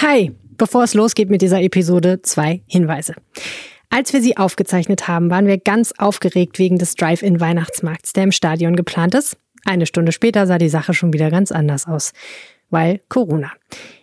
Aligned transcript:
Hi, 0.00 0.30
bevor 0.56 0.84
es 0.84 0.94
losgeht 0.94 1.28
mit 1.28 1.42
dieser 1.42 1.60
Episode, 1.60 2.22
zwei 2.22 2.62
Hinweise. 2.68 3.14
Als 3.90 4.12
wir 4.12 4.22
sie 4.22 4.36
aufgezeichnet 4.36 5.08
haben, 5.08 5.28
waren 5.28 5.48
wir 5.48 5.58
ganz 5.58 5.92
aufgeregt 5.98 6.60
wegen 6.60 6.78
des 6.78 6.94
Drive-In-Weihnachtsmarkts, 6.94 8.12
der 8.12 8.22
im 8.22 8.30
Stadion 8.30 8.76
geplant 8.76 9.16
ist. 9.16 9.36
Eine 9.64 9.86
Stunde 9.86 10.12
später 10.12 10.46
sah 10.46 10.58
die 10.58 10.68
Sache 10.68 10.94
schon 10.94 11.12
wieder 11.12 11.32
ganz 11.32 11.50
anders 11.50 11.88
aus, 11.88 12.12
weil 12.70 13.00
Corona. 13.08 13.50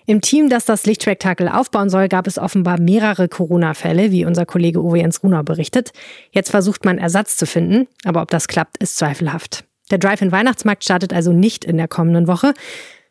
Im 0.05 0.19
Team, 0.19 0.49
das 0.49 0.65
das 0.65 0.85
Lichtspektakel 0.85 1.47
aufbauen 1.47 1.89
soll, 1.89 2.09
gab 2.09 2.27
es 2.27 2.37
offenbar 2.37 2.77
mehrere 2.77 3.29
Corona-Fälle, 3.29 4.11
wie 4.11 4.25
unser 4.25 4.45
Kollege 4.45 4.83
Uwe 4.83 4.97
Jens 4.97 5.23
Runau 5.23 5.43
berichtet. 5.43 5.93
Jetzt 6.31 6.49
versucht 6.49 6.83
man 6.83 6.97
Ersatz 6.97 7.37
zu 7.37 7.45
finden, 7.45 7.87
aber 8.03 8.21
ob 8.21 8.31
das 8.31 8.49
klappt, 8.49 8.83
ist 8.83 8.97
zweifelhaft. 8.97 9.63
Der 9.91 9.99
Drive-In-Weihnachtsmarkt 9.99 10.83
startet 10.83 11.13
also 11.13 11.31
nicht 11.31 11.63
in 11.63 11.77
der 11.77 11.87
kommenden 11.87 12.27
Woche, 12.27 12.53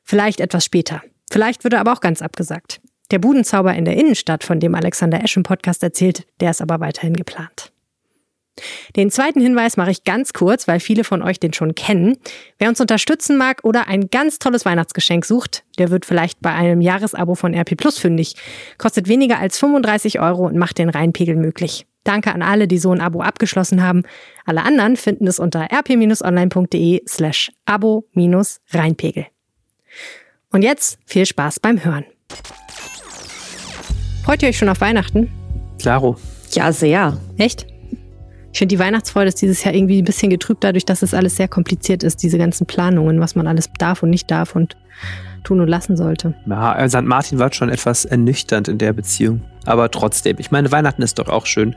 vielleicht 0.03 0.41
etwas 0.41 0.67
später. 0.67 1.01
Vielleicht 1.31 1.65
wird 1.65 1.75
er 1.75 1.81
aber 1.81 1.93
auch 1.93 2.01
ganz 2.01 2.23
abgesagt. 2.23 2.81
Der 3.11 3.19
Budenzauber 3.19 3.75
in 3.75 3.85
der 3.85 3.97
Innenstadt, 3.97 4.45
von 4.45 4.61
dem 4.61 4.75
Alexander 4.75 5.23
Esch 5.23 5.37
im 5.37 5.43
Podcast 5.43 5.83
erzählt, 5.83 6.27
der 6.41 6.51
ist 6.51 6.63
aber 6.63 6.81
weiterhin 6.81 7.15
geplant. 7.15 7.71
Den 8.95 9.11
zweiten 9.11 9.41
Hinweis 9.41 9.77
mache 9.77 9.91
ich 9.91 10.05
ganz 10.05 10.33
kurz, 10.33 10.69
weil 10.69 10.79
viele 10.79 11.03
von 11.03 11.23
euch 11.23 11.41
den 11.41 11.53
schon 11.53 11.75
kennen. 11.75 12.17
Wer 12.59 12.69
uns 12.69 12.81
unterstützen 12.81 13.37
mag 13.37 13.65
oder 13.65 13.89
ein 13.89 14.09
ganz 14.11 14.39
tolles 14.39 14.65
Weihnachtsgeschenk 14.65 15.25
sucht, 15.25 15.65
der 15.79 15.91
wird 15.91 16.07
vielleicht 16.07 16.41
bei 16.41 16.53
einem 16.53 16.81
Jahresabo 16.81 17.35
von 17.35 17.53
RP 17.53 17.77
Plus 17.77 17.99
fündig. 17.99 18.37
Kostet 18.79 19.09
weniger 19.09 19.39
als 19.39 19.59
35 19.59 20.21
Euro 20.21 20.47
und 20.47 20.57
macht 20.57 20.79
den 20.79 20.89
Reinpegel 20.89 21.35
möglich. 21.35 21.87
Danke 22.05 22.33
an 22.33 22.43
alle, 22.43 22.69
die 22.69 22.79
so 22.79 22.93
ein 22.93 23.01
Abo 23.01 23.23
abgeschlossen 23.23 23.83
haben. 23.83 24.03
Alle 24.45 24.63
anderen 24.63 24.97
finden 24.97 25.27
es 25.27 25.39
unter 25.39 25.69
rp-online.de 25.73 27.03
slash 27.09 27.51
abo-reinpegel. 27.65 29.27
Und 30.55 30.63
jetzt 30.63 30.99
viel 31.05 31.27
Spaß 31.27 31.59
beim 31.59 31.85
Hören. 31.85 32.05
Freut 34.23 34.41
ihr 34.41 34.49
euch 34.51 34.57
schon 34.57 34.69
auf 34.69 34.81
Weihnachten? 34.81 35.29
Klaro. 35.81 36.17
Ja, 36.53 36.71
sehr. 36.71 37.19
Echt? 37.39 37.67
Ich 38.53 38.61
finde, 38.61 38.77
die 38.77 38.79
Weihnachtsfreude 38.79 39.31
ist 39.31 39.43
dieses 39.43 39.65
Jahr 39.65 39.75
irgendwie 39.75 40.01
ein 40.01 40.05
bisschen 40.05 40.31
getrübt 40.31 40.63
dadurch, 40.63 40.85
dass 40.85 41.03
es 41.03 41.13
alles 41.13 41.35
sehr 41.35 41.49
kompliziert 41.49 42.05
ist, 42.05 42.23
diese 42.23 42.39
ganzen 42.39 42.69
Planungen, 42.69 43.19
was 43.19 43.35
man 43.35 43.49
alles 43.49 43.69
darf 43.81 44.05
und 44.05 44.11
nicht 44.11 44.31
darf 44.31 44.55
und 44.55 44.77
tun 45.43 45.61
und 45.61 45.67
lassen 45.67 45.97
sollte. 45.97 46.35
Ja, 46.47 46.79
äh, 46.79 46.89
St. 46.89 47.03
Martin 47.03 47.41
war 47.41 47.53
schon 47.53 47.69
etwas 47.69 48.05
ernüchternd 48.05 48.69
in 48.69 48.79
der 48.79 48.93
Beziehung. 48.93 49.41
Aber 49.67 49.91
trotzdem, 49.91 50.37
ich 50.39 50.53
meine, 50.53 50.71
Weihnachten 50.71 51.03
ist 51.03 51.19
doch 51.19 51.29
auch 51.29 51.47
schön, 51.47 51.75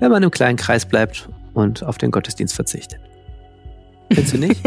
wenn 0.00 0.10
man 0.10 0.22
im 0.22 0.30
kleinen 0.30 0.58
Kreis 0.58 0.84
bleibt 0.84 1.30
und 1.54 1.82
auf 1.82 1.96
den 1.96 2.10
Gottesdienst 2.10 2.54
verzichtet. 2.54 3.00
Findest 4.12 4.34
du 4.34 4.38
nicht? 4.38 4.60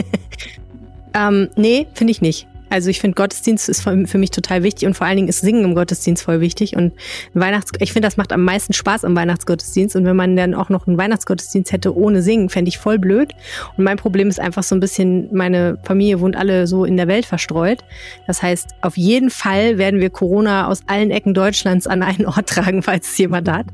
ähm, 1.13 1.49
nee, 1.55 1.85
finde 1.93 2.09
ich 2.09 2.21
nicht. 2.21 2.47
Also 2.71 2.89
ich 2.89 3.01
finde, 3.01 3.15
Gottesdienst 3.15 3.67
ist 3.67 3.83
für 3.83 4.17
mich 4.17 4.31
total 4.31 4.63
wichtig 4.63 4.87
und 4.87 4.95
vor 4.95 5.05
allen 5.05 5.17
Dingen 5.17 5.27
ist 5.27 5.41
Singen 5.41 5.65
im 5.65 5.75
Gottesdienst 5.75 6.23
voll 6.23 6.39
wichtig. 6.39 6.77
Und 6.77 6.93
Weihnachts 7.33 7.71
ich 7.79 7.91
finde, 7.91 8.07
das 8.07 8.15
macht 8.15 8.31
am 8.31 8.45
meisten 8.45 8.71
Spaß 8.71 9.03
am 9.03 9.13
Weihnachtsgottesdienst. 9.13 9.97
Und 9.97 10.05
wenn 10.05 10.15
man 10.15 10.37
dann 10.37 10.55
auch 10.55 10.69
noch 10.69 10.87
einen 10.87 10.97
Weihnachtsgottesdienst 10.97 11.73
hätte 11.73 11.93
ohne 11.93 12.21
Singen, 12.21 12.47
fände 12.47 12.69
ich 12.69 12.77
voll 12.77 12.97
blöd. 12.97 13.33
Und 13.75 13.83
mein 13.83 13.97
Problem 13.97 14.29
ist 14.29 14.39
einfach 14.39 14.63
so 14.63 14.73
ein 14.73 14.79
bisschen, 14.79 15.27
meine 15.35 15.79
Familie 15.83 16.21
wohnt 16.21 16.37
alle 16.37 16.65
so 16.65 16.85
in 16.85 16.95
der 16.95 17.09
Welt 17.09 17.25
verstreut. 17.25 17.79
Das 18.25 18.41
heißt, 18.41 18.69
auf 18.79 18.95
jeden 18.95 19.31
Fall 19.31 19.77
werden 19.77 19.99
wir 19.99 20.09
Corona 20.09 20.67
aus 20.67 20.79
allen 20.87 21.11
Ecken 21.11 21.33
Deutschlands 21.33 21.87
an 21.87 22.01
einen 22.01 22.25
Ort 22.25 22.47
tragen, 22.47 22.83
falls 22.83 23.11
es 23.11 23.17
jemand 23.17 23.49
hat. 23.49 23.65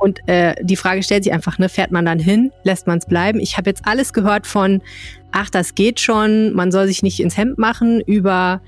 Und 0.00 0.26
äh, 0.26 0.54
die 0.62 0.76
Frage 0.76 1.02
stellt 1.02 1.24
sich 1.24 1.32
einfach, 1.32 1.58
ne, 1.58 1.68
fährt 1.68 1.92
man 1.92 2.06
dann 2.06 2.18
hin, 2.18 2.50
lässt 2.64 2.86
man 2.86 2.98
es 2.98 3.06
bleiben? 3.06 3.38
Ich 3.38 3.58
habe 3.58 3.68
jetzt 3.68 3.82
alles 3.86 4.12
gehört 4.12 4.46
von, 4.46 4.80
ach, 5.30 5.50
das 5.50 5.74
geht 5.74 6.00
schon, 6.00 6.52
man 6.54 6.72
soll 6.72 6.86
sich 6.86 7.02
nicht 7.02 7.20
ins 7.20 7.36
Hemd 7.36 7.58
machen, 7.58 8.00
über 8.00 8.62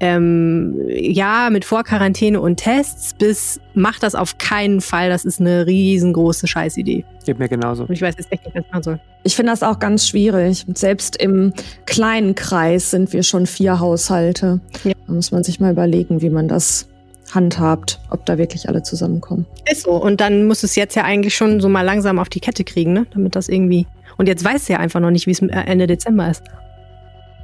ähm, 0.00 0.76
ja, 0.88 1.50
mit 1.50 1.64
Vorquarantäne 1.64 2.40
und 2.40 2.56
Tests, 2.56 3.14
bis 3.14 3.60
macht 3.74 4.02
das 4.02 4.14
auf 4.14 4.38
keinen 4.38 4.80
Fall, 4.80 5.08
das 5.10 5.24
ist 5.24 5.40
eine 5.40 5.66
riesengroße 5.66 6.46
Scheißidee. 6.46 7.04
Geht 7.26 7.38
mir 7.38 7.48
genauso. 7.48 7.82
Und 7.82 7.90
ich 7.90 8.00
weiß 8.00 8.14
jetzt 8.16 8.32
echt 8.32 8.44
nicht, 8.44 8.54
was 8.54 8.64
ich 8.64 8.70
machen 8.70 8.82
soll. 8.82 9.00
Ich 9.24 9.36
finde 9.36 9.52
das 9.52 9.62
auch 9.62 9.78
ganz 9.78 10.08
schwierig. 10.08 10.64
Selbst 10.74 11.20
im 11.20 11.52
kleinen 11.84 12.34
Kreis 12.34 12.90
sind 12.90 13.12
wir 13.12 13.22
schon 13.22 13.46
vier 13.46 13.80
Haushalte. 13.80 14.60
Ja. 14.84 14.92
Da 15.06 15.12
muss 15.12 15.32
man 15.32 15.44
sich 15.44 15.60
mal 15.60 15.72
überlegen, 15.72 16.22
wie 16.22 16.30
man 16.30 16.48
das 16.48 16.88
handhabt, 17.34 18.00
ob 18.10 18.24
da 18.26 18.38
wirklich 18.38 18.68
alle 18.68 18.82
zusammenkommen. 18.82 19.46
Ist 19.70 19.82
so. 19.82 19.92
Und 19.92 20.20
dann 20.20 20.46
muss 20.46 20.62
es 20.62 20.74
jetzt 20.76 20.94
ja 20.94 21.04
eigentlich 21.04 21.34
schon 21.34 21.60
so 21.60 21.68
mal 21.68 21.82
langsam 21.82 22.18
auf 22.18 22.28
die 22.28 22.40
Kette 22.40 22.64
kriegen, 22.64 22.92
ne? 22.92 23.06
damit 23.12 23.36
das 23.36 23.48
irgendwie. 23.48 23.86
Und 24.16 24.28
jetzt 24.28 24.44
weiß 24.44 24.66
sie 24.66 24.72
ja 24.72 24.78
einfach 24.78 25.00
noch 25.00 25.10
nicht, 25.10 25.26
wie 25.26 25.30
es 25.30 25.40
Ende 25.40 25.86
Dezember 25.86 26.30
ist. 26.30 26.42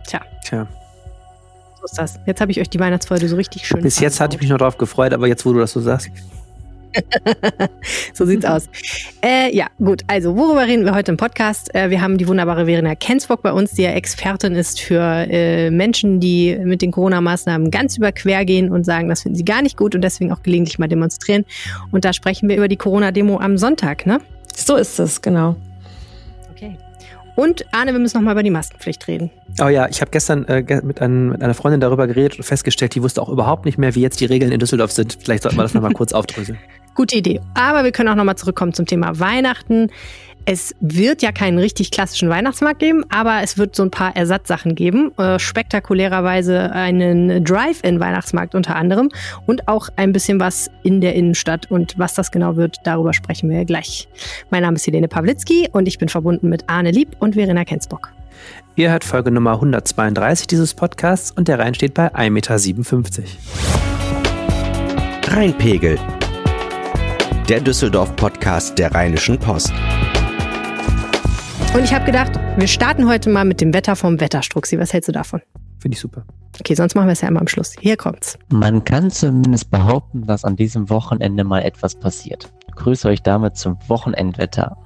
Tja. 0.07 0.21
Tja. 0.45 0.67
So 1.79 1.85
ist 1.85 1.99
das. 1.99 2.21
Jetzt 2.27 2.41
habe 2.41 2.51
ich 2.51 2.61
euch 2.61 2.69
die 2.69 2.81
Weihnachtsfreude 2.81 3.29
so 3.29 3.37
richtig 3.37 3.67
schön. 3.67 3.83
Bis 3.83 4.01
jetzt 4.01 4.21
hatte 4.21 4.37
ich 4.37 4.41
mich 4.41 4.51
noch 4.51 4.59
drauf 4.59 4.79
gefreut, 4.79 5.13
aber 5.13 5.29
jetzt, 5.29 5.45
wo 5.47 5.53
du 5.53 5.61
das 5.61 5.73
so 5.73 5.81
sagst. 5.81 6.11
so 8.15 8.25
sieht's 8.25 8.45
aus. 8.45 8.69
Äh, 9.23 9.55
ja, 9.55 9.67
gut. 9.79 10.03
Also, 10.07 10.37
worüber 10.37 10.67
reden 10.67 10.85
wir 10.85 10.95
heute 10.95 11.13
im 11.13 11.17
Podcast? 11.17 11.75
Äh, 11.75 11.91
wir 11.91 12.01
haben 12.01 12.19
die 12.19 12.29
wunderbare 12.29 12.67
Verena 12.67 12.95
Kensbock 12.95 13.43
bei 13.43 13.53
uns, 13.53 13.73
die 13.73 13.83
ja 13.83 13.91
Expertin 13.91 14.55
ist 14.55 14.81
für 14.81 15.01
äh, 15.01 15.71
Menschen, 15.71 16.21
die 16.21 16.59
mit 16.63 16.83
den 16.83 16.91
Corona-Maßnahmen 16.91 17.71
ganz 17.71 17.97
überquer 17.97 18.45
gehen 18.45 18.71
und 18.71 18.85
sagen, 18.85 19.09
das 19.09 19.23
finden 19.23 19.37
sie 19.37 19.45
gar 19.45 19.63
nicht 19.63 19.77
gut 19.77 19.95
und 19.95 20.03
deswegen 20.03 20.33
auch 20.33 20.43
gelegentlich 20.43 20.79
mal 20.79 20.89
demonstrieren. 20.89 21.45
Und 21.91 22.05
da 22.05 22.13
sprechen 22.13 22.49
wir 22.49 22.57
über 22.57 22.69
die 22.69 22.77
Corona-Demo 22.77 23.39
am 23.39 23.59
Sonntag, 23.59 24.07
ne? 24.07 24.21
So 24.55 24.77
ist 24.77 24.99
es, 24.99 25.21
genau. 25.21 25.57
Und 27.37 27.65
Arne, 27.73 27.93
wir 27.93 27.99
müssen 27.99 28.17
nochmal 28.17 28.35
über 28.35 28.43
die 28.43 28.51
Maskenpflicht 28.51 29.09
reden. 29.09 29.31
Oh 29.61 29.67
ja, 29.67 29.89
ich 29.89 30.01
habe 30.01 30.11
gestern 30.11 30.45
äh, 30.47 30.63
mit, 30.83 31.01
ein, 31.01 31.31
mit, 31.31 31.43
einer 31.43 31.55
Freundin 31.55 31.81
darüber 31.81 32.07
geredet 32.07 32.39
und 32.39 32.45
festgestellt, 32.45 32.95
die 32.95 33.03
wusste 33.03 33.21
auch 33.23 33.29
überhaupt 33.29 33.65
nicht 33.65 33.77
mehr, 33.77 33.95
wie 33.95 34.01
jetzt 34.01 34.21
die 34.21 34.27
Regeln 34.27 34.53
in 34.53 34.61
Düsseldorf 34.61 34.93
sind. 34.93 35.19
Vielleicht 35.21 35.43
sollten 35.43 35.59
wir 35.59 35.63
das 35.63 35.75
nochmal 35.75 35.93
kurz 35.95 36.13
aufdröseln. 36.13 36.59
Gute 36.95 37.17
Idee. 37.17 37.41
Aber 37.55 37.85
wir 37.85 37.93
können 37.93 38.09
auch 38.09 38.15
nochmal 38.15 38.37
zurückkommen 38.37 38.73
zum 38.73 38.87
Thema 38.87 39.19
Weihnachten. 39.19 39.91
Es 40.47 40.75
wird 40.81 41.23
ja 41.23 41.33
keinen 41.33 41.59
richtig 41.59 41.91
klassischen 41.91 42.29
Weihnachtsmarkt 42.29 42.79
geben, 42.79 43.03
aber 43.09 43.41
es 43.43 43.57
wird 43.57 43.75
so 43.75 43.83
ein 43.83 43.91
paar 43.91 44.15
Ersatzsachen 44.15 44.75
geben. 44.75 45.11
Äh, 45.17 45.39
spektakulärerweise 45.39 46.71
einen 46.71 47.43
Drive-In-Weihnachtsmarkt 47.45 48.55
unter 48.55 48.77
anderem 48.77 49.09
und 49.47 49.69
auch 49.69 49.89
ein 49.97 50.13
bisschen 50.13 50.41
was 50.41 50.71
in 50.83 51.01
der 51.01 51.15
Innenstadt. 51.15 51.71
Und 51.71 51.99
was 51.99 52.13
das 52.13 52.31
genau 52.31 52.57
wird, 52.57 52.77
darüber 52.85 53.15
sprechen 53.15 53.49
wir 53.49 53.65
gleich. 53.65 54.07
Mein 54.51 54.63
Name 54.63 54.77
ist 54.77 54.87
Helene 54.87 55.09
Pawlitzki 55.09 55.71
und 55.73 55.89
ich 55.89 55.99
bin 55.99 56.11
verbunden 56.11 56.51
mit 56.51 56.69
Arne 56.69 56.91
Lieb 56.91 57.17
und 57.21 57.37
Verena 57.37 57.65
Kensbock. 57.65 58.13
Ihr 58.77 58.91
hört 58.91 59.05
Folge 59.05 59.31
Nummer 59.31 59.53
132 59.55 60.47
dieses 60.47 60.75
Podcasts 60.75 61.31
und 61.31 61.49
der 61.49 61.59
Rhein 61.59 61.75
steht 61.75 61.95
bei 61.95 62.15
1,57 62.15 62.31
Meter. 62.31 63.23
Rheinpegel. 65.35 65.99
Der 67.49 67.61
Düsseldorf-Podcast 67.61 68.79
der 68.79 68.95
Rheinischen 68.95 69.39
Post. 69.39 69.71
Und 71.75 71.85
ich 71.85 71.93
habe 71.93 72.07
gedacht, 72.07 72.33
wir 72.57 72.67
starten 72.67 73.07
heute 73.07 73.29
mal 73.29 73.45
mit 73.45 73.61
dem 73.61 73.75
Wetter 73.75 73.97
vom 73.97 74.19
Wetterstruxi. 74.19 74.79
Was 74.79 74.95
hältst 74.95 75.09
du 75.09 75.13
davon? 75.13 75.43
Finde 75.79 75.95
ich 75.95 76.01
super. 76.01 76.25
Okay, 76.59 76.75
sonst 76.75 76.95
machen 76.95 77.07
wir 77.07 77.13
es 77.13 77.21
ja 77.21 77.29
immer 77.29 77.43
am 77.43 77.47
Schluss. 77.47 77.75
Hier 77.79 77.99
kommt's. 77.99 78.39
Man 78.49 78.83
kann 78.83 79.11
zumindest 79.11 79.71
behaupten, 79.71 80.27
dass 80.27 80.47
an 80.47 80.57
diesem 80.57 80.89
Wochenende 80.89 81.45
mal 81.45 81.61
etwas 81.61 81.95
passiert. 81.95 82.51
Ich 82.69 82.77
grüße 82.77 83.07
euch 83.09 83.21
damit 83.21 83.59
zum 83.59 83.77
Wochenendwetter. 83.89 84.79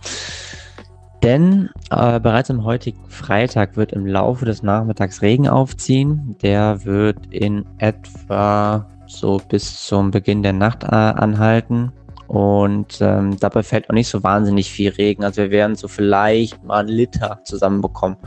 Denn 1.23 1.71
äh, 1.91 2.19
bereits 2.19 2.51
am 2.51 2.65
heutigen 2.65 3.09
Freitag 3.09 3.77
wird 3.77 3.93
im 3.93 4.05
Laufe 4.05 4.45
des 4.47 4.65
Nachmittags 4.65 5.23
Regen 5.23 5.49
aufziehen. 5.49 6.35
Der 6.43 6.85
wird 6.85 7.19
in 7.31 7.65
etwa 7.79 8.85
so 9.07 9.41
bis 9.49 9.87
zum 9.87 10.11
Beginn 10.11 10.43
der 10.43 10.55
Nacht 10.55 10.83
äh, 10.83 10.89
anhalten. 10.89 11.93
Und 12.29 12.99
ähm, 13.01 13.39
dabei 13.41 13.63
fällt 13.63 13.89
auch 13.89 13.95
nicht 13.95 14.09
so 14.09 14.23
wahnsinnig 14.23 14.71
viel 14.71 14.91
Regen. 14.91 15.25
Also 15.25 15.43
wir 15.43 15.51
werden 15.51 15.77
so 15.77 15.89
vielleicht 15.89 16.63
mal 16.63 16.81
einen 16.81 16.89
Liter 16.89 17.41
zusammenbekommen. 17.45 18.19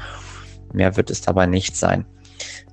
Mehr 0.73 0.97
wird 0.97 1.12
es 1.12 1.22
dabei 1.22 1.45
nicht 1.45 1.75
sein. 1.78 2.06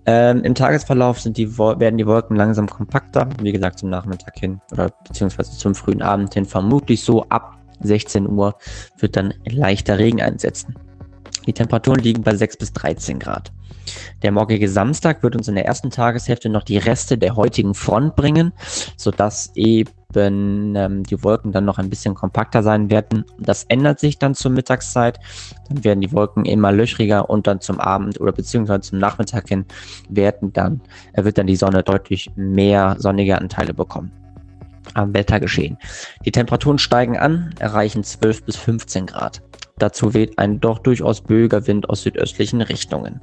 Ähm, 0.07 0.43
Im 0.43 0.55
Tagesverlauf 0.55 1.23
die, 1.23 1.59
werden 1.59 1.99
die 1.99 2.07
Wolken 2.07 2.35
langsam 2.35 2.67
kompakter. 2.67 3.29
Wie 3.43 3.53
gesagt, 3.53 3.79
zum 3.79 3.91
Nachmittag 3.91 4.39
hin 4.39 4.59
oder 4.73 4.91
beziehungsweise 5.07 5.53
zum 5.59 5.75
frühen 5.75 6.01
Abend 6.01 6.33
hin. 6.33 6.47
Vermutlich 6.47 7.05
so 7.05 7.25
ab 7.25 7.59
16 7.81 8.27
Uhr 8.27 8.57
wird 8.97 9.15
dann 9.15 9.35
leichter 9.45 9.99
Regen 9.99 10.23
einsetzen. 10.23 10.75
Die 11.47 11.53
Temperaturen 11.53 12.01
liegen 12.01 12.23
bei 12.23 12.35
6 12.35 12.57
bis 12.57 12.73
13 12.73 13.19
Grad. 13.19 13.53
Der 14.23 14.33
morgige 14.33 14.69
Samstag 14.69 15.23
wird 15.23 15.37
uns 15.37 15.49
in 15.49 15.55
der 15.55 15.67
ersten 15.67 15.91
Tageshälfte 15.91 16.49
noch 16.49 16.63
die 16.63 16.79
Reste 16.79 17.19
der 17.19 17.37
heutigen 17.37 17.75
Front 17.75 18.17
bringen, 18.17 18.53
sodass 18.97 19.53
eben 19.55 19.91
ähm, 20.17 21.03
die 21.05 21.23
Wolken 21.23 21.53
dann 21.53 21.65
noch 21.65 21.79
ein 21.79 21.91
bisschen 21.91 22.15
kompakter 22.15 22.63
sein 22.63 22.91
werden. 22.91 23.25
Das 23.39 23.65
ändert 23.65 24.01
sich 24.01 24.19
dann 24.19 24.35
zur 24.35 24.51
Mittagszeit. 24.51 25.19
Dann 25.69 25.85
werden 25.85 26.01
die 26.01 26.13
Wolken 26.13 26.45
immer 26.45 26.73
löchriger 26.73 27.29
und 27.29 27.47
dann 27.47 27.61
zum 27.61 27.79
Abend 27.81 28.21
oder 28.21 28.33
beziehungsweise 28.33 28.81
zum 28.81 28.99
Nachmittag 28.99 29.49
hin 29.49 29.67
werden 30.09 30.53
dann, 30.53 30.81
äh, 31.13 31.25
wird 31.25 31.39
dann 31.39 31.47
die 31.47 31.57
Sonne 31.57 31.83
deutlich 31.83 32.31
mehr 32.37 32.97
sonnige 32.99 33.39
Anteile 33.39 33.75
bekommen 33.75 34.13
am 34.95 35.15
Wettergeschehen. 35.15 35.77
Die 36.25 36.33
Temperaturen 36.33 36.79
steigen 36.79 37.19
an, 37.19 37.55
erreichen 37.59 38.05
12 38.05 38.45
bis 38.45 38.57
15 38.57 39.07
Grad. 39.07 39.43
Dazu 39.79 40.13
weht 40.15 40.39
ein 40.39 40.61
doch 40.61 40.81
durchaus 40.81 41.21
böiger 41.21 41.67
Wind 41.67 41.89
aus 41.89 42.03
südöstlichen 42.03 42.63
Richtungen. 42.63 43.21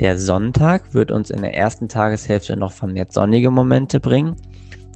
Der 0.00 0.18
Sonntag 0.18 0.94
wird 0.94 1.10
uns 1.10 1.30
in 1.30 1.42
der 1.42 1.54
ersten 1.54 1.88
Tageshälfte 1.88 2.56
noch 2.56 2.72
vermehrt 2.72 3.12
sonnige 3.12 3.50
Momente 3.50 4.00
bringen. 4.00 4.36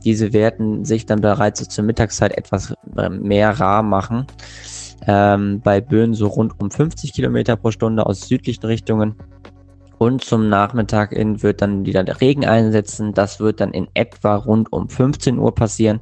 diese 0.04 0.32
werden 0.32 0.84
sich 0.84 1.06
dann 1.06 1.20
bereits 1.20 1.69
zur 1.69 1.84
Mittagszeit 1.84 2.37
etwas 2.37 2.75
äh, 2.96 3.08
mehr 3.08 3.58
rar 3.58 3.82
machen. 3.82 4.26
Ähm, 5.06 5.60
bei 5.60 5.81
Böen 5.81 6.14
so 6.14 6.28
rund 6.28 6.58
um 6.60 6.70
50 6.70 7.12
Kilometer 7.12 7.56
pro 7.56 7.70
Stunde 7.70 8.06
aus 8.06 8.28
südlichen 8.28 8.64
Richtungen. 8.64 9.14
Und 9.98 10.25
zum 10.25 10.49
Nachmittag 10.49 11.12
in 11.12 11.42
wird 11.42 11.62
dann 11.62 11.87
wieder 11.87 12.04
der 12.04 12.20
Regen 12.20 12.44
einsetzen. 12.44 13.14
Das 13.14 13.40
wird 13.40 13.60
dann 13.60 13.72
in 13.72 13.88
etwa 13.94 14.37
rund 14.37 14.72
um 14.72 14.88
15 14.88 15.38
Uhr 15.38 15.54
passieren. 15.54 16.00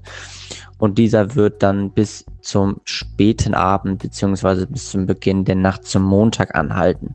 Und 0.79 0.99
dieser 0.99 1.35
wird 1.35 1.63
dann 1.63 1.91
bis 1.91 2.25
zum 2.45 2.81
späten 2.85 3.55
Abend 3.55 4.03
beziehungsweise 4.03 4.67
bis 4.67 4.91
zum 4.91 5.07
Beginn 5.07 5.45
der 5.45 5.57
Nacht 5.57 5.85
zum 5.85 6.03
Montag 6.03 6.55
anhalten. 6.55 7.15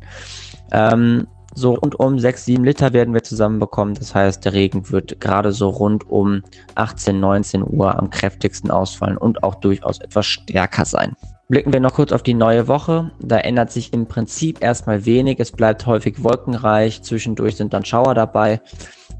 Ähm, 0.71 1.27
so 1.55 1.73
rund 1.73 1.99
um 1.99 2.19
6, 2.19 2.45
7 2.45 2.63
Liter 2.63 2.93
werden 2.93 3.13
wir 3.13 3.23
zusammenbekommen. 3.23 3.95
Das 3.95 4.13
heißt, 4.13 4.45
der 4.45 4.53
Regen 4.53 4.91
wird 4.91 5.19
gerade 5.19 5.51
so 5.51 5.69
rund 5.69 6.09
um 6.09 6.43
18, 6.75 7.19
19 7.19 7.63
Uhr 7.63 7.97
am 7.97 8.09
kräftigsten 8.09 8.71
ausfallen 8.71 9.17
und 9.17 9.43
auch 9.43 9.55
durchaus 9.55 9.99
etwas 9.99 10.25
stärker 10.25 10.85
sein. 10.85 11.15
Blicken 11.47 11.73
wir 11.73 11.79
noch 11.79 11.95
kurz 11.95 12.11
auf 12.11 12.21
die 12.21 12.35
neue 12.35 12.67
Woche. 12.67 13.09
Da 13.19 13.39
ändert 13.39 13.71
sich 13.71 13.91
im 13.91 14.05
Prinzip 14.05 14.61
erstmal 14.61 15.05
wenig. 15.05 15.39
Es 15.39 15.51
bleibt 15.51 15.87
häufig 15.87 16.23
wolkenreich. 16.23 17.01
Zwischendurch 17.01 17.55
sind 17.55 17.73
dann 17.73 17.83
Schauer 17.83 18.13
dabei. 18.13 18.61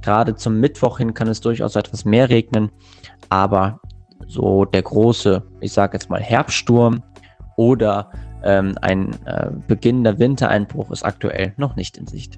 Gerade 0.04 0.36
zum 0.36 0.60
Mittwoch 0.60 1.00
hin 1.00 1.16
kann 1.16 1.28
es 1.28 1.42
durchaus 1.42 1.76
etwas 1.76 2.06
mehr 2.06 2.30
regnen. 2.30 2.70
Aber 3.30 3.82
so 4.30 4.64
der 4.64 4.84
große, 4.84 5.44
ich 5.60 5.74
sage 5.74 5.98
jetzt 5.98 6.10
mal 6.10 6.22
Herbststurm 6.22 7.04
oder 7.58 8.12
ähm, 8.44 8.78
ein 8.82 9.12
äh, 9.26 9.50
beginnender 9.68 10.20
Wintereinbruch 10.20 10.92
ist 10.92 11.04
aktuell 11.04 11.54
noch 11.58 11.76
nicht 11.76 11.98
in 11.98 12.08
Sicht. 12.08 12.38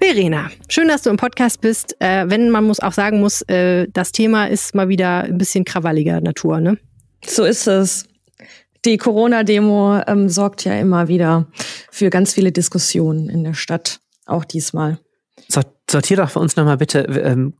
Verena, 0.00 0.50
schön, 0.68 0.88
dass 0.88 1.02
du 1.02 1.10
im 1.10 1.18
Podcast 1.18 1.60
bist. 1.60 1.94
Äh, 1.98 2.30
wenn 2.30 2.48
man 2.48 2.64
muss 2.64 2.80
auch 2.80 2.92
sagen 2.92 3.20
muss, 3.20 3.42
äh, 3.42 3.86
das 3.92 4.12
Thema 4.12 4.46
ist 4.46 4.74
mal 4.74 4.88
wieder 4.88 5.24
ein 5.24 5.36
bisschen 5.36 5.66
krawalliger 5.66 6.22
Natur, 6.22 6.60
ne? 6.60 6.78
So 7.26 7.44
ist 7.44 7.66
es. 7.66 8.06
Die 8.86 8.96
Corona-Demo 8.96 10.00
ähm, 10.06 10.30
sorgt 10.30 10.64
ja 10.64 10.72
immer 10.74 11.08
wieder 11.08 11.48
für 11.90 12.08
ganz 12.08 12.32
viele 12.32 12.50
Diskussionen 12.50 13.28
in 13.28 13.44
der 13.44 13.52
Stadt, 13.52 14.00
auch 14.24 14.46
diesmal. 14.46 14.98
Sortier 15.90 16.16
doch 16.16 16.30
für 16.30 16.38
uns 16.38 16.56
nochmal 16.56 16.78
bitte. 16.78 17.00
Ähm, 17.00 17.54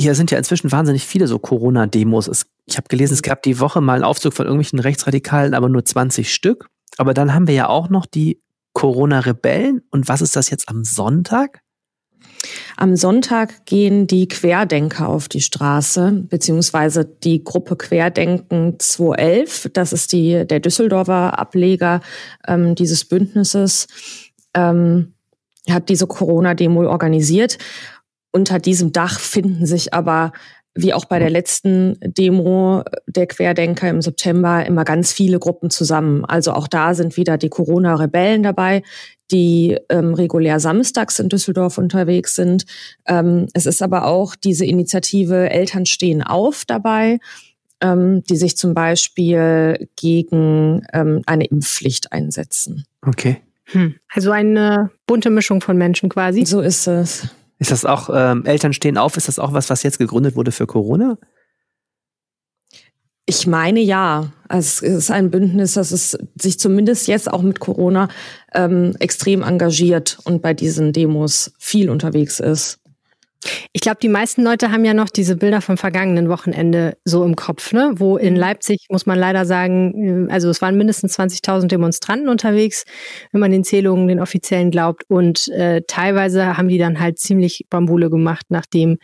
hier 0.00 0.14
sind 0.14 0.30
ja 0.30 0.38
inzwischen 0.38 0.72
wahnsinnig 0.72 1.04
viele 1.04 1.26
so 1.26 1.38
Corona-Demos. 1.38 2.46
Ich 2.66 2.76
habe 2.76 2.88
gelesen, 2.88 3.14
es 3.14 3.22
gab 3.22 3.42
die 3.42 3.60
Woche 3.60 3.80
mal 3.80 3.94
einen 3.94 4.04
Aufzug 4.04 4.32
von 4.32 4.46
irgendwelchen 4.46 4.78
Rechtsradikalen, 4.78 5.52
aber 5.52 5.68
nur 5.68 5.84
20 5.84 6.32
Stück. 6.32 6.70
Aber 6.96 7.12
dann 7.12 7.34
haben 7.34 7.46
wir 7.46 7.54
ja 7.54 7.68
auch 7.68 7.90
noch 7.90 8.06
die 8.06 8.40
Corona-Rebellen. 8.72 9.82
Und 9.90 10.08
was 10.08 10.22
ist 10.22 10.36
das 10.36 10.48
jetzt 10.48 10.68
am 10.68 10.84
Sonntag? 10.84 11.60
Am 12.78 12.96
Sonntag 12.96 13.66
gehen 13.66 14.06
die 14.06 14.26
Querdenker 14.26 15.08
auf 15.08 15.28
die 15.28 15.42
Straße, 15.42 16.24
beziehungsweise 16.30 17.04
die 17.04 17.44
Gruppe 17.44 17.76
Querdenken 17.76 18.76
211. 18.78 19.68
Das 19.74 19.92
ist 19.92 20.12
die, 20.12 20.46
der 20.46 20.60
Düsseldorfer 20.60 21.38
Ableger 21.38 22.00
ähm, 22.46 22.74
dieses 22.74 23.04
Bündnisses. 23.04 23.86
Ähm, 24.54 25.12
hat 25.68 25.90
diese 25.90 26.06
Corona-Demo 26.06 26.88
organisiert. 26.88 27.58
Unter 28.32 28.58
diesem 28.58 28.92
Dach 28.92 29.18
finden 29.18 29.66
sich 29.66 29.92
aber 29.94 30.32
wie 30.74 30.94
auch 30.94 31.04
bei 31.04 31.18
der 31.18 31.30
letzten 31.30 31.98
Demo 32.00 32.84
der 33.06 33.26
Querdenker 33.26 33.88
im 33.88 34.02
September 34.02 34.64
immer 34.64 34.84
ganz 34.84 35.12
viele 35.12 35.38
Gruppen 35.38 35.70
zusammen. 35.70 36.24
Also 36.24 36.52
auch 36.52 36.68
da 36.68 36.94
sind 36.94 37.16
wieder 37.16 37.38
die 37.38 37.48
Corona-Rebellen 37.48 38.42
dabei, 38.42 38.82
die 39.32 39.78
ähm, 39.88 40.14
regulär 40.14 40.60
samstags 40.60 41.18
in 41.18 41.28
Düsseldorf 41.28 41.78
unterwegs 41.78 42.36
sind. 42.36 42.66
Ähm, 43.06 43.46
es 43.52 43.66
ist 43.66 43.82
aber 43.82 44.06
auch 44.06 44.36
diese 44.36 44.64
Initiative 44.64 45.50
Eltern 45.50 45.86
stehen 45.86 46.22
auf 46.22 46.64
dabei, 46.64 47.18
ähm, 47.80 48.22
die 48.24 48.36
sich 48.36 48.56
zum 48.56 48.72
Beispiel 48.72 49.88
gegen 49.96 50.86
ähm, 50.92 51.22
eine 51.26 51.46
Impfpflicht 51.46 52.12
einsetzen. 52.12 52.84
Okay. 53.04 53.38
Hm. 53.66 53.96
Also 54.12 54.30
eine 54.30 54.90
bunte 55.06 55.30
Mischung 55.30 55.60
von 55.60 55.76
Menschen 55.76 56.08
quasi. 56.08 56.44
So 56.44 56.60
ist 56.60 56.86
es. 56.86 57.28
Ist 57.60 57.70
das 57.70 57.84
auch, 57.84 58.08
ähm, 58.12 58.46
Eltern 58.46 58.72
stehen 58.72 58.96
auf, 58.96 59.16
ist 59.18 59.28
das 59.28 59.38
auch 59.38 59.52
was, 59.52 59.68
was 59.68 59.82
jetzt 59.82 59.98
gegründet 59.98 60.34
wurde 60.34 60.50
für 60.50 60.66
Corona? 60.66 61.18
Ich 63.26 63.46
meine 63.46 63.80
ja. 63.80 64.32
Also 64.48 64.86
es 64.86 64.96
ist 64.96 65.10
ein 65.10 65.30
Bündnis, 65.30 65.74
das 65.74 65.92
es 65.92 66.18
sich 66.40 66.58
zumindest 66.58 67.06
jetzt 67.06 67.30
auch 67.30 67.42
mit 67.42 67.60
Corona 67.60 68.08
ähm, 68.54 68.96
extrem 68.98 69.42
engagiert 69.42 70.18
und 70.24 70.40
bei 70.40 70.54
diesen 70.54 70.92
Demos 70.92 71.52
viel 71.58 71.90
unterwegs 71.90 72.40
ist. 72.40 72.80
Ich 73.72 73.80
glaube, 73.80 73.98
die 74.02 74.08
meisten 74.08 74.42
Leute 74.42 74.70
haben 74.70 74.84
ja 74.84 74.94
noch 74.94 75.08
diese 75.08 75.36
Bilder 75.36 75.60
vom 75.60 75.76
vergangenen 75.76 76.28
Wochenende 76.28 76.96
so 77.04 77.24
im 77.24 77.36
Kopf, 77.36 77.72
ne? 77.72 77.92
Wo 77.96 78.16
in 78.16 78.34
mhm. 78.34 78.40
Leipzig, 78.40 78.86
muss 78.90 79.06
man 79.06 79.18
leider 79.18 79.46
sagen, 79.46 80.28
äh, 80.28 80.32
also 80.32 80.50
es 80.50 80.60
waren 80.60 80.76
mindestens 80.76 81.18
20.000 81.18 81.68
Demonstranten 81.68 82.28
unterwegs, 82.28 82.84
wenn 83.32 83.40
man 83.40 83.50
den 83.50 83.64
Zählungen, 83.64 84.08
den 84.08 84.20
offiziellen 84.20 84.70
glaubt. 84.70 85.04
Und 85.08 85.48
äh, 85.48 85.82
teilweise 85.86 86.56
haben 86.56 86.68
die 86.68 86.78
dann 86.78 87.00
halt 87.00 87.18
ziemlich 87.18 87.66
Bambule 87.70 88.10
gemacht, 88.10 88.46
nachdem 88.48 88.98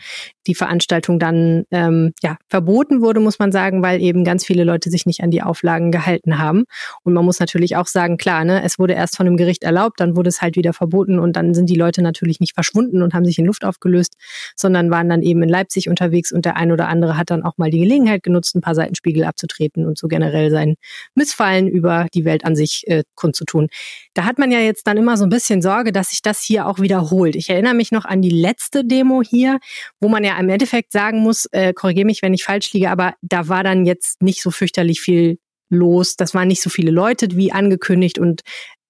die 0.46 0.54
Veranstaltung 0.54 1.18
dann 1.18 1.64
ähm, 1.70 2.12
ja, 2.22 2.36
verboten 2.48 3.00
wurde, 3.00 3.20
muss 3.20 3.38
man 3.38 3.52
sagen, 3.52 3.82
weil 3.82 4.00
eben 4.00 4.24
ganz 4.24 4.44
viele 4.44 4.64
Leute 4.64 4.90
sich 4.90 5.06
nicht 5.06 5.20
an 5.20 5.30
die 5.30 5.42
Auflagen 5.42 5.90
gehalten 5.90 6.38
haben. 6.38 6.64
Und 7.02 7.12
man 7.12 7.24
muss 7.24 7.40
natürlich 7.40 7.76
auch 7.76 7.86
sagen, 7.86 8.16
klar, 8.16 8.44
ne, 8.44 8.62
es 8.62 8.78
wurde 8.78 8.94
erst 8.94 9.16
von 9.16 9.26
einem 9.26 9.36
Gericht 9.36 9.64
erlaubt, 9.64 10.00
dann 10.00 10.16
wurde 10.16 10.28
es 10.28 10.40
halt 10.42 10.56
wieder 10.56 10.72
verboten 10.72 11.18
und 11.18 11.36
dann 11.36 11.54
sind 11.54 11.68
die 11.68 11.74
Leute 11.74 12.02
natürlich 12.02 12.40
nicht 12.40 12.54
verschwunden 12.54 13.02
und 13.02 13.14
haben 13.14 13.24
sich 13.24 13.38
in 13.38 13.46
Luft 13.46 13.64
aufgelöst, 13.64 14.14
sondern 14.54 14.90
waren 14.90 15.08
dann 15.08 15.22
eben 15.22 15.42
in 15.42 15.48
Leipzig 15.48 15.88
unterwegs 15.88 16.32
und 16.32 16.44
der 16.44 16.56
ein 16.56 16.72
oder 16.72 16.88
andere 16.88 17.16
hat 17.16 17.30
dann 17.30 17.42
auch 17.42 17.58
mal 17.58 17.70
die 17.70 17.80
Gelegenheit 17.80 18.22
genutzt, 18.22 18.54
ein 18.54 18.60
paar 18.60 18.74
Seitenspiegel 18.74 19.24
abzutreten 19.24 19.86
und 19.86 19.98
so 19.98 20.08
generell 20.08 20.50
sein 20.50 20.76
Missfallen 21.14 21.68
über 21.68 22.06
die 22.14 22.24
Welt 22.24 22.44
an 22.44 22.56
sich 22.56 22.84
äh, 22.86 23.02
kundzutun. 23.14 23.68
Da 24.14 24.24
hat 24.24 24.38
man 24.38 24.50
ja 24.50 24.60
jetzt 24.60 24.86
dann 24.86 24.96
immer 24.96 25.16
so 25.16 25.24
ein 25.24 25.30
bisschen 25.30 25.62
Sorge, 25.62 25.92
dass 25.92 26.10
sich 26.10 26.22
das 26.22 26.40
hier 26.42 26.66
auch 26.66 26.80
wiederholt. 26.80 27.36
Ich 27.36 27.50
erinnere 27.50 27.74
mich 27.74 27.92
noch 27.92 28.04
an 28.04 28.22
die 28.22 28.30
letzte 28.30 28.84
Demo 28.84 29.22
hier, 29.22 29.58
wo 30.00 30.08
man 30.08 30.24
ja 30.24 30.35
im 30.38 30.48
Endeffekt 30.48 30.92
sagen 30.92 31.20
muss, 31.20 31.46
äh, 31.52 31.72
korrigiere 31.72 32.06
mich, 32.06 32.22
wenn 32.22 32.34
ich 32.34 32.44
falsch 32.44 32.72
liege, 32.72 32.90
aber 32.90 33.14
da 33.22 33.48
war 33.48 33.64
dann 33.64 33.86
jetzt 33.86 34.22
nicht 34.22 34.42
so 34.42 34.50
fürchterlich 34.50 35.00
viel 35.00 35.38
los. 35.68 36.16
Das 36.16 36.34
waren 36.34 36.48
nicht 36.48 36.62
so 36.62 36.70
viele 36.70 36.90
Leute 36.90 37.28
wie 37.32 37.52
angekündigt 37.52 38.18
und 38.18 38.42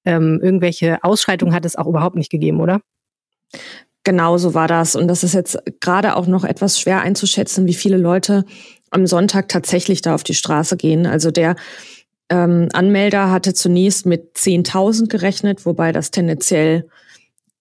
ähm, 0.04 0.40
irgendwelche 0.42 1.02
Ausschreitungen 1.02 1.54
hat 1.54 1.64
es 1.64 1.76
auch 1.76 1.86
überhaupt 1.86 2.16
nicht 2.16 2.30
gegeben, 2.30 2.60
oder? 2.60 2.80
Genau 4.04 4.38
so 4.38 4.54
war 4.54 4.68
das. 4.68 4.94
Und 4.94 5.08
das 5.08 5.24
ist 5.24 5.34
jetzt 5.34 5.58
gerade 5.80 6.14
auch 6.14 6.28
noch 6.28 6.44
etwas 6.44 6.78
schwer 6.78 7.00
einzuschätzen, 7.00 7.66
wie 7.66 7.74
viele 7.74 7.96
Leute 7.96 8.44
am 8.90 9.06
Sonntag 9.06 9.48
tatsächlich 9.48 10.00
da 10.00 10.14
auf 10.14 10.22
die 10.22 10.34
Straße 10.34 10.76
gehen. 10.76 11.06
Also 11.06 11.32
der 11.32 11.56
ähm, 12.28 12.68
Anmelder 12.72 13.30
hatte 13.30 13.52
zunächst 13.52 14.06
mit 14.06 14.36
10.000 14.36 15.08
gerechnet, 15.08 15.66
wobei 15.66 15.90
das 15.90 16.12
tendenziell 16.12 16.88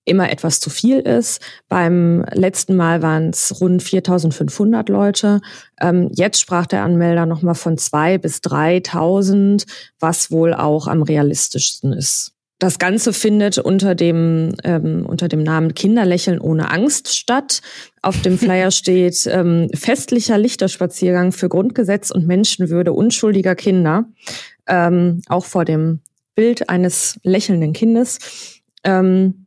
immer 0.06 0.32
etwas 0.32 0.60
zu 0.60 0.70
viel 0.70 1.00
ist. 1.00 1.42
Beim 1.68 2.24
letzten 2.32 2.76
Mal 2.76 3.02
waren 3.02 3.30
es 3.30 3.60
rund 3.60 3.84
4.500 3.84 4.92
Leute. 4.92 5.42
Ähm, 5.82 6.10
jetzt 6.14 6.40
sprach 6.40 6.68
der 6.68 6.84
Anmelder 6.84 7.26
nochmal 7.26 7.56
von 7.56 7.78
2.000 7.78 8.18
bis 8.20 8.38
3.000, 8.38 9.66
was 10.00 10.32
wohl 10.32 10.54
auch 10.54 10.88
am 10.88 11.02
realistischsten 11.02 11.94
ist. 11.94 12.36
Das 12.60 12.80
Ganze 12.80 13.12
findet 13.12 13.58
unter 13.58 13.96
dem, 13.96 14.54
ähm, 14.64 15.06
unter 15.06 15.28
dem 15.28 15.44
Namen 15.44 15.74
Kinderlächeln 15.74 16.40
ohne 16.40 16.72
Angst 16.72 17.14
statt. 17.14 17.62
Auf 18.02 18.22
dem 18.22 18.38
Flyer 18.38 18.72
steht 18.72 19.28
ähm, 19.28 19.70
festlicher 19.74 20.38
Lichterspaziergang 20.38 21.34
für 21.34 21.50
Grundgesetz 21.50 22.12
und 22.12 22.26
Menschenwürde 22.26 22.94
unschuldiger 22.94 23.56
Kinder. 23.56 24.06
Ähm, 24.68 25.22
auch 25.28 25.46
vor 25.46 25.66
dem 25.66 26.00
Bild 26.34 26.70
eines 26.70 27.20
lächelnden 27.24 27.74
Kindes. 27.74 28.20
Ähm, 28.86 29.45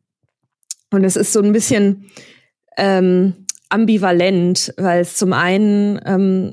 und 0.90 1.04
es 1.04 1.16
ist 1.16 1.32
so 1.32 1.40
ein 1.40 1.52
bisschen 1.52 2.06
ähm, 2.76 3.46
ambivalent, 3.68 4.72
weil 4.76 5.02
es 5.02 5.16
zum 5.16 5.32
einen 5.32 6.00
ähm, 6.06 6.52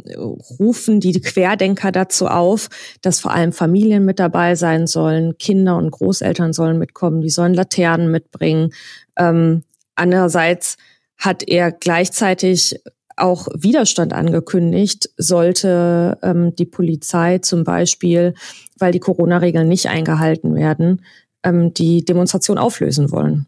rufen 0.59 0.99
die 0.99 1.19
Querdenker 1.21 1.91
dazu 1.91 2.27
auf, 2.27 2.67
dass 3.01 3.21
vor 3.21 3.31
allem 3.31 3.53
Familien 3.53 4.03
mit 4.03 4.19
dabei 4.19 4.55
sein 4.55 4.87
sollen, 4.87 5.37
Kinder 5.37 5.77
und 5.77 5.91
Großeltern 5.91 6.51
sollen 6.51 6.77
mitkommen, 6.77 7.21
die 7.21 7.29
sollen 7.29 7.53
Laternen 7.53 8.11
mitbringen. 8.11 8.73
Ähm, 9.17 9.63
andererseits 9.95 10.77
hat 11.17 11.47
er 11.47 11.71
gleichzeitig 11.71 12.81
auch 13.17 13.47
Widerstand 13.55 14.11
angekündigt, 14.11 15.09
sollte 15.15 16.17
ähm, 16.21 16.53
die 16.55 16.65
Polizei 16.65 17.37
zum 17.37 17.63
Beispiel, 17.63 18.33
weil 18.77 18.91
die 18.91 18.99
Corona-Regeln 18.99 19.69
nicht 19.69 19.87
eingehalten 19.87 20.53
werden, 20.53 21.05
ähm, 21.43 21.73
die 21.73 22.03
Demonstration 22.03 22.57
auflösen 22.57 23.11
wollen. 23.11 23.47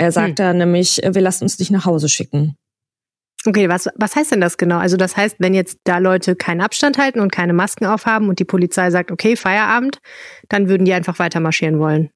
Er 0.00 0.12
sagt 0.12 0.30
hm. 0.30 0.34
da 0.36 0.54
nämlich, 0.54 1.00
wir 1.04 1.20
lassen 1.20 1.44
uns 1.44 1.58
nicht 1.58 1.70
nach 1.70 1.84
Hause 1.84 2.08
schicken. 2.08 2.56
Okay, 3.46 3.68
was, 3.68 3.88
was 3.96 4.16
heißt 4.16 4.32
denn 4.32 4.40
das 4.40 4.56
genau? 4.56 4.78
Also 4.78 4.96
das 4.96 5.16
heißt, 5.16 5.36
wenn 5.38 5.52
jetzt 5.52 5.78
da 5.84 5.98
Leute 5.98 6.36
keinen 6.36 6.62
Abstand 6.62 6.96
halten 6.96 7.20
und 7.20 7.30
keine 7.32 7.52
Masken 7.52 7.84
aufhaben 7.84 8.28
und 8.28 8.38
die 8.38 8.44
Polizei 8.44 8.90
sagt, 8.90 9.10
okay, 9.10 9.36
Feierabend, 9.36 9.98
dann 10.48 10.68
würden 10.68 10.86
die 10.86 10.94
einfach 10.94 11.18
weiter 11.18 11.40
marschieren 11.40 11.78
wollen. 11.78 12.10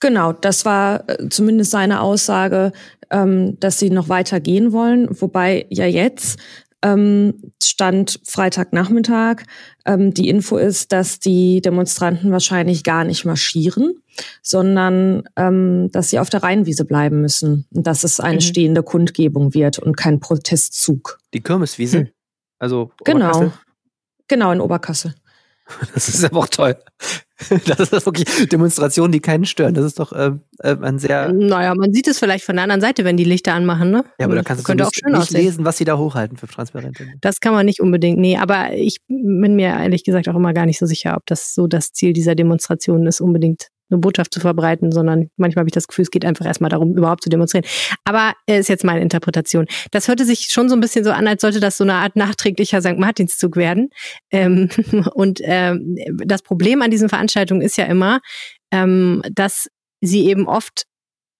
Genau, 0.00 0.32
das 0.32 0.64
war 0.66 1.08
äh, 1.08 1.28
zumindest 1.30 1.70
seine 1.70 2.00
Aussage, 2.02 2.72
ähm, 3.10 3.58
dass 3.58 3.78
sie 3.78 3.90
noch 3.90 4.10
weiter 4.10 4.38
gehen 4.38 4.72
wollen, 4.72 5.08
wobei 5.20 5.66
ja 5.70 5.86
jetzt 5.86 6.38
ähm, 6.82 7.52
stand 7.62 8.20
Freitagnachmittag. 8.24 9.42
Ähm, 9.84 10.14
die 10.14 10.28
Info 10.28 10.56
ist, 10.56 10.92
dass 10.92 11.18
die 11.18 11.60
Demonstranten 11.60 12.30
wahrscheinlich 12.30 12.84
gar 12.84 13.04
nicht 13.04 13.24
marschieren, 13.24 14.02
sondern 14.42 15.24
ähm, 15.36 15.90
dass 15.92 16.10
sie 16.10 16.18
auf 16.18 16.30
der 16.30 16.42
Rheinwiese 16.42 16.84
bleiben 16.84 17.20
müssen. 17.20 17.66
Und 17.74 17.86
dass 17.86 18.04
es 18.04 18.20
eine 18.20 18.36
mhm. 18.36 18.40
stehende 18.42 18.82
Kundgebung 18.82 19.54
wird 19.54 19.78
und 19.78 19.96
kein 19.96 20.20
Protestzug. 20.20 21.18
Die 21.34 21.40
Kirmeswiese? 21.40 21.98
Hm. 21.98 22.08
Also 22.58 22.90
genau. 23.04 23.52
Genau, 24.28 24.52
in 24.52 24.60
Oberkassel. 24.60 25.14
Das 25.94 26.08
ist 26.08 26.24
aber 26.24 26.38
auch 26.38 26.48
toll. 26.48 26.76
Das 27.66 27.80
ist 27.92 28.06
wirklich 28.06 28.48
Demonstrationen, 28.48 29.12
die 29.12 29.20
keinen 29.20 29.44
stören. 29.44 29.74
Das 29.74 29.84
ist 29.84 29.98
doch 29.98 30.12
äh, 30.12 30.32
äh, 30.60 30.76
ein 30.80 30.98
sehr. 30.98 31.32
Naja, 31.32 31.74
man 31.74 31.92
sieht 31.92 32.08
es 32.08 32.18
vielleicht 32.18 32.44
von 32.44 32.56
der 32.56 32.64
anderen 32.64 32.80
Seite, 32.80 33.04
wenn 33.04 33.16
die 33.16 33.24
Lichter 33.24 33.54
anmachen, 33.54 33.90
ne? 33.90 34.04
Ja, 34.18 34.26
aber 34.26 34.34
da 34.34 34.42
kannst 34.42 34.68
du 34.68 34.72
nicht, 34.72 34.84
auch 34.84 34.90
schön 34.92 35.12
nicht 35.12 35.30
lesen, 35.30 35.64
was 35.64 35.76
sie 35.76 35.84
da 35.84 35.98
hochhalten 35.98 36.36
für 36.36 36.46
Transparente. 36.46 37.06
Das 37.20 37.40
kann 37.40 37.52
man 37.52 37.66
nicht 37.66 37.80
unbedingt. 37.80 38.18
Nee, 38.18 38.36
aber 38.36 38.72
ich 38.74 38.98
bin 39.08 39.56
mir 39.56 39.68
ehrlich 39.68 40.04
gesagt 40.04 40.28
auch 40.28 40.34
immer 40.34 40.52
gar 40.52 40.66
nicht 40.66 40.78
so 40.78 40.86
sicher, 40.86 41.16
ob 41.16 41.26
das 41.26 41.54
so 41.54 41.66
das 41.66 41.92
Ziel 41.92 42.12
dieser 42.12 42.34
Demonstration 42.34 43.06
ist, 43.06 43.20
unbedingt 43.20 43.68
eine 43.90 43.98
Botschaft 43.98 44.32
zu 44.32 44.40
verbreiten, 44.40 44.92
sondern 44.92 45.30
manchmal 45.36 45.62
habe 45.62 45.68
ich 45.68 45.74
das 45.74 45.88
Gefühl, 45.88 46.02
es 46.02 46.10
geht 46.10 46.24
einfach 46.24 46.44
erstmal 46.44 46.70
darum, 46.70 46.96
überhaupt 46.96 47.22
zu 47.22 47.28
demonstrieren. 47.30 47.64
Aber 48.04 48.32
äh, 48.46 48.58
ist 48.58 48.68
jetzt 48.68 48.84
meine 48.84 49.00
Interpretation. 49.00 49.66
Das 49.90 50.08
hörte 50.08 50.24
sich 50.24 50.48
schon 50.50 50.68
so 50.68 50.76
ein 50.76 50.80
bisschen 50.80 51.04
so 51.04 51.10
an, 51.10 51.26
als 51.26 51.42
sollte 51.42 51.60
das 51.60 51.76
so 51.76 51.84
eine 51.84 51.94
Art 51.94 52.16
nachträglicher 52.16 52.80
St. 52.80 52.98
Martinszug 52.98 53.56
werden. 53.56 53.90
Ähm, 54.30 54.68
und 55.14 55.40
ähm, 55.42 55.96
das 56.24 56.42
Problem 56.42 56.82
an 56.82 56.90
diesen 56.90 57.08
Veranstaltungen 57.08 57.62
ist 57.62 57.76
ja 57.76 57.84
immer, 57.84 58.20
ähm, 58.70 59.22
dass 59.32 59.68
sie 60.00 60.26
eben 60.26 60.46
oft 60.46 60.84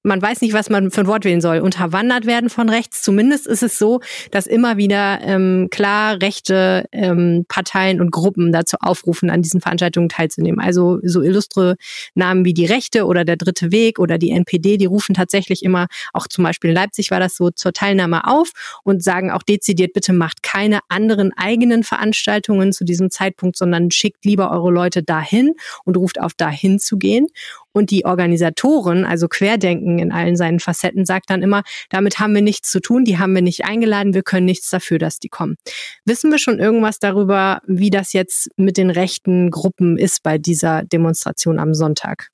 man 0.09 0.21
weiß 0.21 0.41
nicht, 0.41 0.55
was 0.55 0.71
man 0.71 0.91
für 0.91 1.03
ein 1.03 1.07
Wort 1.07 1.25
wählen 1.25 1.41
soll, 1.41 1.61
unterwandert 1.61 2.27
werden 2.27 2.51
von 2.51 2.69
rechts. 2.69 3.03
Zumindest 3.03 3.47
ist 3.47 3.63
es 3.63 3.79
so, 3.79 4.01
dass 4.31 4.47
immer 4.47 4.77
wieder 4.77 5.21
ähm, 5.23 5.69
klar 5.71 6.21
rechte 6.21 6.87
ähm, 6.91 7.45
Parteien 7.49 8.01
und 8.01 8.11
Gruppen 8.11 8.51
dazu 8.51 8.79
aufrufen, 8.81 9.31
an 9.31 9.43
diesen 9.43 9.61
Veranstaltungen 9.61 10.09
teilzunehmen. 10.09 10.61
Also 10.61 10.99
so 11.03 11.23
illustre 11.23 11.77
Namen 12.15 12.45
wie 12.45 12.55
die 12.55 12.67
Rechte 12.67 13.07
oder 13.07 13.25
der 13.25 13.37
Dritte 13.37 13.71
Weg 13.71 13.99
oder 13.99 14.19
die 14.19 14.31
NPD, 14.31 14.79
die 14.79 14.87
rufen 14.87 15.15
tatsächlich 15.15 15.63
immer, 15.63 15.87
auch 16.13 16.27
zum 16.27 16.45
Beispiel 16.45 16.71
in 16.71 16.77
Leipzig 16.77 17.11
war 17.11 17.21
das 17.21 17.37
so, 17.37 17.51
zur 17.51 17.73
Teilnahme 17.73 18.27
auf 18.27 18.51
und 18.83 19.05
sagen 19.05 19.31
auch 19.31 19.43
dezidiert, 19.43 19.93
bitte 19.93 20.13
macht 20.13 20.43
keine 20.43 20.81
anderen 20.89 21.33
eigenen 21.37 21.85
Veranstaltungen 21.85 22.73
zu 22.73 22.85
diesem 22.85 23.11
Zeitpunkt, 23.11 23.57
sondern 23.57 23.91
schickt 23.91 24.25
lieber 24.25 24.51
eure 24.51 24.71
Leute 24.71 25.03
dahin 25.03 25.55
und 25.85 25.97
ruft 25.97 26.21
auf, 26.21 26.33
dahin 26.35 26.79
zu 26.79 26.97
gehen. 26.97 27.27
Und 27.73 27.91
die 27.91 28.05
Organisatoren, 28.05 29.05
also 29.05 29.29
Querdenken 29.29 29.99
in 29.99 30.13
allen 30.13 30.37
seinen 30.37 30.61
Facetten, 30.61 31.05
sagt 31.05 31.31
dann 31.31 31.43
immer, 31.43 31.63
damit 31.91 32.19
haben 32.19 32.35
wir 32.35 32.43
nichts 32.43 32.71
zu 32.71 32.81
tun, 32.81 33.05
die 33.05 33.19
haben 33.19 33.35
wir 33.35 33.43
nicht 33.43 33.65
eingeladen, 33.65 34.15
wir 34.15 34.23
können 34.23 34.47
nichts 34.47 34.71
dafür, 34.71 34.99
dass 34.99 35.19
die 35.19 35.29
kommen. 35.29 35.57
Wissen 36.05 36.31
wir 36.31 36.39
schon 36.39 36.59
irgendwas 36.59 36.99
darüber, 36.99 37.61
wie 37.67 37.91
das 37.91 38.13
jetzt 38.13 38.49
mit 38.57 38.77
den 38.77 38.91
rechten 38.91 39.51
Gruppen 39.51 39.97
ist 39.97 40.23
bei 40.23 40.39
dieser 40.39 40.83
Demonstration 40.85 41.59
am 41.59 41.75
Sonntag? 41.75 42.29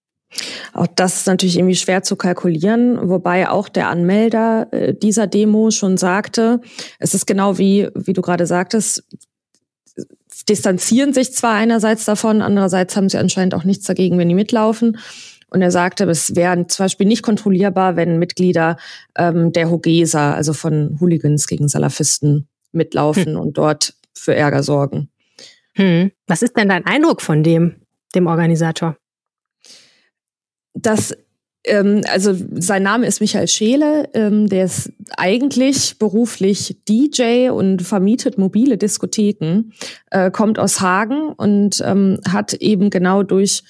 Auch 0.72 0.86
das 0.88 1.16
ist 1.16 1.26
natürlich 1.26 1.56
irgendwie 1.56 1.76
schwer 1.76 2.02
zu 2.02 2.16
kalkulieren, 2.16 3.08
wobei 3.08 3.48
auch 3.48 3.68
der 3.68 3.88
Anmelder 3.88 4.68
äh, 4.72 4.94
dieser 4.94 5.26
Demo 5.26 5.70
schon 5.70 5.96
sagte, 5.96 6.60
es 6.98 7.14
ist 7.14 7.26
genau 7.26 7.58
wie, 7.58 7.88
wie 7.94 8.12
du 8.12 8.22
gerade 8.22 8.46
sagtest, 8.46 9.04
distanzieren 10.48 11.12
sich 11.12 11.32
zwar 11.32 11.54
einerseits 11.54 12.04
davon, 12.04 12.42
andererseits 12.42 12.96
haben 12.96 13.08
sie 13.08 13.18
anscheinend 13.18 13.54
auch 13.54 13.64
nichts 13.64 13.84
dagegen, 13.84 14.18
wenn 14.18 14.28
die 14.28 14.34
mitlaufen. 14.34 14.98
Und 15.48 15.62
er 15.62 15.70
sagte, 15.70 16.04
es 16.04 16.34
wäre 16.34 16.66
zum 16.66 16.84
Beispiel 16.84 17.06
nicht 17.06 17.22
kontrollierbar, 17.22 17.96
wenn 17.96 18.18
Mitglieder 18.18 18.76
ähm, 19.16 19.52
der 19.52 19.70
Hogesa, 19.70 20.34
also 20.34 20.52
von 20.52 20.98
Hooligans 21.00 21.46
gegen 21.46 21.68
Salafisten, 21.68 22.48
mitlaufen 22.72 23.34
hm. 23.34 23.40
und 23.40 23.56
dort 23.56 23.94
für 24.14 24.34
Ärger 24.34 24.62
sorgen. 24.62 25.10
Hm. 25.74 26.10
Was 26.26 26.42
ist 26.42 26.56
denn 26.56 26.68
dein 26.68 26.86
Eindruck 26.86 27.22
von 27.22 27.42
dem, 27.42 27.76
dem 28.14 28.26
Organisator? 28.26 28.96
Dass 30.74 31.16
also 31.66 32.34
sein 32.54 32.82
Name 32.82 33.06
ist 33.06 33.20
Michael 33.20 33.48
Scheele, 33.48 34.08
ähm, 34.12 34.48
der 34.48 34.64
ist 34.66 34.92
eigentlich 35.16 35.98
beruflich 35.98 36.76
DJ 36.88 37.48
und 37.50 37.82
vermietet 37.82 38.36
mobile 38.36 38.76
Diskotheken, 38.76 39.72
äh, 40.10 40.30
kommt 40.30 40.58
aus 40.58 40.80
Hagen 40.80 41.30
und 41.32 41.82
ähm, 41.84 42.20
hat 42.28 42.52
eben 42.54 42.90
genau 42.90 43.22
durch 43.22 43.62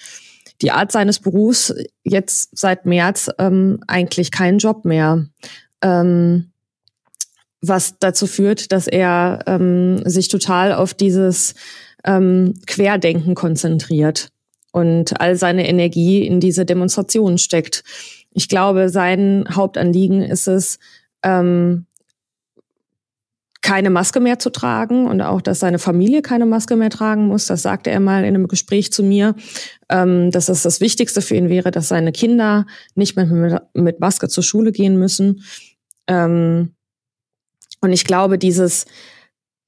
die 0.61 0.73
Art 0.73 0.93
seines 0.93 1.21
Berufs 1.21 1.75
jetzt 2.03 2.57
seit 2.57 2.87
März 2.87 3.31
ähm, 3.39 3.81
eigentlich 3.87 4.31
keinen 4.31 4.59
Job 4.59 4.85
mehr. 4.85 5.27
Ähm, 5.83 6.51
was 7.61 7.99
dazu 7.99 8.27
führt, 8.27 8.73
dass 8.73 8.87
er 8.87 9.41
ähm, 9.47 10.03
sich 10.05 10.29
total 10.29 10.75
auf 10.75 10.95
dieses 10.95 11.55
ähm, 12.05 12.55
Querdenken 12.67 13.35
konzentriert 13.35 14.34
und 14.75 15.21
all 15.21 15.37
seine 15.37 15.69
Energie 15.69 16.27
in 16.27 16.41
diese 16.41 16.65
Demonstration 16.67 17.39
steckt. 17.39 17.85
Ich 18.33 18.49
glaube, 18.49 18.89
sein 18.89 19.45
Hauptanliegen 19.49 20.21
ist 20.21 20.49
es, 20.49 20.81
ähm, 21.23 21.87
keine 23.63 23.89
Maske 23.89 24.19
mehr 24.19 24.41
zu 24.41 24.51
tragen 24.51 25.07
und 25.07 25.21
auch, 25.23 25.41
dass 25.41 25.61
seine 25.61 25.79
Familie 25.79 26.23
keine 26.23 26.45
Maske 26.45 26.75
mehr 26.75 26.91
tragen 26.91 27.29
muss. 27.29 27.47
Das 27.47 27.63
sagte 27.63 27.91
er 27.91 28.01
mal 28.01 28.25
in 28.25 28.35
einem 28.35 28.49
Gespräch 28.49 28.93
zu 28.93 29.05
mir, 29.05 29.37
ähm, 29.89 30.33
dass 30.33 30.49
es 30.49 30.63
das 30.63 30.81
Wichtigste 30.81 31.23
für 31.23 31.37
ihn 31.37 31.49
wäre, 31.49 31.71
dass 31.71 31.89
seine 31.89 32.11
Kinder 32.11 32.67
nicht 32.97 33.17
mehr 33.17 33.63
mit 33.75 34.01
Maske 34.01 34.29
zur 34.29 34.43
Schule 34.43 34.73
gehen 34.73 34.99
müssen. 34.99 35.45
Ähm, 36.09 36.75
und 37.81 37.93
ich 37.93 38.05
glaube, 38.05 38.39
dieses, 38.39 38.87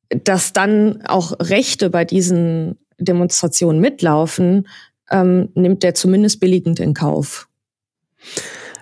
dass 0.08 0.52
dann 0.52 1.02
auch 1.06 1.32
Rechte 1.38 1.90
bei 1.90 2.04
diesen 2.04 2.76
Demonstrationen 2.98 3.80
mitlaufen, 3.80 4.66
ähm, 5.10 5.50
nimmt 5.54 5.84
er 5.84 5.94
zumindest 5.94 6.40
billigend 6.40 6.80
in 6.80 6.94
Kauf. 6.94 7.48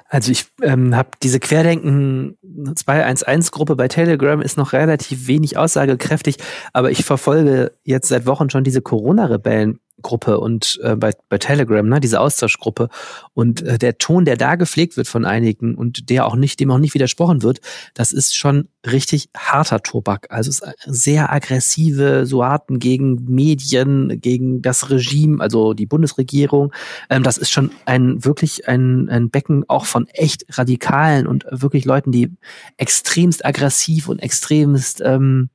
Also 0.08 0.30
ich 0.30 0.46
ähm, 0.62 0.94
habe 0.94 1.08
diese 1.22 1.40
Querdenken 1.40 2.38
211-Gruppe 2.44 3.74
bei 3.74 3.88
Telegram 3.88 4.40
ist 4.42 4.56
noch 4.56 4.72
relativ 4.72 5.26
wenig 5.26 5.56
aussagekräftig, 5.56 6.36
aber 6.72 6.92
ich 6.92 7.04
verfolge 7.04 7.72
jetzt 7.82 8.08
seit 8.08 8.24
Wochen 8.26 8.48
schon 8.48 8.62
diese 8.62 8.80
Corona-Rebellen 8.80 9.80
Gruppe 10.04 10.38
und 10.38 10.78
äh, 10.84 10.94
bei, 10.94 11.10
bei 11.28 11.38
Telegram, 11.38 11.88
ne, 11.88 11.98
diese 11.98 12.20
Austauschgruppe. 12.20 12.88
Und 13.32 13.62
äh, 13.62 13.78
der 13.78 13.98
Ton, 13.98 14.24
der 14.24 14.36
da 14.36 14.54
gepflegt 14.54 14.96
wird 14.96 15.08
von 15.08 15.24
einigen 15.24 15.74
und 15.74 16.10
der 16.10 16.26
auch 16.26 16.36
nicht, 16.36 16.60
dem 16.60 16.70
auch 16.70 16.78
nicht 16.78 16.94
widersprochen 16.94 17.42
wird, 17.42 17.60
das 17.94 18.12
ist 18.12 18.36
schon 18.36 18.68
richtig 18.86 19.30
harter 19.36 19.82
Tobak. 19.82 20.26
Also 20.30 20.50
es 20.50 20.62
sehr 20.86 21.32
aggressive 21.32 22.26
Suarten 22.26 22.78
gegen 22.78 23.24
Medien, 23.24 24.20
gegen 24.20 24.62
das 24.62 24.90
Regime, 24.90 25.42
also 25.42 25.74
die 25.74 25.86
Bundesregierung. 25.86 26.72
Ähm, 27.10 27.24
das 27.24 27.38
ist 27.38 27.50
schon 27.50 27.70
ein 27.86 28.24
wirklich 28.24 28.68
ein, 28.68 29.08
ein 29.08 29.30
Becken 29.30 29.64
auch 29.68 29.86
von 29.86 30.06
echt 30.08 30.44
Radikalen 30.50 31.26
und 31.26 31.46
wirklich 31.50 31.84
Leuten, 31.84 32.12
die 32.12 32.30
extremst 32.76 33.44
aggressiv 33.44 34.08
und 34.08 34.20
extremst 34.20 35.00
ähm, 35.04 35.48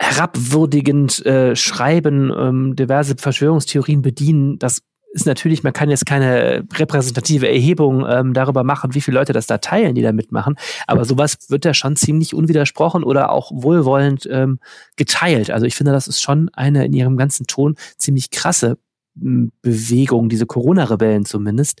herabwürdigend 0.00 1.24
äh, 1.24 1.54
schreiben, 1.56 2.32
ähm, 2.36 2.76
diverse 2.76 3.16
Verschwörungstheorien 3.16 4.02
bedienen, 4.02 4.58
das 4.58 4.82
ist 5.14 5.26
natürlich, 5.26 5.62
man 5.62 5.72
kann 5.72 5.90
jetzt 5.90 6.06
keine 6.06 6.66
repräsentative 6.74 7.48
Erhebung 7.48 8.04
ähm, 8.08 8.34
darüber 8.34 8.64
machen, 8.64 8.94
wie 8.94 9.00
viele 9.00 9.16
Leute 9.16 9.32
das 9.32 9.46
da 9.46 9.58
teilen, 9.58 9.94
die 9.94 10.02
da 10.02 10.10
mitmachen. 10.12 10.56
Aber 10.88 11.04
sowas 11.04 11.38
wird 11.48 11.64
ja 11.64 11.72
schon 11.72 11.94
ziemlich 11.94 12.34
unwidersprochen 12.34 13.04
oder 13.04 13.30
auch 13.30 13.52
wohlwollend 13.54 14.28
ähm, 14.28 14.58
geteilt. 14.96 15.52
Also 15.52 15.66
ich 15.66 15.76
finde, 15.76 15.92
das 15.92 16.08
ist 16.08 16.20
schon 16.20 16.50
eine 16.52 16.84
in 16.84 16.92
ihrem 16.92 17.16
ganzen 17.16 17.46
Ton 17.46 17.76
ziemlich 17.96 18.30
krasse 18.30 18.76
Bewegung, 19.14 20.28
diese 20.28 20.46
Corona-Rebellen 20.46 21.24
zumindest. 21.24 21.80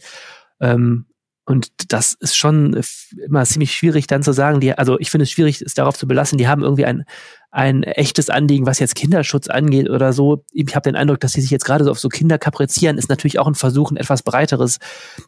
Ähm, 0.60 1.06
und 1.46 1.92
das 1.92 2.14
ist 2.14 2.36
schon 2.36 2.80
immer 3.26 3.44
ziemlich 3.44 3.74
schwierig 3.74 4.06
dann 4.06 4.22
zu 4.22 4.32
sagen, 4.32 4.60
die, 4.60 4.72
also 4.72 4.98
ich 4.98 5.10
finde 5.10 5.24
es 5.24 5.30
schwierig, 5.30 5.60
es 5.60 5.74
darauf 5.74 5.96
zu 5.96 6.08
belassen, 6.08 6.38
die 6.38 6.48
haben 6.48 6.62
irgendwie 6.62 6.86
ein, 6.86 7.04
ein 7.50 7.82
echtes 7.82 8.30
Anliegen, 8.30 8.66
was 8.66 8.78
jetzt 8.78 8.94
Kinderschutz 8.94 9.48
angeht 9.48 9.90
oder 9.90 10.14
so. 10.14 10.44
Ich 10.52 10.74
habe 10.74 10.90
den 10.90 10.96
Eindruck, 10.96 11.20
dass 11.20 11.32
sie 11.32 11.42
sich 11.42 11.50
jetzt 11.50 11.66
gerade 11.66 11.84
so 11.84 11.90
auf 11.90 12.00
so 12.00 12.08
Kinder 12.08 12.38
kaprizieren, 12.38 12.96
ist 12.96 13.10
natürlich 13.10 13.38
auch 13.38 13.46
ein 13.46 13.54
Versuch, 13.54 13.90
ein 13.90 13.98
etwas 13.98 14.22
breiteres 14.22 14.78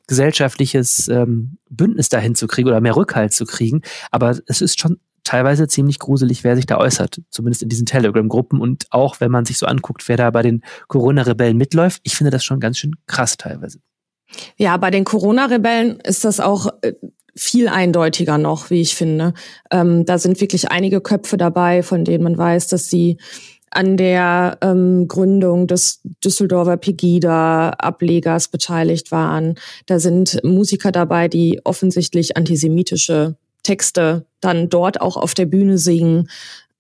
gesellschaftliches 0.07 1.09
ähm, 1.09 1.59
Bündnis 1.69 2.09
dahin 2.09 2.35
zu 2.35 2.47
kriegen 2.47 2.69
oder 2.69 2.81
mehr 2.81 2.97
Rückhalt 2.97 3.35
zu 3.35 3.45
kriegen. 3.45 3.83
Aber 4.11 4.39
es 4.47 4.63
ist 4.63 4.81
schon 4.81 4.99
teilweise 5.23 5.69
ziemlich 5.69 5.99
gruselig, 5.99 6.45
wer 6.45 6.57
sich 6.57 6.67
da 6.67 6.79
äußert, 6.79 7.21
zumindest 7.31 7.63
in 7.63 7.69
diesen 7.69 7.85
Telegram-Gruppen 7.85 8.61
und 8.61 8.87
auch 8.91 9.21
wenn 9.21 9.31
man 9.31 9.45
sich 9.45 9.59
so 9.59 9.67
anguckt, 9.67 10.09
wer 10.09 10.17
da 10.17 10.31
bei 10.31 10.43
den 10.43 10.63
Corona-Rebellen 10.89 11.59
mitläuft. 11.59 12.01
Ich 12.05 12.17
finde 12.17 12.31
das 12.31 12.45
schon 12.45 12.61
ganz 12.61 12.79
schön 12.79 12.95
krass 13.07 13.37
teilweise. 13.37 13.81
Ja, 14.57 14.77
bei 14.77 14.91
den 14.91 15.05
Corona-Rebellen 15.05 16.01
ist 16.01 16.25
das 16.25 16.41
auch 16.41 16.69
äh, 16.83 16.95
viel 17.35 17.69
eindeutiger 17.69 18.39
noch, 18.39 18.71
wie 18.71 18.81
ich 18.81 18.97
finde. 18.97 19.35
Ähm, 19.71 20.05
da 20.05 20.19
sind 20.19 20.41
wirklich 20.41 20.71
einige 20.71 21.01
Köpfe 21.01 21.37
dabei, 21.37 21.83
von 21.83 22.05
denen 22.05 22.25
man 22.25 22.39
weiß, 22.39 22.69
dass 22.69 22.89
sie 22.89 23.19
an 23.71 23.99
der 23.99 24.59
ähm, 24.63 25.07
Gründung 25.07 25.67
des 25.67 26.01
Düsseldorfer 26.25 26.79
Pegida-Ablegers 26.79 28.49
beteiligt 28.49 29.13
waren. 29.13 29.57
Da 29.85 29.99
sind 29.99 30.43
Musiker 30.45 30.93
dabei, 30.93 31.29
die 31.29 31.61
offensichtlich 31.65 32.37
antisemitische 32.37 33.37
Texte 33.63 34.25
dann 34.41 34.71
dort 34.71 35.01
auch 35.01 35.17
auf 35.19 35.35
der 35.35 35.47
Bühne 35.47 35.77
singen. 35.77 36.31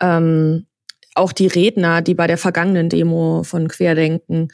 Ähm, 0.01 0.67
auch 1.15 1.33
die 1.33 1.49
Redner, 1.49 2.01
die 2.01 2.15
bei 2.15 2.27
der 2.27 2.39
vergangenen 2.39 2.89
Demo 2.89 3.43
von 3.43 3.69
Querdenken 3.69 4.49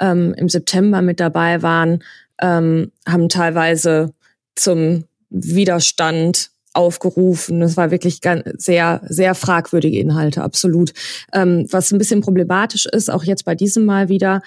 ähm, 0.00 0.34
im 0.36 0.48
September 0.48 1.02
mit 1.02 1.18
dabei 1.18 1.62
waren, 1.62 2.04
ähm, 2.40 2.92
haben 3.06 3.28
teilweise 3.28 4.12
zum 4.54 5.04
Widerstand 5.30 6.50
aufgerufen. 6.72 7.60
Das 7.60 7.76
war 7.76 7.90
wirklich 7.90 8.20
ganz, 8.20 8.42
sehr, 8.62 9.00
sehr 9.08 9.34
fragwürdige 9.34 9.98
Inhalte, 9.98 10.42
absolut. 10.42 10.92
Ähm, 11.32 11.66
was 11.70 11.90
ein 11.90 11.98
bisschen 11.98 12.20
problematisch 12.20 12.86
ist, 12.86 13.10
auch 13.10 13.24
jetzt 13.24 13.44
bei 13.44 13.54
diesem 13.54 13.84
Mal 13.84 14.08
wieder, 14.08 14.42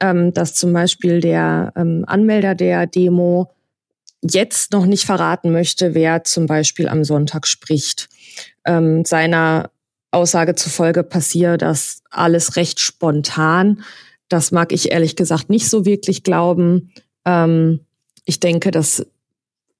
ähm, 0.00 0.32
dass 0.32 0.54
zum 0.54 0.72
Beispiel 0.72 1.20
der 1.20 1.72
ähm, 1.76 2.04
Anmelder 2.06 2.54
der 2.54 2.86
Demo 2.86 3.50
jetzt 4.22 4.72
noch 4.72 4.86
nicht 4.86 5.04
verraten 5.04 5.52
möchte, 5.52 5.94
wer 5.94 6.24
zum 6.24 6.46
Beispiel 6.46 6.88
am 6.88 7.04
Sonntag 7.04 7.46
spricht. 7.46 8.08
Ähm, 8.64 9.04
seiner 9.04 9.70
Aussage 10.10 10.54
zufolge 10.54 11.02
passiert 11.02 11.62
das 11.62 12.02
alles 12.10 12.56
recht 12.56 12.80
spontan. 12.80 13.82
Das 14.28 14.50
mag 14.50 14.72
ich 14.72 14.90
ehrlich 14.90 15.14
gesagt 15.14 15.50
nicht 15.50 15.68
so 15.68 15.84
wirklich 15.84 16.22
glauben. 16.22 16.92
Ähm, 17.26 17.80
ich 18.24 18.40
denke, 18.40 18.70
das 18.70 19.04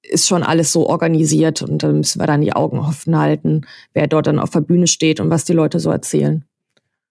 ist 0.03 0.27
schon 0.27 0.43
alles 0.43 0.71
so 0.71 0.87
organisiert 0.87 1.61
und 1.61 1.83
da 1.83 1.89
müssen 1.89 2.21
wir 2.21 2.27
dann 2.27 2.41
die 2.41 2.53
Augen 2.53 2.79
offen 2.79 3.17
halten, 3.17 3.65
wer 3.93 4.07
dort 4.07 4.27
dann 4.27 4.39
auf 4.39 4.51
der 4.51 4.61
Bühne 4.61 4.87
steht 4.87 5.19
und 5.19 5.29
was 5.29 5.43
die 5.43 5.53
Leute 5.53 5.79
so 5.79 5.89
erzählen. 5.89 6.45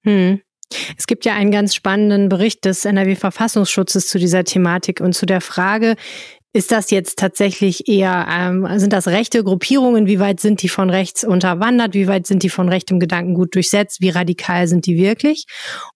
Hm. 0.04 0.40
Es 0.96 1.06
gibt 1.06 1.24
ja 1.24 1.34
einen 1.34 1.52
ganz 1.52 1.74
spannenden 1.74 2.28
Bericht 2.28 2.64
des 2.64 2.84
NRW-Verfassungsschutzes 2.84 4.08
zu 4.08 4.18
dieser 4.18 4.44
Thematik 4.44 5.00
und 5.00 5.14
zu 5.14 5.24
der 5.26 5.40
Frage, 5.40 5.94
ist 6.56 6.72
das 6.72 6.90
jetzt 6.90 7.18
tatsächlich 7.18 7.86
eher, 7.86 8.26
ähm, 8.30 8.66
sind 8.78 8.94
das 8.94 9.08
rechte 9.08 9.44
Gruppierungen? 9.44 10.06
Wie 10.06 10.18
weit 10.20 10.40
sind 10.40 10.62
die 10.62 10.70
von 10.70 10.88
rechts 10.88 11.22
unterwandert? 11.22 11.92
Wie 11.92 12.08
weit 12.08 12.26
sind 12.26 12.42
die 12.42 12.48
von 12.48 12.70
rechtem 12.70 12.98
Gedankengut 12.98 13.54
durchsetzt? 13.54 14.00
Wie 14.00 14.08
radikal 14.08 14.66
sind 14.66 14.86
die 14.86 14.96
wirklich? 14.96 15.44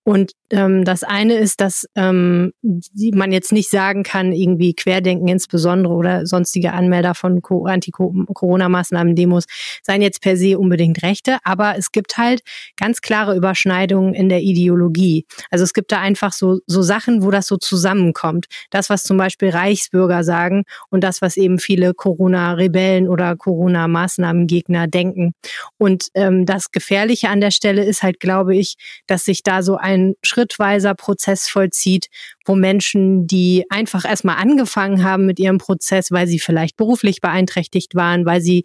Und 0.05 0.33
ähm, 0.51 0.85
das 0.85 1.03
eine 1.03 1.35
ist, 1.35 1.63
dass 1.63 1.87
ähm, 1.95 2.53
die, 2.61 3.13
man 3.13 3.33
jetzt 3.33 3.53
nicht 3.53 3.71
sagen 3.71 4.03
kann, 4.03 4.33
irgendwie 4.33 4.75
Querdenken 4.75 5.29
insbesondere 5.29 5.95
oder 5.95 6.27
sonstige 6.27 6.75
Anmelder 6.75 7.15
von 7.15 7.41
Anti-Corona-Maßnahmen, 7.43 9.15
Demos 9.15 9.47
seien 9.83 10.03
jetzt 10.03 10.21
per 10.21 10.37
se 10.37 10.59
unbedingt 10.59 11.03
Rechte, 11.03 11.39
aber 11.45 11.79
es 11.79 11.93
gibt 11.93 12.19
halt 12.19 12.43
ganz 12.77 13.01
klare 13.01 13.35
Überschneidungen 13.35 14.13
in 14.13 14.29
der 14.29 14.43
Ideologie. 14.43 15.25
Also 15.51 15.65
es 15.65 15.73
gibt 15.73 15.91
da 15.93 16.01
einfach 16.01 16.33
so, 16.33 16.59
so 16.67 16.83
Sachen, 16.83 17.23
wo 17.23 17.31
das 17.31 17.47
so 17.47 17.57
zusammenkommt. 17.57 18.47
Das, 18.71 18.91
was 18.91 19.05
zum 19.05 19.17
Beispiel 19.17 19.51
Reichsbürger 19.51 20.23
sagen 20.25 20.50
und 20.91 21.03
das, 21.03 21.23
was 21.23 21.37
eben 21.37 21.59
viele 21.59 21.95
Corona-Rebellen 21.95 23.09
oder 23.09 23.37
Corona-Maßnahmengegner 23.37 24.89
denken. 24.89 25.33
Und 25.79 26.09
ähm, 26.15 26.45
das 26.45 26.71
Gefährliche 26.71 27.29
an 27.29 27.41
der 27.41 27.51
Stelle 27.51 27.85
ist 27.85 28.03
halt, 28.03 28.21
glaube 28.21 28.57
ich, 28.57 28.75
dass 29.07 29.25
sich 29.25 29.43
da 29.43 29.63
so 29.63 29.77
ein 29.77 30.15
Schritt 30.23 30.51
schrittweiser 30.51 30.95
Prozess 30.95 31.49
vollzieht, 31.49 32.09
wo 32.45 32.55
Menschen, 32.55 33.27
die 33.27 33.65
einfach 33.69 34.05
erstmal 34.05 34.37
angefangen 34.37 35.05
haben 35.05 35.27
mit 35.27 35.39
ihrem 35.39 35.59
Prozess, 35.59 36.11
weil 36.11 36.27
sie 36.27 36.39
vielleicht 36.39 36.77
beruflich 36.77 37.21
beeinträchtigt 37.21 37.95
waren, 37.95 38.27
weil 38.27 38.41
sie 38.41 38.65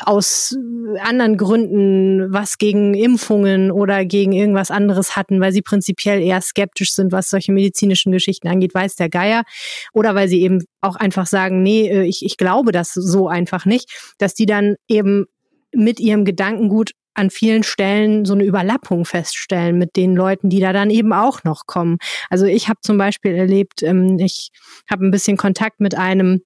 aus 0.00 0.56
anderen 1.00 1.36
Gründen 1.36 2.32
was 2.32 2.58
gegen 2.58 2.94
Impfungen 2.94 3.70
oder 3.70 4.04
gegen 4.04 4.32
irgendwas 4.32 4.70
anderes 4.70 5.16
hatten, 5.16 5.40
weil 5.40 5.52
sie 5.52 5.62
prinzipiell 5.62 6.20
eher 6.20 6.40
skeptisch 6.40 6.92
sind, 6.94 7.12
was 7.12 7.30
solche 7.30 7.52
medizinischen 7.52 8.12
Geschichten 8.12 8.48
angeht, 8.48 8.74
weiß 8.74 8.96
der 8.96 9.08
Geier. 9.08 9.44
Oder 9.92 10.14
weil 10.14 10.28
sie 10.28 10.42
eben 10.42 10.64
auch 10.80 10.96
einfach 10.96 11.26
sagen, 11.26 11.62
nee, 11.62 11.88
äh, 11.88 12.02
ich, 12.04 12.24
ich 12.24 12.36
glaube 12.36 12.72
das 12.72 12.92
so 12.92 13.28
einfach 13.28 13.66
nicht, 13.66 14.14
dass 14.18 14.34
die 14.34 14.46
dann 14.46 14.76
eben 14.88 15.26
mit 15.72 16.00
ihrem 16.00 16.24
Gedankengut 16.24 16.92
an 17.14 17.30
vielen 17.30 17.62
Stellen 17.62 18.24
so 18.24 18.34
eine 18.34 18.44
Überlappung 18.44 19.04
feststellen 19.04 19.78
mit 19.78 19.96
den 19.96 20.16
Leuten, 20.16 20.50
die 20.50 20.60
da 20.60 20.72
dann 20.72 20.90
eben 20.90 21.12
auch 21.12 21.44
noch 21.44 21.66
kommen. 21.66 21.98
Also 22.28 22.44
ich 22.44 22.68
habe 22.68 22.80
zum 22.82 22.98
Beispiel 22.98 23.34
erlebt, 23.34 23.82
ähm, 23.82 24.18
ich 24.18 24.50
habe 24.90 25.06
ein 25.06 25.12
bisschen 25.12 25.36
Kontakt 25.36 25.80
mit 25.80 25.94
einem 25.94 26.42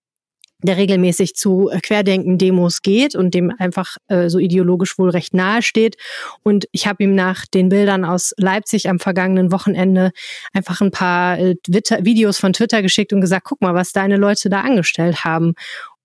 der 0.63 0.77
regelmäßig 0.77 1.37
zu 1.37 1.71
Querdenken-Demos 1.83 2.83
geht 2.83 3.15
und 3.15 3.35
dem 3.35 3.53
einfach 3.59 3.97
äh, 4.09 4.29
so 4.29 4.39
ideologisch 4.39 4.99
wohl 4.99 5.11
recht 5.11 5.33
nahe 5.33 5.63
steht. 5.63 5.97
Und 6.43 6.69
ich 6.73 6.87
habe 6.87 7.05
ihm 7.05 7.15
nach 7.15 7.47
den 7.47 7.69
Bildern 7.69 8.05
aus 8.05 8.35
Leipzig 8.37 8.89
am 8.89 8.99
vergangenen 8.99 9.53
Wochenende 9.53 10.11
einfach 10.53 10.81
ein 10.81 10.91
paar 10.91 11.39
äh, 11.39 11.55
Videos 11.67 12.39
von 12.39 12.53
Twitter 12.53 12.83
geschickt 12.83 13.13
und 13.13 13.21
gesagt, 13.21 13.45
guck 13.45 13.61
mal, 13.61 13.75
was 13.75 13.93
deine 13.93 14.17
Leute 14.17 14.49
da 14.49 14.63
angestellt 14.63 15.25
haben. 15.25 15.55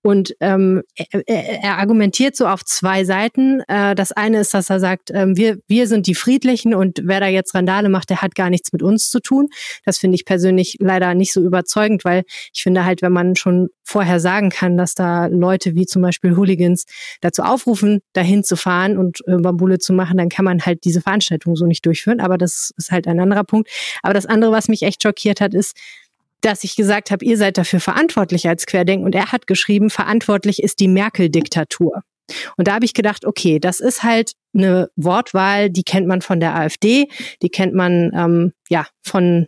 Und 0.06 0.36
ähm, 0.40 0.82
er, 0.96 1.62
er 1.62 1.78
argumentiert 1.78 2.36
so 2.36 2.46
auf 2.46 2.62
zwei 2.62 3.04
Seiten. 3.04 3.60
Äh, 3.68 3.94
das 3.94 4.12
eine 4.12 4.40
ist, 4.40 4.52
dass 4.52 4.68
er 4.68 4.78
sagt, 4.78 5.10
ähm, 5.10 5.34
wir, 5.34 5.56
wir 5.66 5.88
sind 5.88 6.06
die 6.06 6.14
Friedlichen 6.14 6.74
und 6.74 7.00
wer 7.04 7.20
da 7.20 7.26
jetzt 7.26 7.54
Randale 7.54 7.88
macht, 7.88 8.10
der 8.10 8.20
hat 8.20 8.34
gar 8.34 8.50
nichts 8.50 8.70
mit 8.74 8.82
uns 8.82 9.08
zu 9.08 9.20
tun. 9.20 9.48
Das 9.86 9.96
finde 9.96 10.16
ich 10.16 10.26
persönlich 10.26 10.76
leider 10.78 11.14
nicht 11.14 11.32
so 11.32 11.40
überzeugend, 11.40 12.04
weil 12.04 12.24
ich 12.52 12.62
finde 12.62 12.84
halt, 12.84 13.00
wenn 13.00 13.12
man 13.12 13.34
schon 13.34 13.70
vorher 13.82 14.20
sagen 14.20 14.50
kann, 14.50 14.76
dass 14.76 14.94
da 14.94 15.24
Leute 15.24 15.74
wie 15.74 15.86
zum 15.86 16.02
Beispiel 16.02 16.36
Hooligans 16.36 16.84
dazu 17.22 17.40
aufrufen, 17.40 18.00
dahin 18.12 18.44
zu 18.44 18.56
fahren 18.56 18.98
und 18.98 19.20
äh, 19.26 19.38
Bambule 19.38 19.78
zu 19.78 19.94
machen, 19.94 20.18
dann 20.18 20.28
kann 20.28 20.44
man 20.44 20.60
halt 20.66 20.84
diese 20.84 21.00
Veranstaltung 21.00 21.56
so 21.56 21.64
nicht 21.64 21.86
durchführen. 21.86 22.20
Aber 22.20 22.36
das 22.36 22.72
ist 22.76 22.90
halt 22.90 23.08
ein 23.08 23.20
anderer 23.20 23.44
Punkt. 23.44 23.70
Aber 24.02 24.12
das 24.12 24.26
andere, 24.26 24.52
was 24.52 24.68
mich 24.68 24.82
echt 24.82 25.02
schockiert 25.02 25.40
hat, 25.40 25.54
ist, 25.54 25.74
dass 26.44 26.64
ich 26.64 26.76
gesagt 26.76 27.10
habe, 27.10 27.24
ihr 27.24 27.36
seid 27.36 27.58
dafür 27.58 27.80
verantwortlich 27.80 28.48
als 28.48 28.66
Querdenken. 28.66 29.06
Und 29.06 29.14
er 29.14 29.32
hat 29.32 29.46
geschrieben, 29.46 29.90
verantwortlich 29.90 30.62
ist 30.62 30.80
die 30.80 30.88
Merkel-Diktatur. 30.88 32.02
Und 32.56 32.68
da 32.68 32.74
habe 32.74 32.84
ich 32.84 32.94
gedacht, 32.94 33.24
okay, 33.24 33.58
das 33.58 33.80
ist 33.80 34.02
halt 34.02 34.32
eine 34.54 34.88
Wortwahl, 34.96 35.70
die 35.70 35.82
kennt 35.82 36.06
man 36.06 36.22
von 36.22 36.40
der 36.40 36.54
AfD, 36.54 37.08
die 37.42 37.48
kennt 37.48 37.74
man 37.74 38.12
ähm, 38.14 38.52
ja 38.68 38.86
von 39.02 39.46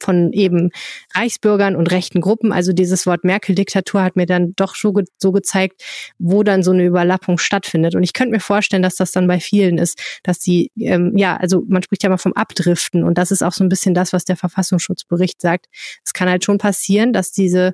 von 0.00 0.32
eben 0.32 0.70
Reichsbürgern 1.14 1.76
und 1.76 1.90
rechten 1.90 2.20
Gruppen. 2.20 2.52
Also 2.52 2.72
dieses 2.72 3.06
Wort 3.06 3.24
Merkel-Diktatur 3.24 4.02
hat 4.02 4.16
mir 4.16 4.26
dann 4.26 4.52
doch 4.56 4.74
so, 4.74 4.92
ge 4.92 5.04
so 5.18 5.32
gezeigt, 5.32 5.82
wo 6.18 6.42
dann 6.42 6.62
so 6.62 6.72
eine 6.72 6.84
Überlappung 6.84 7.38
stattfindet. 7.38 7.94
Und 7.94 8.02
ich 8.02 8.12
könnte 8.12 8.32
mir 8.32 8.40
vorstellen, 8.40 8.82
dass 8.82 8.96
das 8.96 9.12
dann 9.12 9.26
bei 9.26 9.40
vielen 9.40 9.78
ist, 9.78 10.00
dass 10.22 10.38
die, 10.38 10.70
ähm, 10.78 11.16
ja, 11.16 11.36
also 11.36 11.62
man 11.66 11.82
spricht 11.82 12.02
ja 12.02 12.08
mal 12.08 12.18
vom 12.18 12.32
Abdriften 12.32 13.04
und 13.04 13.18
das 13.18 13.30
ist 13.30 13.42
auch 13.42 13.52
so 13.52 13.64
ein 13.64 13.68
bisschen 13.68 13.94
das, 13.94 14.12
was 14.12 14.24
der 14.24 14.36
Verfassungsschutzbericht 14.36 15.40
sagt. 15.40 15.66
Es 16.04 16.12
kann 16.12 16.28
halt 16.28 16.44
schon 16.44 16.58
passieren, 16.58 17.12
dass 17.12 17.32
diese 17.32 17.72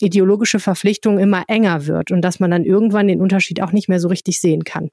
ideologische 0.00 0.58
Verpflichtung 0.58 1.18
immer 1.18 1.44
enger 1.48 1.86
wird 1.86 2.10
und 2.10 2.22
dass 2.22 2.40
man 2.40 2.50
dann 2.50 2.64
irgendwann 2.64 3.08
den 3.08 3.20
Unterschied 3.20 3.62
auch 3.62 3.72
nicht 3.72 3.88
mehr 3.88 4.00
so 4.00 4.08
richtig 4.08 4.40
sehen 4.40 4.64
kann. 4.64 4.90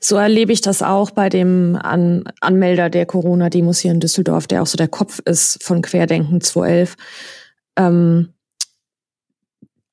So 0.00 0.16
erlebe 0.16 0.52
ich 0.52 0.60
das 0.60 0.82
auch 0.82 1.10
bei 1.10 1.28
dem 1.28 1.76
An 1.76 2.24
Anmelder 2.40 2.90
der 2.90 3.06
Corona-Demos 3.06 3.78
hier 3.78 3.92
in 3.92 4.00
Düsseldorf, 4.00 4.46
der 4.46 4.62
auch 4.62 4.66
so 4.66 4.76
der 4.76 4.88
Kopf 4.88 5.20
ist 5.24 5.62
von 5.62 5.82
Querdenken 5.82 6.40
211. 6.40 6.96
Ähm, 7.76 8.34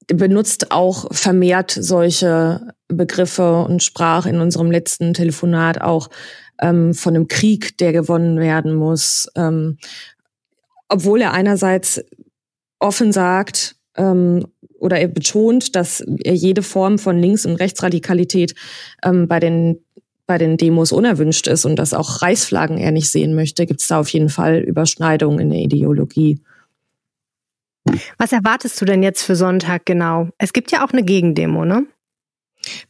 benutzt 0.08 0.72
auch 0.72 1.14
vermehrt 1.14 1.72
solche 1.72 2.74
Begriffe 2.88 3.64
und 3.64 3.84
sprach 3.84 4.26
in 4.26 4.40
unserem 4.40 4.72
letzten 4.72 5.14
Telefonat 5.14 5.82
auch 5.82 6.10
ähm, 6.62 6.94
von 6.94 7.16
einem 7.16 7.28
Krieg, 7.28 7.78
der 7.78 7.94
gewonnen 7.94 8.40
werden 8.40 8.74
muss. 8.74 9.30
Ähm, 9.36 9.78
obwohl 10.88 11.22
er 11.22 11.34
einerseits 11.34 12.04
offen 12.80 13.12
sagt, 13.12 13.77
ähm, 13.98 14.46
oder 14.80 15.00
er 15.00 15.08
betont, 15.08 15.76
dass 15.76 16.02
er 16.24 16.34
jede 16.34 16.62
Form 16.62 17.00
von 17.00 17.18
Links- 17.18 17.46
und 17.46 17.56
Rechtsradikalität 17.56 18.56
ähm, 19.04 19.28
bei 19.28 19.40
den 19.40 19.80
bei 20.28 20.38
den 20.38 20.58
Demos 20.58 20.92
unerwünscht 20.92 21.48
ist 21.48 21.64
und 21.64 21.78
dass 21.78 21.94
auch 21.94 22.22
Reichsflaggen 22.22 22.78
er 22.78 22.92
nicht 22.92 23.10
sehen 23.10 23.34
möchte, 23.34 23.66
gibt 23.66 23.80
es 23.80 23.88
da 23.88 23.98
auf 24.02 24.10
jeden 24.10 24.28
Fall 24.28 24.58
Überschneidungen 24.58 25.40
in 25.40 25.50
der 25.50 25.60
Ideologie. 25.60 26.42
Was 28.18 28.34
erwartest 28.34 28.80
du 28.82 28.86
denn 28.86 29.02
jetzt 29.02 29.24
für 29.24 29.38
Sonntag 29.38 29.86
genau? 29.86 30.28
Es 30.38 30.52
gibt 30.52 30.72
ja 30.72 30.86
auch 30.86 30.92
eine 30.92 31.04
Gegendemo, 31.04 31.64
ne? 31.64 31.86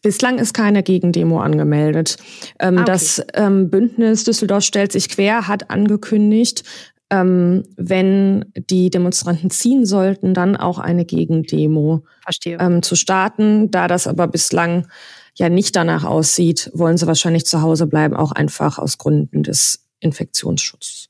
Bislang 0.02 0.40
ist 0.40 0.56
keine 0.56 0.82
Gegendemo 0.82 1.40
angemeldet. 1.40 2.18
Ähm, 2.60 2.80
ah, 2.80 2.82
okay. 2.82 2.92
Das 2.92 3.24
ähm, 3.36 3.70
Bündnis 3.70 4.24
Düsseldorf 4.24 4.64
stellt 4.64 4.92
sich 4.92 5.08
quer, 5.08 5.48
hat 5.48 5.70
angekündigt, 5.70 6.64
ähm, 7.10 7.64
wenn 7.78 8.46
die 8.56 8.90
Demonstranten 8.90 9.50
ziehen 9.50 9.86
sollten, 9.86 10.34
dann 10.34 10.58
auch 10.58 10.80
eine 10.80 11.06
Gegendemo 11.06 12.04
ähm, 12.46 12.82
zu 12.82 12.96
starten. 12.96 13.72
Da 13.72 13.88
das 13.88 14.08
aber 14.08 14.28
bislang 14.28 14.88
ja 15.36 15.50
nicht 15.50 15.76
danach 15.76 16.04
aussieht, 16.04 16.70
wollen 16.74 16.98
sie 16.98 17.08
wahrscheinlich 17.08 17.46
zu 17.46 17.62
Hause 17.62 17.88
bleiben, 17.88 18.16
auch 18.16 18.32
einfach 18.32 18.78
aus 18.78 18.98
Gründen 18.98 19.44
des 19.44 19.86
Infektionsschutzes. 20.00 21.10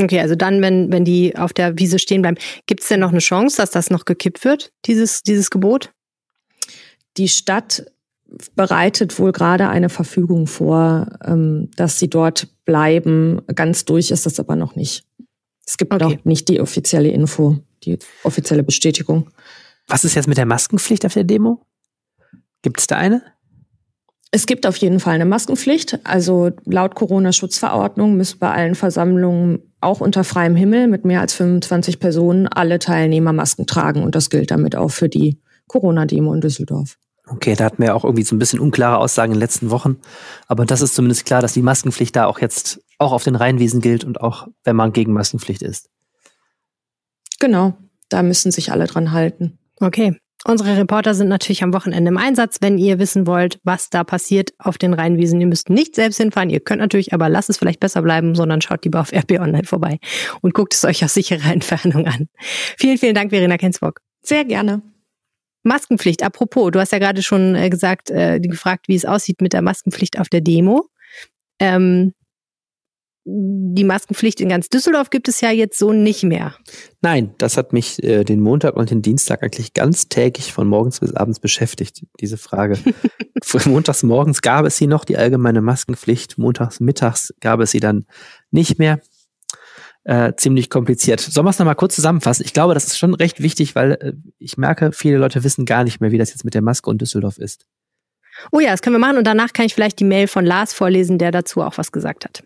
Okay, 0.00 0.20
also 0.20 0.34
dann, 0.34 0.60
wenn, 0.60 0.92
wenn 0.92 1.04
die 1.04 1.36
auf 1.36 1.52
der 1.52 1.78
Wiese 1.78 1.98
stehen 1.98 2.22
bleiben, 2.22 2.36
gibt 2.66 2.82
es 2.82 2.88
denn 2.88 3.00
noch 3.00 3.10
eine 3.10 3.18
Chance, 3.18 3.56
dass 3.56 3.70
das 3.70 3.90
noch 3.90 4.04
gekippt 4.04 4.44
wird, 4.44 4.72
dieses, 4.84 5.22
dieses 5.22 5.50
Gebot? 5.50 5.92
Die 7.16 7.28
Stadt 7.28 7.86
bereitet 8.54 9.18
wohl 9.18 9.32
gerade 9.32 9.68
eine 9.68 9.88
Verfügung 9.88 10.46
vor, 10.46 11.08
ähm, 11.24 11.70
dass 11.76 11.98
sie 11.98 12.10
dort 12.10 12.48
bleiben. 12.64 13.40
Ganz 13.54 13.84
durch 13.84 14.10
ist 14.10 14.26
das 14.26 14.38
aber 14.38 14.56
noch 14.56 14.76
nicht. 14.76 15.05
Es 15.66 15.76
gibt 15.76 15.92
okay. 15.92 16.04
noch 16.04 16.24
nicht 16.24 16.48
die 16.48 16.60
offizielle 16.60 17.08
Info, 17.08 17.58
die 17.84 17.98
offizielle 18.22 18.62
Bestätigung. 18.62 19.30
Was 19.88 20.04
ist 20.04 20.14
jetzt 20.14 20.28
mit 20.28 20.38
der 20.38 20.46
Maskenpflicht 20.46 21.04
auf 21.04 21.14
der 21.14 21.24
Demo? 21.24 21.60
Gibt 22.62 22.80
es 22.80 22.86
da 22.86 22.96
eine? 22.96 23.22
Es 24.30 24.46
gibt 24.46 24.66
auf 24.66 24.76
jeden 24.76 25.00
Fall 25.00 25.14
eine 25.14 25.24
Maskenpflicht. 25.24 26.00
Also 26.04 26.50
laut 26.64 26.94
Corona-Schutzverordnung 26.94 28.16
müssen 28.16 28.38
bei 28.38 28.50
allen 28.50 28.74
Versammlungen 28.74 29.60
auch 29.80 30.00
unter 30.00 30.24
freiem 30.24 30.56
Himmel 30.56 30.88
mit 30.88 31.04
mehr 31.04 31.20
als 31.20 31.34
25 31.34 32.00
Personen 32.00 32.48
alle 32.48 32.78
Teilnehmer 32.78 33.32
Masken 33.32 33.66
tragen. 33.66 34.02
Und 34.02 34.14
das 34.14 34.30
gilt 34.30 34.50
damit 34.50 34.76
auch 34.76 34.90
für 34.90 35.08
die 35.08 35.40
Corona-Demo 35.68 36.34
in 36.34 36.40
Düsseldorf. 36.40 36.98
Okay, 37.28 37.54
da 37.56 37.64
hatten 37.64 37.82
wir 37.82 37.94
auch 37.94 38.04
irgendwie 38.04 38.22
so 38.22 38.36
ein 38.36 38.38
bisschen 38.38 38.60
unklare 38.60 38.98
Aussagen 38.98 39.32
in 39.32 39.36
den 39.36 39.42
letzten 39.42 39.70
Wochen. 39.70 39.96
Aber 40.46 40.64
das 40.64 40.80
ist 40.80 40.94
zumindest 40.94 41.24
klar, 41.24 41.42
dass 41.42 41.54
die 41.54 41.62
Maskenpflicht 41.62 42.14
da 42.14 42.26
auch 42.26 42.40
jetzt 42.40 42.80
auch 42.98 43.12
auf 43.12 43.24
den 43.24 43.36
Rheinwiesen 43.36 43.80
gilt 43.80 44.04
und 44.04 44.20
auch 44.20 44.48
wenn 44.64 44.76
man 44.76 44.92
gegen 44.92 45.12
Maskenpflicht 45.12 45.62
ist. 45.62 45.90
Genau, 47.38 47.76
da 48.08 48.22
müssen 48.22 48.50
sich 48.50 48.72
alle 48.72 48.86
dran 48.86 49.12
halten. 49.12 49.58
Okay. 49.80 50.16
Unsere 50.44 50.76
Reporter 50.76 51.12
sind 51.14 51.28
natürlich 51.28 51.64
am 51.64 51.74
Wochenende 51.74 52.08
im 52.08 52.18
Einsatz. 52.18 52.58
Wenn 52.60 52.78
ihr 52.78 53.00
wissen 53.00 53.26
wollt, 53.26 53.58
was 53.64 53.90
da 53.90 54.04
passiert 54.04 54.52
auf 54.58 54.78
den 54.78 54.94
Rheinwiesen, 54.94 55.40
ihr 55.40 55.48
müsst 55.48 55.70
nicht 55.70 55.96
selbst 55.96 56.18
hinfahren. 56.18 56.50
Ihr 56.50 56.60
könnt 56.60 56.80
natürlich, 56.80 57.12
aber 57.12 57.28
lasst 57.28 57.50
es 57.50 57.58
vielleicht 57.58 57.80
besser 57.80 58.00
bleiben, 58.00 58.36
sondern 58.36 58.60
schaut 58.60 58.84
lieber 58.84 59.00
auf 59.00 59.12
RP 59.12 59.40
Online 59.40 59.64
vorbei 59.64 59.98
und 60.42 60.54
guckt 60.54 60.72
es 60.72 60.84
euch 60.84 61.04
aus 61.04 61.14
sicherer 61.14 61.46
Entfernung 61.52 62.06
an. 62.06 62.28
Vielen, 62.78 62.96
vielen 62.96 63.14
Dank, 63.16 63.30
Verena 63.30 63.58
Kensburg. 63.58 64.00
Sehr 64.22 64.44
gerne. 64.44 64.82
Maskenpflicht, 65.64 66.22
apropos, 66.22 66.70
du 66.70 66.78
hast 66.78 66.92
ja 66.92 67.00
gerade 67.00 67.22
schon 67.22 67.56
äh, 67.56 67.68
gesagt, 67.68 68.10
äh, 68.10 68.38
gefragt, 68.38 68.86
wie 68.86 68.94
es 68.94 69.04
aussieht 69.04 69.40
mit 69.40 69.52
der 69.52 69.62
Maskenpflicht 69.62 70.20
auf 70.20 70.28
der 70.28 70.42
Demo. 70.42 70.86
Ähm, 71.58 72.12
die 73.28 73.82
Maskenpflicht 73.82 74.40
in 74.40 74.48
ganz 74.48 74.68
Düsseldorf 74.68 75.10
gibt 75.10 75.26
es 75.26 75.40
ja 75.40 75.50
jetzt 75.50 75.78
so 75.78 75.92
nicht 75.92 76.22
mehr. 76.22 76.54
Nein, 77.02 77.34
das 77.38 77.56
hat 77.56 77.72
mich 77.72 78.00
äh, 78.04 78.22
den 78.22 78.40
Montag 78.40 78.76
und 78.76 78.90
den 78.90 79.02
Dienstag 79.02 79.42
eigentlich 79.42 79.74
ganz 79.74 80.08
täglich 80.08 80.52
von 80.52 80.68
morgens 80.68 81.00
bis 81.00 81.12
abends 81.12 81.40
beschäftigt, 81.40 82.06
diese 82.20 82.36
Frage. 82.36 82.78
montags 83.66 84.04
morgens 84.04 84.42
gab 84.42 84.64
es 84.64 84.76
sie 84.76 84.86
noch, 84.86 85.04
die 85.04 85.16
allgemeine 85.16 85.60
Maskenpflicht. 85.60 86.38
Montags 86.38 86.78
mittags 86.78 87.34
gab 87.40 87.58
es 87.58 87.72
sie 87.72 87.80
dann 87.80 88.06
nicht 88.52 88.78
mehr. 88.78 89.00
Äh, 90.04 90.34
ziemlich 90.36 90.70
kompliziert. 90.70 91.18
Sollen 91.18 91.46
wir 91.46 91.50
es 91.50 91.58
nochmal 91.58 91.74
kurz 91.74 91.96
zusammenfassen? 91.96 92.44
Ich 92.44 92.52
glaube, 92.52 92.74
das 92.74 92.86
ist 92.86 92.96
schon 92.96 93.12
recht 93.12 93.42
wichtig, 93.42 93.74
weil 93.74 93.92
äh, 94.00 94.12
ich 94.38 94.56
merke, 94.56 94.92
viele 94.92 95.18
Leute 95.18 95.42
wissen 95.42 95.64
gar 95.64 95.82
nicht 95.82 96.00
mehr, 96.00 96.12
wie 96.12 96.18
das 96.18 96.30
jetzt 96.30 96.44
mit 96.44 96.54
der 96.54 96.62
Maske 96.62 96.88
und 96.88 97.00
Düsseldorf 97.00 97.38
ist. 97.38 97.66
Oh 98.52 98.60
ja, 98.60 98.70
das 98.70 98.82
können 98.82 98.94
wir 98.94 99.00
machen 99.00 99.18
und 99.18 99.26
danach 99.26 99.52
kann 99.52 99.66
ich 99.66 99.74
vielleicht 99.74 99.98
die 99.98 100.04
Mail 100.04 100.28
von 100.28 100.46
Lars 100.46 100.72
vorlesen, 100.72 101.18
der 101.18 101.32
dazu 101.32 101.60
auch 101.60 101.76
was 101.76 101.90
gesagt 101.90 102.24
hat. 102.24 102.44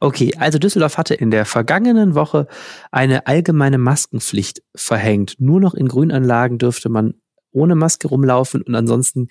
Okay, 0.00 0.32
also 0.38 0.58
Düsseldorf 0.58 0.98
hatte 0.98 1.14
in 1.14 1.30
der 1.30 1.44
vergangenen 1.44 2.14
Woche 2.14 2.46
eine 2.90 3.26
allgemeine 3.26 3.78
Maskenpflicht 3.78 4.62
verhängt. 4.74 5.36
Nur 5.38 5.60
noch 5.60 5.74
in 5.74 5.88
Grünanlagen 5.88 6.58
dürfte 6.58 6.88
man 6.88 7.14
ohne 7.52 7.74
Maske 7.74 8.08
rumlaufen 8.08 8.62
und 8.62 8.74
ansonsten 8.74 9.28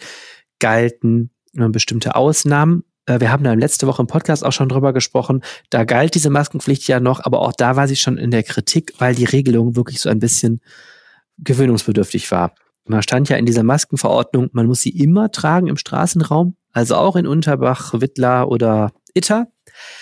galten 0.60 1.32
äh, 1.56 1.70
bestimmte 1.70 2.16
Ausnahmen. 2.16 2.84
Äh, 3.06 3.20
wir 3.20 3.32
haben 3.32 3.44
da 3.44 3.54
letzte 3.54 3.88
Woche 3.88 4.02
im 4.02 4.08
Podcast 4.08 4.44
auch 4.46 4.52
schon 4.52 4.70
drüber 4.70 4.94
gesprochen. 4.94 5.42
Da 5.70 5.84
galt 5.84 6.16
diese 6.16 6.30
Maskenpflicht 6.30 6.88
ja 6.88 7.00
noch, 7.00 7.24
aber 7.24 7.42
auch 7.42 7.54
da 7.54 7.76
war 7.76 7.88
sie 7.88 7.96
schon 7.96 8.18
in 8.18 8.32
der 8.32 8.44
Kritik, 8.44 8.94
weil 8.98 9.16
die 9.16 9.26
Regelung 9.26 9.76
wirklich 9.76 10.00
so 10.00 10.10
ein 10.10 10.20
bisschen 10.20 10.62
gewöhnungsbedürftig 11.38 12.32
war. 12.32 12.56
Man 12.88 13.02
stand 13.02 13.30
ja 13.30 13.38
in 13.38 13.46
dieser 13.46 13.64
Maskenverordnung, 13.64 14.50
man 14.54 14.68
muss 14.68 14.82
sie 14.82 14.92
immer 14.92 15.32
tragen 15.32 15.68
im 15.68 15.78
Straßenraum, 15.78 16.56
also 16.72 16.96
auch 16.96 17.16
in 17.16 17.26
Unterbach, 17.26 17.94
Wittlar 18.00 18.50
oder 18.50 18.92
Itter. 19.14 19.48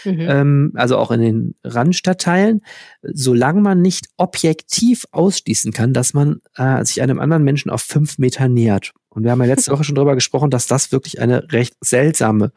Mhm. 0.04 0.28
Ähm, 0.30 0.72
also 0.76 0.98
auch 0.98 1.12
in 1.12 1.22
den 1.22 1.56
Randstadtteilen, 1.64 2.62
solange 3.02 3.62
man 3.62 3.82
nicht 3.82 4.08
objektiv 4.18 5.06
ausschließen 5.12 5.72
kann, 5.72 5.94
dass 5.94 6.14
man 6.14 6.42
äh, 6.56 6.84
sich 6.86 7.02
einem 7.02 7.20
anderen 7.20 7.44
Menschen 7.44 7.70
auf 7.70 7.82
fünf 7.82 8.18
Meter 8.18 8.48
nähert. 8.48 8.94
Und 9.10 9.24
wir 9.24 9.32
haben 9.32 9.42
ja 9.42 9.48
letzte 9.48 9.72
Woche 9.74 9.84
schon 9.84 9.96
darüber 9.96 10.16
gesprochen, 10.16 10.50
dass 10.50 10.68
das 10.68 10.92
wirklich 10.92 11.20
eine 11.20 11.52
recht 11.52 11.76
seltsame 11.82 12.52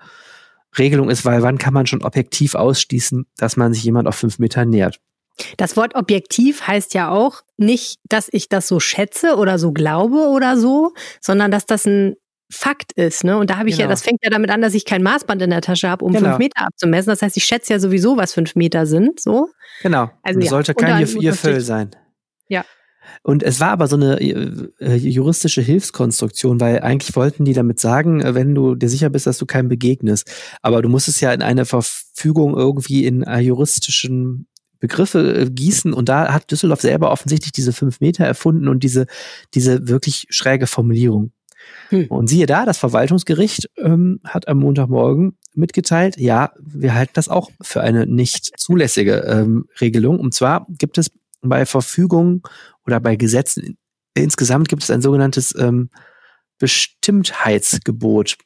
Regelung 0.79 1.11
ist, 1.11 1.25
weil 1.25 1.43
wann 1.43 1.59
kann 1.59 1.75
man 1.75 1.87
schon 1.87 2.03
objektiv 2.03 2.55
ausschließen, 2.55 3.27
dass 3.37 3.57
man 3.57 3.73
sich 3.73 3.85
jemand 3.85 4.09
auf 4.09 4.17
fünf 4.17 4.39
Meter 4.39 4.65
nähert? 4.65 5.01
Das 5.57 5.77
Wort 5.77 5.95
objektiv 5.95 6.67
heißt 6.67 6.95
ja 6.95 7.11
auch 7.11 7.43
nicht, 7.57 7.99
dass 8.09 8.29
ich 8.33 8.49
das 8.49 8.69
so 8.69 8.81
schätze 8.81 9.37
oder 9.37 9.59
so 9.59 9.73
glaube 9.73 10.29
oder 10.29 10.57
so, 10.57 10.95
sondern 11.21 11.51
dass 11.51 11.67
das 11.67 11.87
ein 11.87 12.17
Fakt 12.51 12.93
ist, 12.93 13.25
ne? 13.25 13.37
Und 13.39 13.51
da 13.51 13.57
habe 13.57 13.69
ich 13.69 13.77
genau. 13.77 13.87
ja, 13.87 13.91
das 13.91 14.03
fängt 14.03 14.21
ja 14.23 14.31
damit 14.31 14.51
an, 14.51 14.63
dass 14.63 14.75
ich 14.75 14.85
kein 14.85 15.03
Maßband 15.03 15.43
in 15.43 15.51
der 15.51 15.63
Tasche 15.63 15.89
habe, 15.89 16.05
um 16.05 16.13
genau. 16.13 16.29
fünf 16.29 16.39
Meter 16.39 16.67
abzumessen. 16.67 17.11
Das 17.11 17.23
heißt, 17.23 17.37
ich 17.37 17.45
schätze 17.45 17.73
ja 17.73 17.81
sowieso, 17.81 18.17
was 18.17 18.33
fünf 18.33 18.55
Meter 18.55 18.87
sind, 18.87 19.21
so. 19.21 19.49
Genau. 19.83 20.11
Also 20.23 20.41
ja. 20.41 20.49
sollte 20.49 20.75
kein 20.75 21.05
Gefühl 21.05 21.61
sein. 21.61 21.91
Ja. 22.49 22.65
Und 23.23 23.43
es 23.43 23.61
war 23.61 23.71
aber 23.71 23.89
so 23.89 23.97
eine 23.97 24.21
äh, 24.21 24.95
juristische 24.97 25.61
Hilfskonstruktion, 25.61 26.61
weil 26.61 26.81
eigentlich 26.81 27.17
wollten 27.17 27.45
die 27.45 27.53
damit 27.53 27.81
sagen, 27.81 28.21
äh, 28.21 28.35
wenn 28.35 28.55
du 28.55 28.75
dir 28.75 28.89
sicher 28.89 29.11
bist, 29.11 29.27
dass 29.27 29.39
du 29.39 29.47
keinem 29.47 29.69
begegnest. 29.69 30.31
Aber 30.63 30.83
du 30.83 30.89
musst 30.89 31.09
es 31.09 31.21
ja 31.21 31.33
in 31.33 31.43
eine 31.43 31.65
Verfügung 31.65 32.57
irgendwie 32.57 33.07
in 33.07 33.23
äh, 33.23 33.41
juristischen 33.41 34.47
Begriffe 34.79 35.41
äh, 35.41 35.51
gießen 35.51 35.93
und 35.93 36.09
da 36.09 36.33
hat 36.33 36.51
Düsseldorf 36.51 36.83
selber 36.83 37.11
offensichtlich 37.11 37.53
diese 37.53 37.73
fünf 37.73 38.01
Meter 38.01 38.25
erfunden 38.25 38.69
und 38.69 38.83
diese, 38.83 39.07
diese 39.55 39.89
wirklich 39.89 40.27
schräge 40.31 40.67
Formulierung. 40.67 41.33
Hm. 41.91 42.07
Und 42.09 42.29
siehe 42.29 42.47
da, 42.47 42.65
das 42.65 42.79
Verwaltungsgericht 42.79 43.71
ähm, 43.79 44.21
hat 44.25 44.49
am 44.49 44.59
Montagmorgen 44.59 45.37
mitgeteilt, 45.55 46.19
ja, 46.19 46.53
wir 46.61 46.95
halten 46.95 47.13
das 47.15 47.29
auch 47.29 47.51
für 47.61 47.81
eine 47.81 48.07
nicht 48.07 48.59
zulässige 48.59 49.19
ähm, 49.27 49.69
Regelung. 49.81 50.19
Und 50.19 50.35
zwar 50.35 50.67
gibt 50.69 50.99
es 50.99 51.11
bei 51.43 51.65
Verfügungen 51.65 52.43
oder 52.85 53.01
bei 53.01 53.17
Gesetzen 53.17 53.77
insgesamt 54.17 54.69
gibt 54.69 54.83
es 54.83 54.91
ein 54.91 55.03
sogenanntes 55.03 55.55
ähm, 55.57 55.91
Bestimmtheitsgebot. 56.59 58.37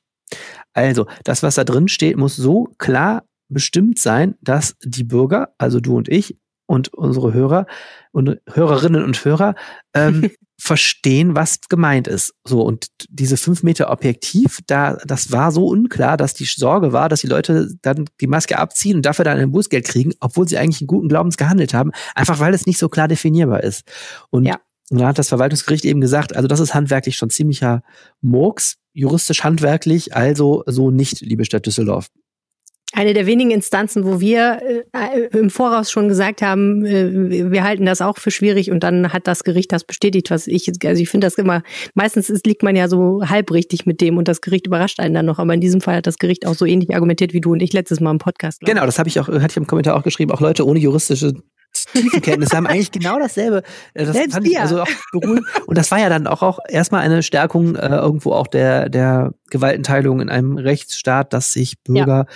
Also, 0.72 1.06
das, 1.24 1.42
was 1.42 1.54
da 1.56 1.64
drin 1.64 1.88
steht, 1.88 2.16
muss 2.16 2.36
so 2.36 2.68
klar 2.78 3.24
bestimmt 3.48 3.98
sein, 3.98 4.36
dass 4.40 4.76
die 4.84 5.04
Bürger, 5.04 5.54
also 5.58 5.80
du 5.80 5.96
und 5.96 6.08
ich 6.08 6.38
und 6.70 6.94
unsere 6.94 7.34
Hörer 7.34 7.66
und 8.12 8.38
Hörerinnen 8.48 9.02
und 9.02 9.24
Hörer 9.24 9.56
ähm, 9.92 10.30
verstehen, 10.56 11.34
was 11.34 11.58
gemeint 11.68 12.06
ist. 12.06 12.32
So, 12.46 12.62
und 12.62 12.86
diese 13.08 13.36
fünf 13.36 13.64
Meter 13.64 13.90
Objektiv, 13.90 14.60
da, 14.68 14.96
das 15.04 15.32
war 15.32 15.50
so 15.50 15.66
unklar, 15.66 16.16
dass 16.16 16.32
die 16.32 16.44
Sorge 16.44 16.92
war, 16.92 17.08
dass 17.08 17.22
die 17.22 17.26
Leute 17.26 17.74
dann 17.82 18.04
die 18.20 18.28
Maske 18.28 18.56
abziehen 18.56 18.94
und 18.94 19.04
dafür 19.04 19.24
dann 19.24 19.38
ein 19.38 19.50
Bußgeld 19.50 19.84
kriegen, 19.84 20.12
obwohl 20.20 20.46
sie 20.46 20.58
eigentlich 20.58 20.80
in 20.80 20.86
guten 20.86 21.08
Glaubens 21.08 21.36
gehandelt 21.36 21.74
haben, 21.74 21.90
einfach 22.14 22.38
weil 22.38 22.54
es 22.54 22.66
nicht 22.66 22.78
so 22.78 22.88
klar 22.88 23.08
definierbar 23.08 23.64
ist. 23.64 23.82
Und 24.30 24.46
ja. 24.46 24.60
Dann 24.92 25.06
hat 25.06 25.20
das 25.20 25.28
Verwaltungsgericht 25.28 25.84
eben 25.84 26.00
gesagt, 26.00 26.34
also 26.34 26.48
das 26.48 26.58
ist 26.58 26.74
handwerklich 26.74 27.16
schon 27.16 27.30
ziemlicher 27.30 27.84
Murks, 28.22 28.74
juristisch 28.92 29.44
handwerklich, 29.44 30.16
also 30.16 30.64
so 30.66 30.90
nicht, 30.90 31.20
liebe 31.20 31.44
Stadt 31.44 31.64
Düsseldorf 31.64 32.08
eine 32.92 33.14
der 33.14 33.26
wenigen 33.26 33.50
Instanzen, 33.50 34.04
wo 34.04 34.20
wir 34.20 34.60
äh, 34.92 35.36
im 35.36 35.50
Voraus 35.50 35.90
schon 35.90 36.08
gesagt 36.08 36.42
haben, 36.42 36.84
äh, 36.84 37.50
wir 37.50 37.62
halten 37.62 37.86
das 37.86 38.00
auch 38.00 38.18
für 38.18 38.30
schwierig 38.30 38.70
und 38.70 38.82
dann 38.82 39.12
hat 39.12 39.26
das 39.26 39.44
Gericht 39.44 39.72
das 39.72 39.84
bestätigt, 39.84 40.30
was 40.30 40.46
ich, 40.46 40.70
also 40.84 41.00
ich 41.00 41.08
finde 41.08 41.26
das 41.26 41.34
immer, 41.34 41.62
meistens 41.94 42.30
ist, 42.30 42.46
liegt 42.46 42.62
man 42.62 42.74
ja 42.74 42.88
so 42.88 43.22
halbrichtig 43.24 43.86
mit 43.86 44.00
dem 44.00 44.18
und 44.18 44.26
das 44.26 44.40
Gericht 44.40 44.66
überrascht 44.66 44.98
einen 44.98 45.14
dann 45.14 45.26
noch, 45.26 45.38
aber 45.38 45.54
in 45.54 45.60
diesem 45.60 45.80
Fall 45.80 45.96
hat 45.96 46.06
das 46.06 46.18
Gericht 46.18 46.46
auch 46.46 46.54
so 46.54 46.66
ähnlich 46.66 46.94
argumentiert 46.94 47.32
wie 47.32 47.40
du 47.40 47.52
und 47.52 47.62
ich 47.62 47.72
letztes 47.72 48.00
Mal 48.00 48.10
im 48.10 48.18
Podcast. 48.18 48.60
Genau, 48.60 48.84
das 48.86 48.98
habe 48.98 49.08
ich 49.08 49.20
auch, 49.20 49.28
hatte 49.28 49.50
ich 49.50 49.56
im 49.56 49.66
Kommentar 49.66 49.96
auch 49.96 50.02
geschrieben, 50.02 50.32
auch 50.32 50.40
Leute 50.40 50.66
ohne 50.66 50.80
juristische 50.80 51.34
Tiefenkenntnisse 51.72 52.56
haben 52.56 52.66
eigentlich 52.66 52.90
genau 52.90 53.18
dasselbe. 53.18 53.62
Äh, 53.94 54.04
das 54.04 54.16
Selbst 54.16 54.34
fand 54.34 54.46
ich 54.46 54.58
also 54.58 54.82
auch 54.82 54.88
beruhigend. 55.12 55.46
Und 55.66 55.78
das 55.78 55.90
war 55.90 56.00
ja 56.00 56.08
dann 56.08 56.26
auch, 56.26 56.42
auch 56.42 56.58
erstmal 56.68 57.02
eine 57.02 57.22
Stärkung 57.22 57.76
äh, 57.76 57.88
irgendwo 57.88 58.32
auch 58.32 58.48
der, 58.48 58.88
der 58.88 59.32
Gewaltenteilung 59.50 60.20
in 60.20 60.28
einem 60.28 60.58
Rechtsstaat, 60.58 61.32
dass 61.32 61.52
sich 61.52 61.80
Bürger 61.82 62.26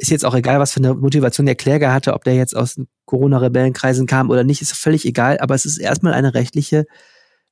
ist 0.00 0.10
jetzt 0.10 0.24
auch 0.24 0.34
egal, 0.34 0.58
was 0.60 0.72
für 0.72 0.80
eine 0.80 0.94
Motivation 0.94 1.46
der 1.46 1.54
Kläger 1.54 1.92
hatte, 1.92 2.14
ob 2.14 2.24
der 2.24 2.34
jetzt 2.34 2.56
aus 2.56 2.80
Corona-Rebellenkreisen 3.04 4.06
kam 4.06 4.30
oder 4.30 4.44
nicht, 4.44 4.62
ist 4.62 4.72
völlig 4.72 5.04
egal, 5.04 5.38
aber 5.38 5.54
es 5.54 5.66
ist 5.66 5.78
erstmal 5.78 6.14
eine 6.14 6.34
rechtliche 6.34 6.86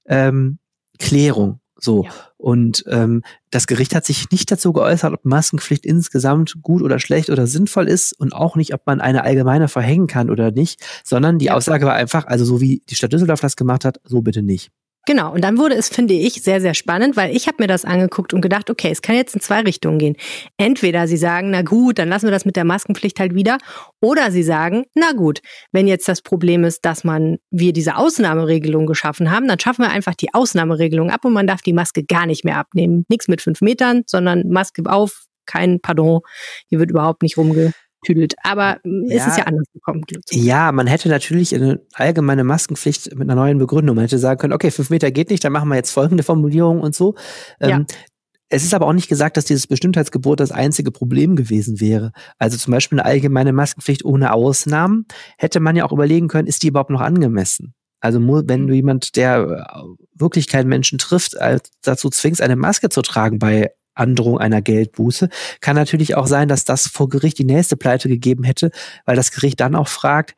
ähm, 0.07 0.59
Klärung. 0.99 1.61
So. 1.81 2.05
Ja. 2.05 2.11
Und 2.39 2.85
ähm, 2.89 3.23
das 3.51 3.67
Gericht 3.67 3.95
hat 3.95 4.05
sich 4.05 4.31
nicht 4.31 4.51
dazu 4.51 4.73
geäußert, 4.73 5.13
ob 5.13 5.25
Maskenpflicht 5.25 5.85
insgesamt 5.85 6.57
gut 6.63 6.83
oder 6.83 6.99
schlecht 6.99 7.31
oder 7.31 7.47
sinnvoll 7.47 7.87
ist 7.87 8.13
und 8.13 8.33
auch 8.33 8.57
nicht, 8.57 8.75
ob 8.75 8.87
man 8.87 9.01
eine 9.01 9.25
allgemeine 9.25 9.69
verhängen 9.69 10.07
kann 10.07 10.31
oder 10.31 10.51
nicht, 10.51 10.81
sondern 11.05 11.39
die 11.39 11.47
ja. 11.47 11.55
Aussage 11.55 11.87
war 11.87 11.95
einfach, 11.95 12.27
also 12.27 12.45
so 12.45 12.61
wie 12.61 12.83
die 12.89 12.95
Stadt 12.95 13.13
Düsseldorf 13.13 13.41
das 13.41 13.57
gemacht 13.57 13.85
hat, 13.85 14.01
so 14.05 14.23
bitte 14.23 14.43
nicht. 14.43 14.71
Genau, 15.07 15.33
und 15.33 15.43
dann 15.43 15.57
wurde 15.57 15.75
es, 15.75 15.89
finde 15.89 16.13
ich, 16.13 16.43
sehr, 16.43 16.61
sehr 16.61 16.75
spannend, 16.75 17.17
weil 17.17 17.35
ich 17.35 17.47
habe 17.47 17.57
mir 17.61 17.67
das 17.67 17.87
angeguckt 17.87 18.35
und 18.35 18.43
gedacht, 18.43 18.69
okay, 18.69 18.91
es 18.91 19.01
kann 19.01 19.17
jetzt 19.17 19.35
in 19.35 19.41
zwei 19.41 19.61
Richtungen 19.61 19.99
gehen. 19.99 20.17
Entweder 20.59 21.09
sie 21.09 21.17
sagen, 21.17 21.51
na 21.51 21.63
gut, 21.63 21.99
dann 21.99 22.11
lassen 22.11 22.27
wir 22.27 22.31
das 22.31 22.45
mit 22.45 22.57
der 22.57 22.65
Maskenpflicht 22.65 23.19
halt 23.19 23.35
wieder, 23.35 23.57
oder 24.03 24.31
sie 24.31 24.43
sagen, 24.43 24.85
na 24.95 25.13
gut, 25.13 25.41
wenn 25.73 25.89
jetzt 25.89 26.09
das 26.09 26.21
Problem 26.21 26.63
ist, 26.63 26.85
dass 26.85 27.05
man 27.05 27.39
wir 27.51 27.73
diese 27.73 27.97
Ausnahmeregelung 27.97 28.85
geschaffen 28.85 29.31
haben, 29.31 29.49
dann 29.49 29.59
schaffen 29.59 29.83
wir 29.83 29.91
einfach 29.91 30.15
die 30.15 30.35
Ausnahmeregelung 30.35 31.11
ab 31.11 31.25
und 31.25 31.33
man 31.33 31.47
darf 31.47 31.63
die 31.63 31.73
Maske 31.73 32.05
gar 32.05 32.27
nicht 32.27 32.45
mehr 32.45 32.59
abnehmen. 32.59 33.07
Nichts 33.09 33.29
mit 33.29 33.41
fünf 33.41 33.63
Metern, 33.63 34.03
sondern 34.07 34.49
Maske 34.49 34.83
auf, 34.85 35.25
kein 35.47 35.81
Pardon, 35.81 36.21
hier 36.69 36.81
wird 36.81 36.91
überhaupt 36.91 37.23
nicht 37.23 37.39
rumge 37.39 37.73
tüdelt. 38.05 38.35
Aber 38.43 38.79
ja, 38.85 39.17
es 39.17 39.27
ist 39.27 39.39
ja 39.39 39.45
anders 39.45 39.67
gekommen. 39.73 40.05
Ja, 40.31 40.73
man 40.73 40.87
hätte 40.87 41.09
natürlich 41.09 41.55
eine 41.55 41.81
allgemeine 41.95 42.45
Maskenpflicht 42.45 43.15
mit 43.15 43.29
einer 43.29 43.35
neuen 43.35 43.59
Begründung. 43.59 43.97
Man 43.97 44.05
hätte 44.05 44.19
sagen 44.19 44.39
können, 44.39 44.53
okay, 44.53 44.71
fünf 44.71 44.91
Meter 44.91 45.11
geht 45.11 45.31
nicht, 45.31 45.45
dann 45.45 45.53
machen 45.53 45.69
wir 45.69 45.77
jetzt 45.77 45.91
folgende 45.91 46.23
Formulierung 46.23 46.81
und 46.81 46.95
so. 46.95 47.15
Ähm, 47.61 47.87
es 48.51 48.65
ist 48.65 48.73
aber 48.73 48.87
auch 48.87 48.93
nicht 48.93 49.09
gesagt, 49.09 49.37
dass 49.37 49.45
dieses 49.45 49.67
Bestimmtheitsgebot 49.67 50.41
das 50.41 50.53
einzige 50.53 50.91
Problem 50.91 51.37
gewesen 51.37 51.81
wäre. 51.81 52.13
Also 52.39 52.57
zum 52.57 52.73
Beispiel 52.73 52.99
eine 52.99 53.09
allgemeine 53.09 53.53
Maskenpflicht 53.53 54.05
ohne 54.05 54.33
Ausnahmen 54.33 55.07
hätte 55.37 55.61
man 55.61 55.77
ja 55.77 55.85
auch 55.85 55.93
überlegen 55.93 56.29
können, 56.29 56.49
ist 56.49 56.63
die 56.63 56.69
überhaupt 56.69 56.91
noch 56.91 57.03
angemessen? 57.03 57.75
Also 58.01 58.21
wenn 58.21 58.67
du 58.69 58.75
jemand, 58.75 59.17
der 59.17 59.69
äh, 59.75 59.83
wirklich 60.15 60.47
keinen 60.47 60.69
Menschen 60.69 60.99
trifft, 60.99 61.37
dazu 61.83 62.11
zwingst, 62.11 62.41
eine 62.41 62.57
Maske 62.57 62.89
zu 62.89 63.03
tragen 63.03 63.39
bei 63.39 63.73
Androhung 63.99 64.39
einer 64.39 64.63
Geldbuße, 64.63 65.29
kann 65.61 65.77
natürlich 65.77 66.15
auch 66.17 66.27
sein, 66.27 66.49
dass 66.49 66.65
das 66.65 66.87
vor 66.87 67.09
Gericht 67.09 67.39
die 67.39 67.45
nächste 67.45 67.77
Pleite 67.77 68.09
gegeben 68.09 68.45
hätte, 68.45 68.71
weil 69.05 69.17
das 69.17 69.31
Gericht 69.31 69.61
dann 69.61 69.75
auch 69.75 69.89
fragt, 69.89 70.37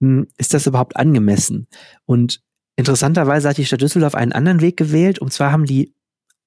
hm, 0.00 0.26
ist 0.36 0.54
das 0.54 0.66
überhaupt 0.66 0.96
angemessen? 0.96 1.68
Und 2.04 2.40
interessanterweise 2.76 3.48
hat 3.48 3.58
die 3.58 3.64
Stadt 3.64 3.80
Düsseldorf 3.80 4.14
einen 4.14 4.32
anderen 4.32 4.60
Weg 4.60 4.76
gewählt, 4.76 5.18
und 5.18 5.32
zwar 5.32 5.52
haben 5.52 5.64
die 5.64 5.94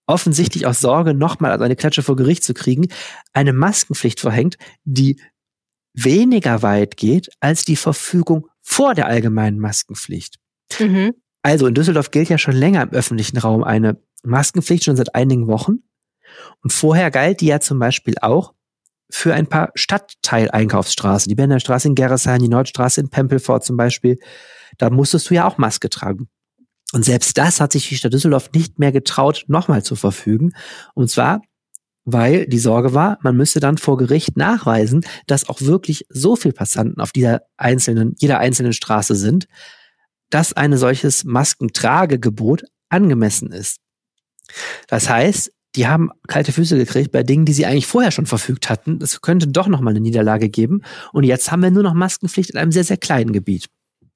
offensichtlich 0.08 0.68
aus 0.68 0.80
Sorge, 0.80 1.14
nochmal 1.14 1.52
also 1.52 1.64
eine 1.64 1.76
Klatsche 1.76 2.04
vor 2.04 2.16
Gericht 2.16 2.44
zu 2.44 2.54
kriegen, 2.54 2.88
eine 3.34 3.54
Maskenpflicht 3.54 4.20
verhängt, 4.20 4.58
die 4.84 5.20
weniger 5.94 6.62
weit 6.62 6.98
geht 6.98 7.30
als 7.40 7.64
die 7.64 7.76
Verfügung 7.76 8.48
vor 8.62 8.94
der 8.94 9.08
allgemeinen 9.08 9.60
Maskenpflicht. 9.60 10.38
Mhm. 10.80 11.14
Also 11.42 11.68
in 11.68 11.74
Düsseldorf 11.74 12.12
gilt 12.12 12.30
ja 12.30 12.38
schon 12.38 12.56
länger 12.56 12.84
im 12.84 12.90
öffentlichen 12.90 13.38
Raum 13.38 13.64
eine 13.64 13.98
Maskenpflicht, 14.24 14.84
schon 14.84 14.96
seit 14.96 15.16
einigen 15.16 15.48
Wochen. 15.48 15.84
Und 16.64 16.74
vorher 16.74 17.12
galt 17.12 17.42
die 17.42 17.48
ja 17.48 17.60
zum 17.60 17.80
Beispiel 17.80 18.16
auch 18.22 18.54
für 19.10 19.34
ein 19.34 19.48
paar 19.48 19.72
Stadtteileinkaufsstraßen, 19.76 21.30
die 21.30 21.36
Benderstraße 21.36 21.88
in 21.88 21.96
Gerresheim, 21.96 22.42
die 22.42 22.50
Nordstraße 22.50 23.02
in 23.02 23.10
Pempelfort 23.10 23.62
zum 23.62 23.78
Beispiel. 23.78 24.18
Da 24.78 24.90
musstest 24.90 25.30
du 25.30 25.36
ja 25.36 25.48
auch 25.48 25.58
Maske 25.58 25.90
tragen. 25.90 26.28
Und 26.94 27.04
selbst 27.04 27.38
das 27.38 27.60
hat 27.60 27.72
sich 27.72 27.90
die 27.90 27.96
Stadt 27.96 28.14
Düsseldorf 28.14 28.52
nicht 28.54 28.80
mehr 28.80 28.92
getraut, 28.92 29.46
nochmal 29.48 29.84
zu 29.84 29.96
verfügen. 29.96 30.54
Und 30.94 31.10
zwar, 31.10 31.42
weil 32.04 32.46
die 32.48 32.60
Sorge 32.60 32.94
war, 32.94 33.18
man 33.22 33.36
müsste 33.36 33.60
dann 33.60 33.78
vor 33.78 33.98
Gericht 33.98 34.38
nachweisen, 34.38 35.06
dass 35.28 35.50
auch 35.50 35.62
wirklich 35.62 36.06
so 36.10 36.36
viel 36.36 36.54
Passanten 36.54 37.02
auf 37.02 37.12
dieser 37.12 37.42
einzelnen, 37.58 38.16
jeder 38.18 38.40
einzelnen 38.40 38.74
Straße 38.74 39.16
sind, 39.16 39.48
dass 40.30 40.54
ein 40.54 40.76
solches 40.78 41.24
Maskentragegebot 41.24 42.64
angemessen 42.90 43.52
ist. 43.52 43.80
Das 44.88 45.10
heißt, 45.10 45.52
die 45.76 45.88
haben 45.88 46.10
kalte 46.28 46.52
Füße 46.52 46.78
gekriegt 46.78 47.12
bei 47.12 47.24
Dingen, 47.24 47.46
die 47.46 47.54
sie 47.54 47.66
eigentlich 47.66 47.88
vorher 47.88 48.12
schon 48.12 48.26
verfügt 48.26 48.70
hatten. 48.70 49.00
Es 49.02 49.22
könnte 49.22 49.48
doch 49.48 49.68
noch 49.68 49.82
mal 49.82 49.92
eine 49.92 50.00
Niederlage 50.00 50.50
geben. 50.50 50.82
Und 51.14 51.24
jetzt 51.24 51.52
haben 51.52 51.62
wir 51.62 51.72
nur 51.72 51.84
noch 51.84 51.94
Maskenpflicht 51.94 52.52
in 52.52 52.58
einem 52.58 52.72
sehr, 52.72 52.84
sehr 52.84 52.98
kleinen 52.98 53.34
Gebiet. 53.34 53.68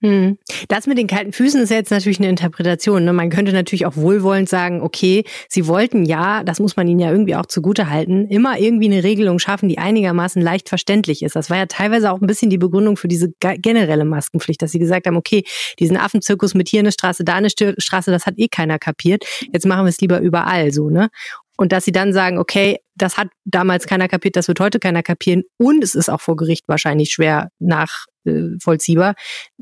Hm. 0.02 0.38
Das 0.69 0.88
mit 0.88 0.98
den 0.98 1.08
kalten 1.08 1.34
Füßen 1.34 1.62
ist 1.62 1.72
jetzt 1.72 1.91
natürlich 1.91 2.19
eine 2.19 2.30
Interpretation. 2.30 3.04
Ne? 3.04 3.12
Man 3.12 3.30
könnte 3.30 3.52
natürlich 3.52 3.86
auch 3.86 3.98
wohlwollend 3.98 4.48
sagen, 4.48 4.82
okay, 4.82 5.26
sie 5.50 5.67
wollten 5.67 6.06
ja, 6.06 6.41
das 6.45 6.62
muss 6.62 6.78
man 6.78 6.88
ihnen 6.88 7.02
ja 7.02 7.12
irgendwie 7.12 7.36
auch 7.36 7.48
zugute 7.48 7.89
halten, 7.89 8.26
immer 8.28 8.58
irgendwie 8.58 8.86
eine 8.86 9.04
Regelung 9.04 9.39
schaffen, 9.39 9.67
die 9.67 9.78
einigermaßen 9.78 10.41
leicht 10.41 10.69
verständlich 10.69 11.22
ist. 11.22 11.36
Das 11.36 11.50
war 11.50 11.58
ja 11.58 11.65
teilweise 11.65 12.12
auch 12.12 12.22
ein 12.22 12.28
bisschen 12.28 12.50
die 12.50 12.58
Begründung 12.58 12.95
für 12.95 13.10
diese 13.10 13.30
generelle 13.39 14.06
Maskenpflicht, 14.06 14.62
dass 14.62 14.72
sie 14.72 14.80
gesagt 14.80 15.06
haben, 15.06 15.17
okay, 15.17 15.43
diesen 15.80 15.98
Affenzirkus 15.98 16.54
mit 16.54 16.69
hier 16.69 16.80
eine 16.80 16.93
Straße, 16.93 17.26
da 17.26 17.36
eine 17.36 17.50
Straße, 17.50 18.10
das 18.10 18.26
hat 18.26 18.36
eh 18.38 18.48
keiner 18.48 18.80
kapiert. 18.80 19.26
Jetzt 19.52 19.65
machen 19.65 19.84
wir 19.84 19.89
es 19.89 20.00
lieber 20.00 20.22
überall 20.22 20.72
so, 20.72 20.89
ne? 20.89 21.10
Und 21.60 21.74
dass 21.74 21.84
sie 21.84 21.91
dann 21.91 22.13
sagen, 22.13 22.38
okay, 22.38 22.80
das 22.95 23.17
hat 23.17 23.28
damals 23.43 23.86
keiner 23.86 24.08
kapiert, 24.08 24.38
das 24.38 24.48
wird 24.48 24.62
heute 24.62 24.80
keiner 24.80 25.04
kapieren 25.04 25.43
und 25.58 25.84
es 25.84 25.93
ist 25.93 26.08
auch 26.08 26.22
vor 26.22 26.38
Gericht 26.38 26.69
wahrscheinlich 26.69 27.12
schwer 27.12 27.50
nachvollziehbar. 27.60 29.15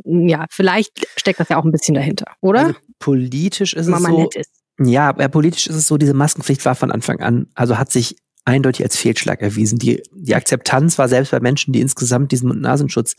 Ja, 0.05 0.45
vielleicht 0.51 1.07
steckt 1.17 1.39
das 1.39 1.49
ja 1.49 1.57
auch 1.57 1.65
ein 1.65 1.71
bisschen 1.71 1.95
dahinter, 1.95 2.27
oder? 2.39 2.67
Also 2.67 2.75
politisch 2.99 3.73
ist 3.73 3.87
es 3.87 4.03
so. 4.03 4.29
Ist. 4.35 4.51
Ja, 4.79 5.11
politisch 5.11 5.65
ist 5.65 5.75
es 5.75 5.87
so, 5.87 5.97
diese 5.97 6.13
Maskenpflicht 6.13 6.63
war 6.65 6.75
von 6.75 6.91
Anfang 6.91 7.19
an, 7.21 7.47
also 7.55 7.79
hat 7.79 7.91
sich 7.91 8.17
eindeutig 8.45 8.85
als 8.85 8.95
Fehlschlag 8.95 9.41
erwiesen. 9.41 9.79
Die, 9.79 10.03
die 10.13 10.35
Akzeptanz 10.35 10.99
war 10.99 11.09
selbst 11.09 11.31
bei 11.31 11.39
Menschen, 11.39 11.73
die 11.73 11.81
insgesamt 11.81 12.31
diesen 12.31 12.47
Mund-Nasenschutz 12.49 13.15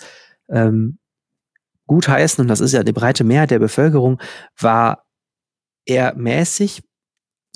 ähm, 0.48 1.00
gutheißen, 1.88 2.42
und 2.42 2.48
das 2.48 2.60
ist 2.60 2.74
ja 2.74 2.84
die 2.84 2.92
breite 2.92 3.24
Mehrheit 3.24 3.50
der 3.50 3.58
Bevölkerung, 3.58 4.20
war 4.56 5.04
eher 5.84 6.14
mäßig. 6.14 6.84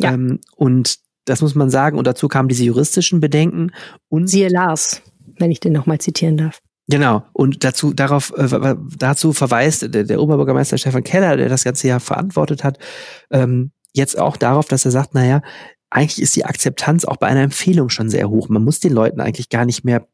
Ja. 0.01 0.15
Ähm, 0.15 0.41
und 0.57 1.02
das 1.25 1.41
muss 1.41 1.55
man 1.55 1.71
sagen. 1.71 1.99
Und 1.99 2.07
dazu 2.07 2.29
kamen 2.29 2.49
diese 2.49 2.65
juristischen 2.65 3.21
Bedenken. 3.21 3.73
Und 4.09 4.29
Siehe 4.29 4.49
Lars, 4.49 5.03
wenn 5.39 5.51
ich 5.51 5.61
den 5.61 5.73
nochmal 5.73 5.99
zitieren 5.99 6.37
darf. 6.37 6.61
Genau. 6.89 7.25
Und 7.33 7.65
dazu, 7.65 7.93
darauf, 7.93 8.33
äh, 8.37 8.75
dazu 8.99 9.33
verweist 9.33 9.95
der, 9.95 10.05
der, 10.05 10.21
Oberbürgermeister 10.21 10.79
Stefan 10.79 11.05
Keller, 11.05 11.37
der 11.37 11.49
das 11.49 11.65
ganze 11.65 11.89
ja 11.89 12.01
verantwortet 12.01 12.65
hat, 12.65 12.79
ähm, 13.31 13.71
jetzt 13.95 14.19
auch 14.19 14.37
darauf, 14.37 14.67
dass 14.67 14.85
er 14.85 14.91
sagt, 14.91 15.15
naja, 15.15 15.43
eigentlich 15.91 16.21
ist 16.21 16.35
die 16.37 16.45
Akzeptanz 16.45 17.05
auch 17.05 17.19
bei 17.19 17.29
einer 17.29 17.43
Empfehlung 17.43 17.89
schon 17.89 18.09
sehr 18.09 18.29
hoch. 18.31 18.49
Man 18.49 18.65
muss 18.65 18.81
den 18.81 18.93
Leuten 18.93 19.21
eigentlich 19.21 19.49
gar 19.49 19.65
nicht 19.65 19.85
mehr 19.85 20.07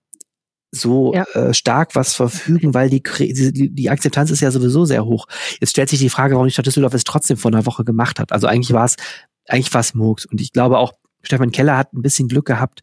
so 0.70 1.14
ja. 1.14 1.24
äh, 1.32 1.54
stark 1.54 1.94
was 1.94 2.14
verfügen, 2.14 2.74
weil 2.74 2.90
die, 2.90 3.02
die, 3.02 3.74
die 3.74 3.90
Akzeptanz 3.90 4.30
ist 4.30 4.40
ja 4.40 4.50
sowieso 4.50 4.84
sehr 4.84 5.04
hoch. 5.04 5.26
Jetzt 5.60 5.70
stellt 5.70 5.88
sich 5.88 5.98
die 5.98 6.10
Frage, 6.10 6.34
warum 6.34 6.46
die 6.46 6.52
Stadt 6.52 6.66
Düsseldorf 6.66 6.94
es 6.94 7.04
trotzdem 7.04 7.38
vor 7.38 7.50
einer 7.50 7.64
Woche 7.64 7.84
gemacht 7.84 8.20
hat. 8.20 8.32
Also 8.32 8.46
eigentlich 8.46 8.72
war 8.72 8.84
es 8.84 8.96
eigentlich 9.48 9.72
war 9.72 9.80
es 9.80 9.94
Murks. 9.94 10.26
Und 10.26 10.40
ich 10.40 10.52
glaube 10.52 10.78
auch, 10.78 10.92
Stefan 11.22 11.50
Keller 11.50 11.76
hat 11.76 11.92
ein 11.92 12.02
bisschen 12.02 12.28
Glück 12.28 12.46
gehabt. 12.46 12.82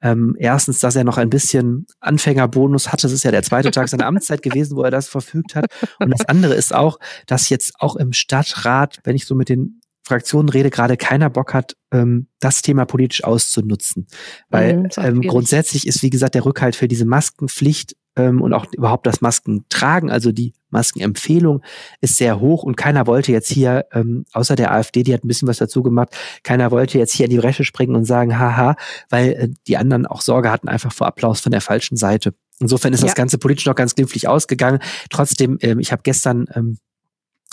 Ähm, 0.00 0.36
erstens, 0.38 0.78
dass 0.78 0.94
er 0.94 1.04
noch 1.04 1.18
ein 1.18 1.30
bisschen 1.30 1.86
Anfängerbonus 2.00 2.92
hatte. 2.92 3.02
Das 3.02 3.12
ist 3.12 3.24
ja 3.24 3.30
der 3.30 3.42
zweite 3.42 3.70
Tag 3.70 3.88
seiner 3.88 4.06
Amtszeit 4.06 4.42
gewesen, 4.42 4.76
wo 4.76 4.82
er 4.82 4.90
das 4.90 5.08
verfügt 5.08 5.56
hat. 5.56 5.66
Und 5.98 6.10
das 6.10 6.28
andere 6.28 6.54
ist 6.54 6.74
auch, 6.74 6.98
dass 7.26 7.48
jetzt 7.48 7.74
auch 7.80 7.96
im 7.96 8.12
Stadtrat, 8.12 9.00
wenn 9.04 9.16
ich 9.16 9.26
so 9.26 9.34
mit 9.34 9.48
den 9.48 9.80
Fraktionen 10.04 10.48
rede, 10.48 10.70
gerade 10.70 10.96
keiner 10.96 11.30
Bock 11.30 11.52
hat, 11.52 11.76
ähm, 11.92 12.28
das 12.40 12.62
Thema 12.62 12.86
politisch 12.86 13.24
auszunutzen. 13.24 14.06
Weil 14.48 14.78
mhm, 14.78 14.88
ähm, 14.96 15.20
grundsätzlich 15.22 15.86
ist, 15.86 16.02
wie 16.02 16.10
gesagt, 16.10 16.34
der 16.34 16.44
Rückhalt 16.44 16.76
für 16.76 16.88
diese 16.88 17.04
Maskenpflicht 17.04 17.96
ähm, 18.16 18.40
und 18.40 18.54
auch 18.54 18.66
überhaupt 18.72 19.06
das 19.06 19.20
Maskentragen, 19.20 20.10
also 20.10 20.32
die 20.32 20.54
Maskenempfehlung 20.70 21.62
ist 22.00 22.16
sehr 22.16 22.40
hoch 22.40 22.62
und 22.62 22.76
keiner 22.76 23.06
wollte 23.06 23.32
jetzt 23.32 23.50
hier, 23.50 23.86
ähm, 23.92 24.24
außer 24.32 24.56
der 24.56 24.72
AfD, 24.72 25.02
die 25.02 25.14
hat 25.14 25.24
ein 25.24 25.28
bisschen 25.28 25.48
was 25.48 25.58
dazu 25.58 25.82
gemacht, 25.82 26.16
keiner 26.42 26.70
wollte 26.70 26.98
jetzt 26.98 27.12
hier 27.12 27.26
in 27.26 27.30
die 27.30 27.38
Bresche 27.38 27.64
springen 27.64 27.96
und 27.96 28.04
sagen, 28.04 28.38
haha, 28.38 28.76
weil 29.10 29.32
äh, 29.32 29.48
die 29.66 29.76
anderen 29.76 30.06
auch 30.06 30.20
Sorge 30.20 30.50
hatten 30.50 30.68
einfach 30.68 30.92
vor 30.92 31.06
Applaus 31.06 31.40
von 31.40 31.52
der 31.52 31.60
falschen 31.60 31.96
Seite. 31.96 32.34
Insofern 32.60 32.92
ist 32.92 33.00
ja. 33.00 33.06
das 33.06 33.14
Ganze 33.14 33.38
politisch 33.38 33.66
noch 33.66 33.74
ganz 33.74 33.94
glimpflich 33.94 34.28
ausgegangen. 34.28 34.80
Trotzdem, 35.10 35.58
ähm, 35.60 35.78
ich 35.78 35.92
habe 35.92 36.02
gestern 36.02 36.46
ähm, 36.54 36.78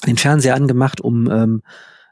den 0.06 0.18
Fernseher 0.18 0.56
angemacht, 0.56 1.02
um 1.02 1.30
ähm, 1.32 1.62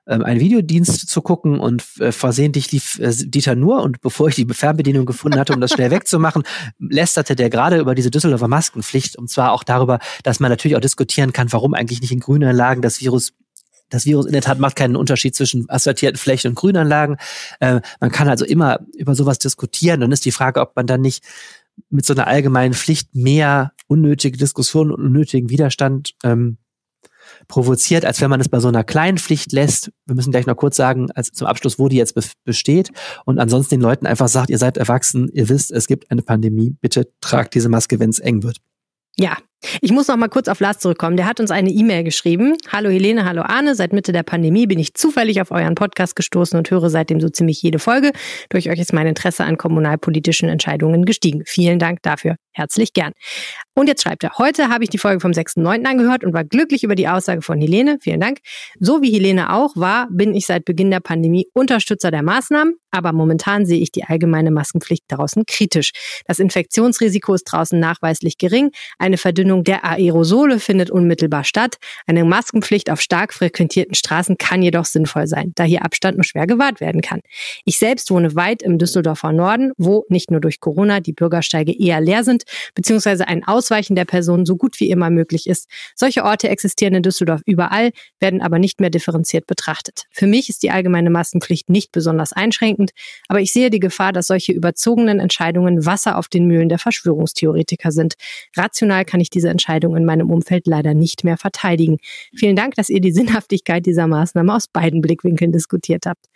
ähm, 0.07 0.23
einen 0.23 0.39
Videodienst 0.39 1.09
zu 1.09 1.21
gucken 1.21 1.59
und 1.59 1.83
äh, 1.99 2.11
versehentlich 2.11 2.71
lief 2.71 2.99
äh, 2.99 3.11
Dieter 3.13 3.55
nur 3.55 3.81
und 3.81 4.01
bevor 4.01 4.27
ich 4.27 4.35
die 4.35 4.45
Fernbedienung 4.45 5.05
gefunden 5.05 5.39
hatte, 5.39 5.53
um 5.53 5.61
das 5.61 5.71
schnell 5.71 5.91
wegzumachen, 5.91 6.43
lästerte 6.79 7.35
der 7.35 7.49
gerade 7.49 7.79
über 7.79 7.95
diese 7.95 8.11
Düsseldorfer 8.11 8.47
Maskenpflicht 8.47 9.17
und 9.17 9.29
zwar 9.29 9.51
auch 9.51 9.63
darüber, 9.63 9.99
dass 10.23 10.39
man 10.39 10.49
natürlich 10.49 10.75
auch 10.75 10.81
diskutieren 10.81 11.33
kann, 11.33 11.51
warum 11.51 11.73
eigentlich 11.73 12.01
nicht 12.01 12.11
in 12.11 12.19
Grünanlagen 12.19 12.81
das 12.81 13.01
Virus 13.01 13.33
das 13.89 14.05
Virus 14.05 14.25
in 14.25 14.31
der 14.31 14.41
Tat 14.41 14.57
macht 14.57 14.75
keinen 14.75 14.95
Unterschied 14.95 15.35
zwischen 15.35 15.69
asphaltierten 15.69 16.17
Flächen 16.17 16.49
und 16.49 16.55
Grünanlagen. 16.55 17.17
Äh, 17.59 17.81
man 17.99 18.11
kann 18.11 18.27
also 18.27 18.43
immer 18.43 18.79
über 18.97 19.13
sowas 19.13 19.37
diskutieren. 19.37 20.01
Dann 20.01 20.11
ist 20.11 20.25
die 20.25 20.31
Frage, 20.31 20.61
ob 20.61 20.75
man 20.75 20.87
dann 20.87 21.01
nicht 21.01 21.23
mit 21.89 22.05
so 22.05 22.13
einer 22.13 22.25
allgemeinen 22.25 22.73
Pflicht 22.73 23.13
mehr 23.13 23.71
unnötige 23.87 24.37
Diskussionen 24.37 24.91
und 24.91 25.05
unnötigen 25.05 25.49
Widerstand 25.49 26.13
ähm, 26.23 26.57
provoziert, 27.47 28.05
als 28.05 28.21
wenn 28.21 28.29
man 28.29 28.39
es 28.39 28.49
bei 28.49 28.59
so 28.59 28.67
einer 28.67 28.83
kleinen 28.83 29.17
Pflicht 29.17 29.51
lässt. 29.51 29.91
Wir 30.05 30.15
müssen 30.15 30.31
gleich 30.31 30.45
noch 30.45 30.55
kurz 30.55 30.75
sagen, 30.75 31.11
als 31.11 31.31
zum 31.31 31.47
Abschluss, 31.47 31.79
wo 31.79 31.87
die 31.89 31.97
jetzt 31.97 32.15
be 32.15 32.23
besteht 32.45 32.91
und 33.25 33.39
ansonsten 33.39 33.75
den 33.75 33.81
Leuten 33.81 34.05
einfach 34.05 34.27
sagt, 34.27 34.49
ihr 34.49 34.57
seid 34.57 34.77
erwachsen, 34.77 35.29
ihr 35.33 35.49
wisst, 35.49 35.71
es 35.71 35.87
gibt 35.87 36.09
eine 36.11 36.21
Pandemie, 36.21 36.75
bitte 36.81 37.07
tragt 37.21 37.53
diese 37.53 37.69
Maske, 37.69 37.99
wenn 37.99 38.09
es 38.09 38.19
eng 38.19 38.43
wird. 38.43 38.57
Ja, 39.17 39.37
ich 39.81 39.91
muss 39.91 40.07
noch 40.07 40.17
mal 40.17 40.27
kurz 40.27 40.47
auf 40.47 40.59
Lars 40.59 40.79
zurückkommen. 40.79 41.17
Der 41.17 41.25
hat 41.25 41.39
uns 41.39 41.51
eine 41.51 41.69
E-Mail 41.69 42.03
geschrieben. 42.03 42.57
Hallo 42.71 42.89
Helene, 42.89 43.25
hallo 43.25 43.41
Arne. 43.43 43.75
Seit 43.75 43.93
Mitte 43.93 44.11
der 44.11 44.23
Pandemie 44.23 44.67
bin 44.67 44.79
ich 44.79 44.93
zufällig 44.93 45.41
auf 45.41 45.51
euren 45.51 45.75
Podcast 45.75 46.15
gestoßen 46.15 46.57
und 46.57 46.69
höre 46.69 46.89
seitdem 46.89 47.19
so 47.19 47.29
ziemlich 47.29 47.61
jede 47.61 47.79
Folge. 47.79 48.11
Durch 48.49 48.69
euch 48.69 48.79
ist 48.79 48.93
mein 48.93 49.07
Interesse 49.07 49.43
an 49.43 49.57
kommunalpolitischen 49.57 50.49
Entscheidungen 50.49 51.05
gestiegen. 51.05 51.43
Vielen 51.45 51.79
Dank 51.79 52.01
dafür. 52.01 52.35
Herzlich 52.51 52.93
gern. 52.93 53.13
Und 53.75 53.87
jetzt 53.87 54.03
schreibt 54.03 54.23
er, 54.23 54.37
heute 54.37 54.69
habe 54.69 54.83
ich 54.83 54.89
die 54.91 54.99
Folge 54.99 55.19
vom 55.19 55.31
6.9. 55.31 55.85
angehört 55.85 56.23
und 56.23 56.33
war 56.33 56.43
glücklich 56.43 56.83
über 56.83 56.93
die 56.93 57.07
Aussage 57.07 57.41
von 57.41 57.59
Helene. 57.59 57.97
Vielen 58.01 58.19
Dank. 58.19 58.39
So 58.79 59.01
wie 59.01 59.11
Helene 59.11 59.51
auch 59.51 59.75
war, 59.75 60.07
bin 60.11 60.35
ich 60.35 60.45
seit 60.45 60.63
Beginn 60.65 60.91
der 60.91 60.99
Pandemie 60.99 61.47
Unterstützer 61.53 62.11
der 62.11 62.21
Maßnahmen, 62.21 62.75
aber 62.91 63.11
momentan 63.11 63.65
sehe 63.65 63.79
ich 63.79 63.91
die 63.91 64.03
allgemeine 64.03 64.51
Maskenpflicht 64.51 65.05
draußen 65.07 65.45
kritisch. 65.47 65.91
Das 66.27 66.37
Infektionsrisiko 66.37 67.33
ist 67.33 67.45
draußen 67.45 67.79
nachweislich 67.79 68.37
gering. 68.37 68.69
Eine 68.99 69.17
Verdünnung 69.17 69.52
Ausdehnung 69.53 69.63
der 69.63 69.85
Aerosole 69.85 70.59
findet 70.59 70.89
unmittelbar 70.89 71.43
statt. 71.43 71.77
Eine 72.07 72.23
Maskenpflicht 72.23 72.89
auf 72.89 73.01
stark 73.01 73.33
frequentierten 73.33 73.93
Straßen 73.93 74.37
kann 74.37 74.63
jedoch 74.63 74.85
sinnvoll 74.85 75.27
sein, 75.27 75.51
da 75.55 75.63
hier 75.63 75.85
Abstand 75.85 76.17
nur 76.17 76.23
schwer 76.23 76.47
gewahrt 76.47 76.81
werden 76.81 77.01
kann. 77.01 77.21
Ich 77.65 77.77
selbst 77.77 78.09
wohne 78.09 78.35
weit 78.35 78.63
im 78.63 78.77
Düsseldorfer 78.79 79.31
Norden, 79.31 79.71
wo 79.77 80.05
nicht 80.09 80.31
nur 80.31 80.41
durch 80.41 80.59
Corona 80.59 80.99
die 80.99 81.13
Bürgersteige 81.13 81.71
eher 81.71 82.01
leer 82.01 82.23
sind, 82.23 82.43
beziehungsweise 82.73 83.27
ein 83.27 83.43
Ausweichen 83.43 83.95
der 83.95 84.05
Personen 84.05 84.45
so 84.45 84.55
gut 84.55 84.79
wie 84.79 84.89
immer 84.89 85.09
möglich 85.09 85.47
ist. 85.47 85.69
Solche 85.95 86.23
Orte 86.23 86.49
existieren 86.49 86.95
in 86.95 87.03
Düsseldorf 87.03 87.41
überall, 87.45 87.91
werden 88.19 88.41
aber 88.41 88.57
nicht 88.57 88.79
mehr 88.79 88.89
differenziert 88.89 89.45
betrachtet. 89.45 90.05
Für 90.11 90.25
mich 90.27 90.49
ist 90.49 90.63
die 90.63 90.71
allgemeine 90.71 91.09
Maskenpflicht 91.09 91.69
nicht 91.69 91.91
besonders 91.91 92.33
einschränkend, 92.33 92.91
aber 93.27 93.41
ich 93.41 93.53
sehe 93.53 93.69
die 93.69 93.79
Gefahr, 93.79 94.13
dass 94.13 94.27
solche 94.27 94.51
überzogenen 94.51 95.19
Entscheidungen 95.19 95.85
Wasser 95.85 96.17
auf 96.17 96.27
den 96.27 96.47
Mühlen 96.47 96.69
der 96.69 96.79
Verschwörungstheoretiker 96.79 97.91
sind. 97.91 98.15
Rational 98.57 99.05
kann 99.05 99.19
ich 99.19 99.29
diese 99.43 99.49
Entscheidung 99.49 99.97
in 99.97 100.05
meinem 100.05 100.31
Umfeld 100.31 100.67
leider 100.67 100.93
nicht 100.93 101.25
mehr 101.25 101.37
verteidigen. 101.37 101.97
Vielen 102.33 102.55
Dank, 102.55 102.75
dass 102.75 102.89
ihr 102.89 103.01
die 103.01 103.11
Sinnhaftigkeit 103.11 103.85
dieser 103.85 104.07
Maßnahme 104.07 104.55
aus 104.55 104.67
beiden 104.67 105.01
Blickwinkeln 105.01 105.51
diskutiert 105.51 106.05
habt. 106.05 106.27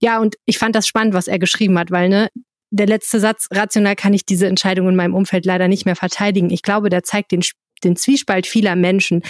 Ja, 0.00 0.18
und 0.18 0.36
ich 0.46 0.56
fand 0.56 0.74
das 0.74 0.86
spannend, 0.86 1.12
was 1.12 1.28
er 1.28 1.38
geschrieben 1.38 1.78
hat, 1.78 1.90
weil 1.90 2.08
ne, 2.08 2.28
der 2.70 2.86
letzte 2.86 3.20
Satz, 3.20 3.48
rational 3.52 3.96
kann 3.96 4.14
ich 4.14 4.24
diese 4.24 4.46
Entscheidung 4.46 4.88
in 4.88 4.96
meinem 4.96 5.14
Umfeld 5.14 5.44
leider 5.44 5.68
nicht 5.68 5.84
mehr 5.84 5.94
verteidigen. 5.94 6.50
Ich 6.50 6.62
glaube, 6.62 6.88
der 6.88 7.02
zeigt 7.02 7.32
den, 7.32 7.42
den 7.84 7.96
Zwiespalt 7.96 8.46
vieler 8.46 8.76
Menschen, 8.76 9.22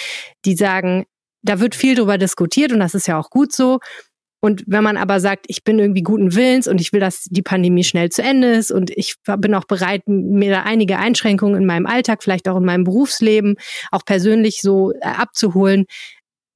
die 0.44 0.54
sagen, 0.54 1.04
da 1.42 1.58
wird 1.58 1.74
viel 1.74 1.96
drüber 1.96 2.16
diskutiert 2.16 2.72
und 2.72 2.78
das 2.78 2.94
ist 2.94 3.08
ja 3.08 3.18
auch 3.18 3.30
gut 3.30 3.52
so. 3.52 3.80
Und 4.44 4.62
wenn 4.66 4.84
man 4.84 4.98
aber 4.98 5.20
sagt, 5.20 5.46
ich 5.48 5.64
bin 5.64 5.78
irgendwie 5.78 6.02
guten 6.02 6.34
Willens 6.34 6.68
und 6.68 6.78
ich 6.78 6.92
will, 6.92 7.00
dass 7.00 7.24
die 7.24 7.40
Pandemie 7.40 7.82
schnell 7.82 8.10
zu 8.10 8.22
Ende 8.22 8.50
ist 8.52 8.70
und 8.70 8.90
ich 8.90 9.14
bin 9.38 9.54
auch 9.54 9.64
bereit, 9.64 10.02
mir 10.06 10.50
da 10.50 10.62
einige 10.64 10.98
Einschränkungen 10.98 11.56
in 11.56 11.64
meinem 11.64 11.86
Alltag, 11.86 12.22
vielleicht 12.22 12.46
auch 12.46 12.58
in 12.58 12.66
meinem 12.66 12.84
Berufsleben, 12.84 13.56
auch 13.90 14.04
persönlich 14.04 14.60
so 14.60 14.92
äh, 14.92 14.98
abzuholen. 15.00 15.86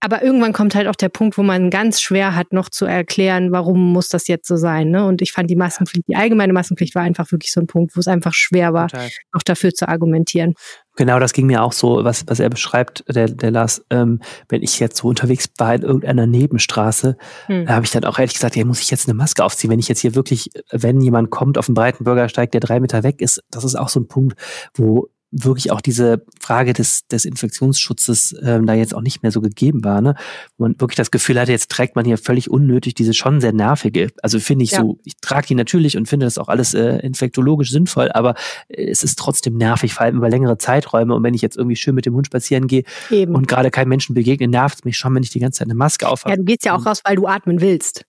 Aber 0.00 0.22
irgendwann 0.22 0.52
kommt 0.52 0.76
halt 0.76 0.86
auch 0.86 0.94
der 0.94 1.08
Punkt, 1.08 1.38
wo 1.38 1.42
man 1.42 1.70
ganz 1.70 2.00
schwer 2.00 2.36
hat, 2.36 2.52
noch 2.52 2.68
zu 2.68 2.84
erklären, 2.84 3.50
warum 3.50 3.92
muss 3.92 4.08
das 4.08 4.28
jetzt 4.28 4.46
so 4.46 4.56
sein. 4.56 4.90
Ne? 4.90 5.04
Und 5.04 5.22
ich 5.22 5.32
fand 5.32 5.50
die 5.50 5.56
Maskenpflicht, 5.56 6.06
die 6.06 6.14
allgemeine 6.14 6.52
Maskenpflicht 6.52 6.94
war 6.94 7.02
einfach 7.02 7.32
wirklich 7.32 7.52
so 7.52 7.60
ein 7.60 7.66
Punkt, 7.66 7.96
wo 7.96 8.00
es 8.00 8.06
einfach 8.06 8.32
schwer 8.32 8.72
war, 8.72 8.88
Total. 8.88 9.08
auch 9.32 9.42
dafür 9.42 9.74
zu 9.74 9.88
argumentieren. 9.88 10.54
Genau, 10.96 11.18
das 11.18 11.32
ging 11.32 11.46
mir 11.46 11.62
auch 11.62 11.72
so, 11.72 12.04
was, 12.04 12.24
was 12.26 12.40
er 12.40 12.48
beschreibt, 12.48 13.04
der, 13.08 13.28
der 13.28 13.50
Lars, 13.50 13.84
ähm, 13.90 14.20
wenn 14.48 14.62
ich 14.62 14.78
jetzt 14.78 14.98
so 14.98 15.08
unterwegs 15.08 15.48
war 15.58 15.74
in 15.74 15.82
irgendeiner 15.82 16.26
Nebenstraße, 16.26 17.16
hm. 17.46 17.66
da 17.66 17.74
habe 17.74 17.84
ich 17.84 17.92
dann 17.92 18.04
auch 18.04 18.18
ehrlich 18.18 18.34
gesagt, 18.34 18.56
ja, 18.56 18.64
muss 18.64 18.80
ich 18.80 18.90
jetzt 18.90 19.08
eine 19.08 19.14
Maske 19.14 19.44
aufziehen, 19.44 19.70
wenn 19.70 19.78
ich 19.78 19.88
jetzt 19.88 20.00
hier 20.00 20.14
wirklich, 20.14 20.50
wenn 20.70 21.00
jemand 21.00 21.30
kommt 21.30 21.58
auf 21.58 21.66
den 21.66 21.74
breiten 21.74 22.04
Bürgersteig, 22.04 22.50
der 22.52 22.60
drei 22.60 22.80
Meter 22.80 23.02
weg 23.02 23.20
ist, 23.20 23.42
das 23.50 23.64
ist 23.64 23.76
auch 23.76 23.88
so 23.88 24.00
ein 24.00 24.08
Punkt, 24.08 24.38
wo 24.74 25.08
wirklich 25.30 25.70
auch 25.70 25.80
diese 25.80 26.24
Frage 26.40 26.72
des, 26.72 27.06
des 27.06 27.24
Infektionsschutzes 27.24 28.34
ähm, 28.42 28.66
da 28.66 28.74
jetzt 28.74 28.94
auch 28.94 29.02
nicht 29.02 29.22
mehr 29.22 29.30
so 29.30 29.40
gegeben 29.40 29.84
war, 29.84 30.00
ne? 30.00 30.14
Wo 30.56 30.64
man 30.64 30.80
wirklich 30.80 30.96
das 30.96 31.10
Gefühl 31.10 31.38
hatte, 31.38 31.52
jetzt 31.52 31.70
trägt 31.70 31.96
man 31.96 32.04
hier 32.04 32.16
völlig 32.16 32.50
unnötig 32.50 32.94
diese 32.94 33.12
schon 33.12 33.40
sehr 33.40 33.52
nervige, 33.52 34.08
also 34.22 34.40
finde 34.40 34.64
ich 34.64 34.72
ja. 34.72 34.80
so, 34.80 34.98
ich 35.04 35.16
trage 35.20 35.48
die 35.48 35.54
natürlich 35.54 35.96
und 35.96 36.08
finde 36.08 36.26
das 36.26 36.38
auch 36.38 36.48
alles 36.48 36.72
äh, 36.74 36.98
infektologisch 36.98 37.70
sinnvoll, 37.70 38.10
aber 38.12 38.34
äh, 38.68 38.88
es 38.88 39.02
ist 39.02 39.18
trotzdem 39.18 39.56
nervig, 39.56 39.92
vor 39.92 40.06
allem 40.06 40.16
über 40.16 40.30
längere 40.30 40.56
Zeiträume 40.56 41.14
und 41.14 41.22
wenn 41.22 41.34
ich 41.34 41.42
jetzt 41.42 41.56
irgendwie 41.56 41.76
schön 41.76 41.94
mit 41.94 42.06
dem 42.06 42.14
Hund 42.14 42.26
spazieren 42.26 42.66
gehe 42.66 42.84
und 43.10 43.48
gerade 43.48 43.70
keinem 43.70 43.88
Menschen 43.88 44.14
begegne, 44.14 44.48
nervt 44.48 44.78
es 44.78 44.84
mich 44.84 44.96
schon, 44.96 45.14
wenn 45.14 45.22
ich 45.22 45.30
die 45.30 45.40
ganze 45.40 45.58
Zeit 45.58 45.66
eine 45.66 45.74
Maske 45.74 46.08
aufhabe. 46.08 46.30
Ja, 46.30 46.36
du 46.36 46.44
gehst 46.44 46.64
ja 46.64 46.74
auch 46.74 46.86
raus, 46.86 47.02
weil 47.04 47.16
du 47.16 47.26
atmen 47.26 47.60
willst. 47.60 48.04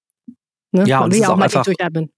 Ne? 0.72 0.86
Ja, 0.88 1.00
man 1.00 1.06
und 1.06 1.14
es 1.14 1.20
ist 1.20 1.28
auch, 1.28 1.38
auch 1.38 1.40
einfach, 1.40 1.66
durchatmen. 1.66 2.12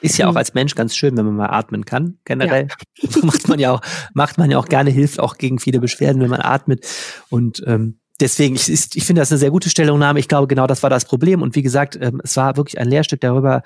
Ist 0.00 0.18
ja 0.18 0.26
auch 0.26 0.32
mhm. 0.32 0.38
als 0.38 0.54
Mensch 0.54 0.74
ganz 0.74 0.96
schön, 0.96 1.16
wenn 1.16 1.26
man 1.26 1.36
mal 1.36 1.50
atmen 1.50 1.84
kann. 1.84 2.18
Generell 2.24 2.68
ja. 2.98 3.10
macht 3.22 3.48
man 3.48 3.58
ja 3.58 3.72
auch, 3.72 3.80
macht 4.14 4.38
man 4.38 4.50
ja 4.50 4.58
auch 4.58 4.66
gerne, 4.66 4.90
hilft 4.90 5.20
auch 5.20 5.36
gegen 5.36 5.58
viele 5.58 5.80
Beschwerden, 5.80 6.22
wenn 6.22 6.30
man 6.30 6.40
atmet. 6.40 6.86
Und 7.28 7.62
ähm, 7.66 7.98
deswegen, 8.20 8.56
ich, 8.56 8.68
ich 8.68 9.04
finde 9.04 9.20
das 9.20 9.30
eine 9.30 9.38
sehr 9.38 9.50
gute 9.50 9.70
Stellungnahme. 9.70 10.20
Ich 10.20 10.28
glaube, 10.28 10.46
genau 10.46 10.66
das 10.66 10.82
war 10.82 10.90
das 10.90 11.04
Problem. 11.04 11.42
Und 11.42 11.54
wie 11.54 11.62
gesagt, 11.62 11.98
ähm, 12.00 12.20
es 12.24 12.36
war 12.36 12.56
wirklich 12.56 12.78
ein 12.78 12.88
Lehrstück 12.88 13.20
darüber, 13.20 13.62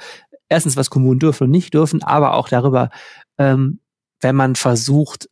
erstens, 0.48 0.76
was 0.76 0.90
Kommunen 0.90 1.20
dürfen 1.20 1.44
und 1.44 1.50
nicht 1.50 1.74
dürfen, 1.74 2.02
aber 2.02 2.34
auch 2.34 2.48
darüber, 2.48 2.90
ähm, 3.38 3.80
wenn 4.20 4.36
man 4.36 4.54
versucht, 4.56 5.28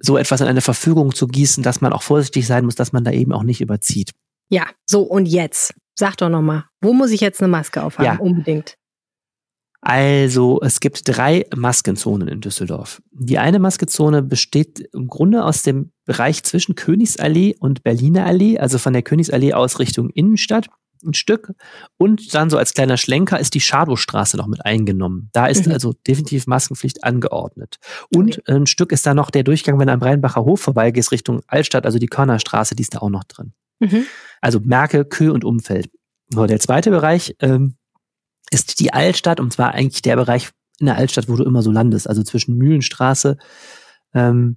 so 0.00 0.16
etwas 0.16 0.40
in 0.40 0.46
eine 0.46 0.60
Verfügung 0.60 1.14
zu 1.14 1.26
gießen, 1.26 1.62
dass 1.62 1.80
man 1.80 1.92
auch 1.92 2.02
vorsichtig 2.02 2.46
sein 2.46 2.64
muss, 2.64 2.76
dass 2.76 2.92
man 2.92 3.04
da 3.04 3.10
eben 3.10 3.32
auch 3.32 3.42
nicht 3.42 3.60
überzieht. 3.60 4.12
Ja, 4.48 4.66
so 4.86 5.02
und 5.02 5.26
jetzt. 5.26 5.74
Sag 5.98 6.16
doch 6.18 6.28
nochmal, 6.28 6.64
wo 6.80 6.92
muss 6.92 7.10
ich 7.10 7.20
jetzt 7.20 7.40
eine 7.42 7.48
Maske 7.48 7.82
aufhaben? 7.82 8.04
Ja. 8.04 8.18
Unbedingt. 8.18 8.76
Also 9.80 10.60
es 10.62 10.80
gibt 10.80 11.02
drei 11.04 11.46
Maskenzonen 11.54 12.28
in 12.28 12.40
Düsseldorf. 12.40 13.00
Die 13.12 13.38
eine 13.38 13.58
Maskezone 13.58 14.22
besteht 14.22 14.80
im 14.92 15.06
Grunde 15.06 15.44
aus 15.44 15.62
dem 15.62 15.92
Bereich 16.04 16.42
zwischen 16.42 16.74
Königsallee 16.74 17.54
und 17.60 17.84
Berliner 17.84 18.26
Allee, 18.26 18.58
also 18.58 18.78
von 18.78 18.92
der 18.92 19.02
Königsallee 19.02 19.52
aus 19.52 19.78
Richtung 19.78 20.10
Innenstadt 20.10 20.68
ein 21.04 21.14
Stück. 21.14 21.52
Und 21.96 22.34
dann 22.34 22.50
so 22.50 22.58
als 22.58 22.74
kleiner 22.74 22.96
Schlenker 22.96 23.38
ist 23.38 23.54
die 23.54 23.60
Schadowstraße 23.60 24.36
noch 24.36 24.46
mit 24.46 24.64
eingenommen. 24.64 25.30
Da 25.32 25.46
ist 25.46 25.66
mhm. 25.66 25.72
also 25.72 25.94
definitiv 26.06 26.46
Maskenpflicht 26.46 27.04
angeordnet. 27.04 27.76
Und 28.14 28.38
okay. 28.38 28.52
ein 28.52 28.66
Stück 28.66 28.92
ist 28.92 29.06
da 29.06 29.14
noch 29.14 29.30
der 29.30 29.44
Durchgang, 29.44 29.78
wenn 29.78 29.86
du 29.86 29.92
am 29.92 30.02
Rheinbacher 30.02 30.44
Hof 30.44 30.60
vorbeigehst, 30.60 31.12
Richtung 31.12 31.42
Altstadt, 31.46 31.86
also 31.86 31.98
die 31.98 32.06
Körnerstraße, 32.06 32.74
die 32.74 32.82
ist 32.82 32.94
da 32.94 32.98
auch 32.98 33.10
noch 33.10 33.24
drin. 33.24 33.52
Mhm. 33.80 34.06
Also 34.40 34.60
Merke, 34.60 35.04
Kö 35.04 35.30
und 35.30 35.44
Umfeld. 35.44 35.90
So, 36.30 36.46
der 36.46 36.60
zweite 36.60 36.90
Bereich 36.90 37.34
ähm, 37.40 37.76
ist 38.50 38.80
die 38.80 38.92
Altstadt, 38.92 39.40
und 39.40 39.52
zwar 39.52 39.74
eigentlich 39.74 40.02
der 40.02 40.16
Bereich 40.16 40.50
in 40.78 40.86
der 40.86 40.96
Altstadt, 40.96 41.28
wo 41.28 41.36
du 41.36 41.44
immer 41.44 41.62
so 41.62 41.70
landest, 41.70 42.08
also 42.08 42.22
zwischen 42.22 42.56
Mühlenstraße, 42.56 43.36
ähm, 44.14 44.56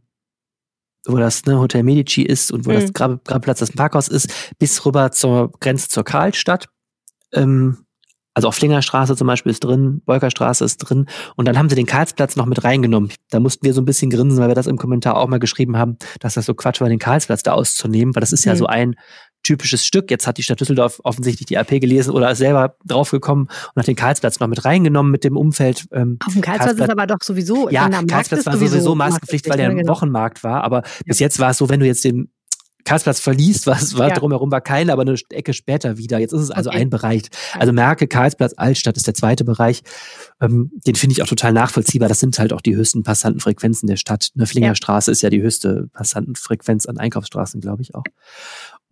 wo 1.06 1.18
das 1.18 1.46
ne, 1.46 1.58
Hotel 1.58 1.84
Medici 1.84 2.22
ist 2.22 2.52
und 2.52 2.66
wo 2.66 2.72
mhm. 2.72 2.76
das 2.76 2.94
Grabplatz 2.94 3.60
das 3.60 3.72
Parkhaus 3.72 4.08
ist, 4.08 4.30
bis 4.60 4.86
rüber 4.86 5.12
zur 5.12 5.52
Grenze 5.60 5.88
zur 5.88 6.04
Karlstadt. 6.04 6.70
Ähm, 7.34 7.86
also 8.34 8.48
auf 8.48 8.56
Flingerstraße 8.56 9.16
zum 9.18 9.28
Beispiel 9.28 9.52
ist 9.52 9.62
drin, 9.62 10.02
Wolkerstraße 10.06 10.64
ist 10.64 10.78
drin. 10.78 11.08
Und 11.36 11.48
dann 11.48 11.58
haben 11.58 11.70
sie 11.70 11.76
den 11.76 11.86
Karlsplatz 11.86 12.38
noch 12.38 12.46
mit 12.46 12.64
reingenommen. 12.64 13.12
Da 13.30 13.42
mussten 13.42 13.66
wir 13.66 13.74
so 13.74 13.82
ein 13.82 13.86
bisschen 13.86 14.10
grinsen, 14.10 14.40
weil 14.40 14.48
wir 14.48 14.56
das 14.56 14.68
im 14.68 14.78
Kommentar 14.78 15.18
auch 15.18 15.28
mal 15.28 15.40
geschrieben 15.40 15.78
haben, 15.78 15.98
dass 16.22 16.36
das 16.36 16.46
so 16.46 16.54
Quatsch 16.54 16.80
war, 16.80 16.88
den 16.88 17.00
Karlsplatz 17.00 17.44
da 17.44 17.52
auszunehmen, 17.52 18.16
weil 18.16 18.22
das 18.22 18.32
ist 18.32 18.46
mhm. 18.46 18.52
ja 18.52 18.56
so 18.56 18.68
ein 18.68 18.96
typisches 19.44 19.86
Stück. 19.86 20.12
Jetzt 20.12 20.28
hat 20.28 20.38
die 20.38 20.44
Stadt 20.44 20.60
Düsseldorf 20.60 21.00
offensichtlich 21.04 21.46
die 21.46 21.58
AP 21.58 21.80
gelesen 21.80 22.12
oder 22.12 22.32
ist 22.32 22.40
selber 22.40 22.76
draufgekommen 22.86 23.46
und 23.46 23.80
hat 23.80 23.88
den 23.88 23.96
Karlsplatz 23.96 24.40
noch 24.40 24.48
mit 24.48 24.64
reingenommen 24.66 25.12
mit 25.12 25.24
dem 25.24 25.38
Umfeld. 25.38 25.88
Ähm, 25.92 26.18
Auf 26.26 26.34
dem 26.34 26.42
Karlsplatz, 26.42 26.68
Karlsplatz 26.68 26.88
ist 26.88 26.92
aber 26.92 27.08
doch 27.08 27.22
sowieso. 27.22 27.70
Ja, 27.70 27.90
Karlsplatz 27.90 28.46
war 28.46 28.54
sowieso, 28.54 28.76
sowieso 28.76 28.96
Maskenpflicht, 28.96 29.50
weil 29.50 29.58
der 29.58 29.70
ein 29.70 29.78
genau. 29.78 29.94
Wochenmarkt 29.94 30.44
war. 30.44 30.64
Aber 30.64 30.78
ja. 30.78 30.90
bis 31.06 31.20
jetzt 31.20 31.40
war 31.40 31.52
es 31.52 31.58
so, 31.58 31.70
wenn 31.70 31.80
du 31.80 31.86
jetzt 31.86 32.04
den 32.04 32.30
Karlsplatz 32.84 33.20
verliest, 33.20 33.68
was 33.68 33.98
war 33.98 34.10
ja. 34.10 34.16
drumherum 34.16 34.52
war 34.52 34.62
keine, 34.62 34.94
aber 34.94 35.04
eine 35.04 35.16
Ecke 35.30 35.54
später 35.54 35.98
wieder. 35.98 36.20
Jetzt 36.20 36.34
ist 36.34 36.42
es 36.42 36.52
also 36.52 36.70
okay. 36.70 36.80
ein 36.80 36.90
Bereich. 36.90 37.24
Also 37.58 37.74
merke, 37.74 38.08
Karlsplatz, 38.08 38.54
Altstadt 38.58 38.98
ist 38.98 39.08
der 39.08 39.14
zweite 39.14 39.44
Bereich. 39.44 39.84
Ähm, 40.42 40.72
den 40.88 40.96
finde 40.96 41.14
ich 41.14 41.22
auch 41.22 41.28
total 41.28 41.54
nachvollziehbar. 41.54 42.10
Das 42.10 42.20
sind 42.20 42.38
halt 42.40 42.54
auch 42.54 42.62
die 42.62 42.76
höchsten 42.76 43.04
Passantenfrequenzen 43.04 43.88
der 43.88 43.98
Stadt. 43.98 44.32
Flingerstraße 44.38 45.12
ja. 45.12 45.14
ist 45.14 45.22
ja 45.22 45.30
die 45.30 45.42
höchste 45.42 45.90
Passantenfrequenz 45.94 46.86
an 46.86 46.98
Einkaufsstraßen, 46.98 47.62
glaube 47.62 47.82
ich 47.82 47.96
auch. 47.96 48.04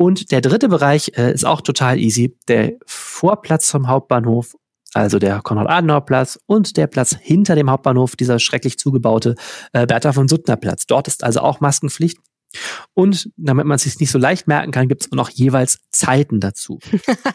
Und 0.01 0.31
der 0.31 0.39
dritte 0.39 0.69
Bereich 0.69 1.12
äh, 1.17 1.33
ist 1.33 1.45
auch 1.45 1.59
total 1.59 1.99
easy. 1.99 2.33
Der 2.47 2.71
Vorplatz 2.85 3.69
vom 3.69 3.89
Hauptbahnhof, 3.89 4.55
also 4.93 5.19
der 5.19 5.41
Konrad-Adenauer-Platz 5.41 6.39
und 6.45 6.77
der 6.77 6.88
Platz 6.88 7.17
hinter 7.19 7.55
dem 7.55 7.69
Hauptbahnhof, 7.69 8.15
dieser 8.15 8.39
schrecklich 8.39 8.79
zugebaute 8.79 9.35
äh, 9.73 9.85
Bertha 9.85 10.13
von 10.13 10.29
Suttner-Platz. 10.29 10.85
Dort 10.85 11.09
ist 11.09 11.25
also 11.25 11.41
auch 11.41 11.59
Maskenpflicht. 11.59 12.17
Und 12.93 13.29
damit 13.35 13.65
man 13.65 13.75
es 13.75 13.83
sich 13.83 13.99
nicht 13.99 14.09
so 14.09 14.17
leicht 14.17 14.47
merken 14.47 14.71
kann, 14.71 14.88
gibt 14.88 15.03
es 15.03 15.12
auch 15.12 15.17
noch 15.17 15.29
jeweils 15.29 15.79
Zeiten 15.91 16.39
dazu. 16.39 16.79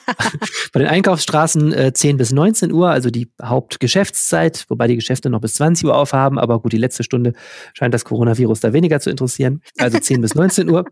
Bei 0.73 0.81
den 0.81 0.89
Einkaufsstraßen 0.89 1.73
äh, 1.75 1.93
10 1.93 2.17
bis 2.17 2.33
19 2.33 2.73
Uhr, 2.73 2.89
also 2.89 3.11
die 3.11 3.31
Hauptgeschäftszeit, 3.43 4.65
wobei 4.71 4.87
die 4.87 4.97
Geschäfte 4.97 5.29
noch 5.29 5.43
bis 5.43 5.55
20 5.57 5.87
Uhr 5.87 5.97
aufhaben, 5.97 6.39
aber 6.39 6.61
gut, 6.61 6.73
die 6.73 6.79
letzte 6.79 7.05
Stunde 7.05 7.35
scheint 7.75 7.93
das 7.93 8.07
Coronavirus 8.07 8.61
da 8.61 8.73
weniger 8.73 9.01
zu 9.01 9.11
interessieren. 9.11 9.61
Also 9.77 9.99
10 9.99 10.23
bis 10.23 10.35
19 10.35 10.71
Uhr 10.71 10.87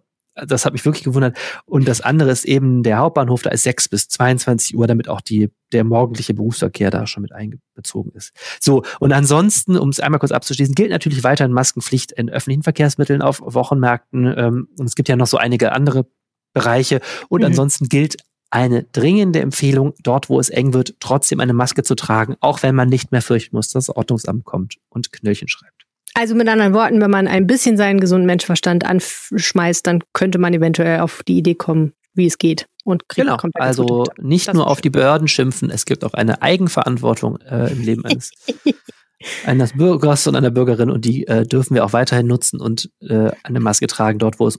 das 0.47 0.65
hat 0.65 0.73
mich 0.73 0.85
wirklich 0.85 1.05
gewundert. 1.05 1.37
Und 1.65 1.89
das 1.89 2.01
andere 2.01 2.31
ist 2.31 2.45
eben 2.45 2.83
der 2.83 2.99
Hauptbahnhof, 2.99 3.43
da 3.43 3.51
ist 3.51 3.63
6 3.63 3.89
bis 3.89 4.09
22 4.09 4.77
Uhr, 4.77 4.87
damit 4.87 5.09
auch 5.09 5.21
die, 5.21 5.51
der 5.73 5.85
morgendliche 5.85 6.35
Berufsverkehr 6.35 6.91
da 6.91 7.07
schon 7.07 7.23
mit 7.23 7.33
einbezogen 7.33 8.13
ist. 8.13 8.33
So, 8.61 8.83
und 9.01 9.13
ansonsten, 9.13 9.77
um 9.77 9.89
es 9.89 10.01
einmal 10.01 10.21
kurz 10.21 10.33
abzuschließen, 10.33 10.75
gilt 10.75 10.91
natürlich 10.91 11.25
weiterhin 11.25 11.53
Maskenpflicht 11.53 12.13
in 12.13 12.31
öffentlichen 12.31 12.63
Verkehrsmitteln 12.63 13.23
auf 13.23 13.41
Wochenmärkten. 13.43 14.35
Ähm, 14.37 14.69
und 14.79 14.87
es 14.87 14.95
gibt 14.95 15.09
ja 15.09 15.17
noch 15.17 15.27
so 15.27 15.37
einige 15.37 15.73
andere 15.73 16.07
Bereiche. 16.53 17.01
Und 17.29 17.41
mhm. 17.41 17.47
ansonsten 17.47 17.89
gilt 17.89 18.17
eine 18.51 18.85
dringende 18.85 19.41
Empfehlung, 19.41 19.95
dort 20.03 20.29
wo 20.29 20.39
es 20.39 20.51
eng 20.51 20.75
wird, 20.75 20.97
trotzdem 21.01 21.41
eine 21.41 21.55
Maske 21.55 21.83
zu 21.83 21.95
tragen, 21.95 22.37
auch 22.41 22.63
wenn 22.63 22.75
man 22.75 22.91
nicht 22.91 23.11
mehr 23.11 23.23
fürchten 23.23 23.57
muss, 23.57 23.71
dass 23.71 23.87
das 23.87 23.97
Ordnungsamt 23.97 24.45
kommt 24.45 24.77
und 24.91 25.11
Knöllchen 25.11 25.49
schreibt. 25.49 25.82
Also 26.15 26.35
mit 26.35 26.49
anderen 26.49 26.75
Worten, 26.75 27.01
wenn 27.01 27.11
man 27.11 27.27
ein 27.27 27.47
bisschen 27.47 27.77
seinen 27.77 28.01
gesunden 28.01 28.27
Menschenverstand 28.27 28.85
anschmeißt, 28.85 29.87
dann 29.87 30.03
könnte 30.13 30.39
man 30.39 30.53
eventuell 30.53 31.01
auf 31.01 31.23
die 31.23 31.39
Idee 31.39 31.55
kommen, 31.55 31.95
wie 32.15 32.27
es 32.27 32.39
geht. 32.39 32.67
Und 32.85 33.09
kriegt 33.09 33.29
genau, 33.29 33.39
also 33.55 34.05
nicht 34.21 34.49
das 34.49 34.55
nur 34.55 34.67
auf 34.67 34.81
die 34.81 34.91
Behörden 34.91 35.29
schimpfen, 35.29 35.71
es 35.71 35.85
gibt 35.85 36.05
auch 36.05 36.15
eine 36.15 36.43
Eigenverantwortung 36.43 37.39
äh, 37.43 37.71
im 37.71 37.81
Leben 37.81 38.05
eines 38.05 38.33
eines 39.47 39.73
Bürgers 39.75 40.27
und 40.27 40.35
einer 40.35 40.51
Bürgerin 40.51 40.91
und 40.91 41.05
die 41.05 41.27
äh, 41.29 41.47
dürfen 41.47 41.75
wir 41.77 41.85
auch 41.85 41.93
weiterhin 41.93 42.27
nutzen 42.27 42.61
und 42.61 42.91
äh, 43.01 43.31
eine 43.45 43.61
Maske 43.61 43.87
tragen 43.87 44.19
dort, 44.19 44.41
wo 44.41 44.49
es 44.49 44.59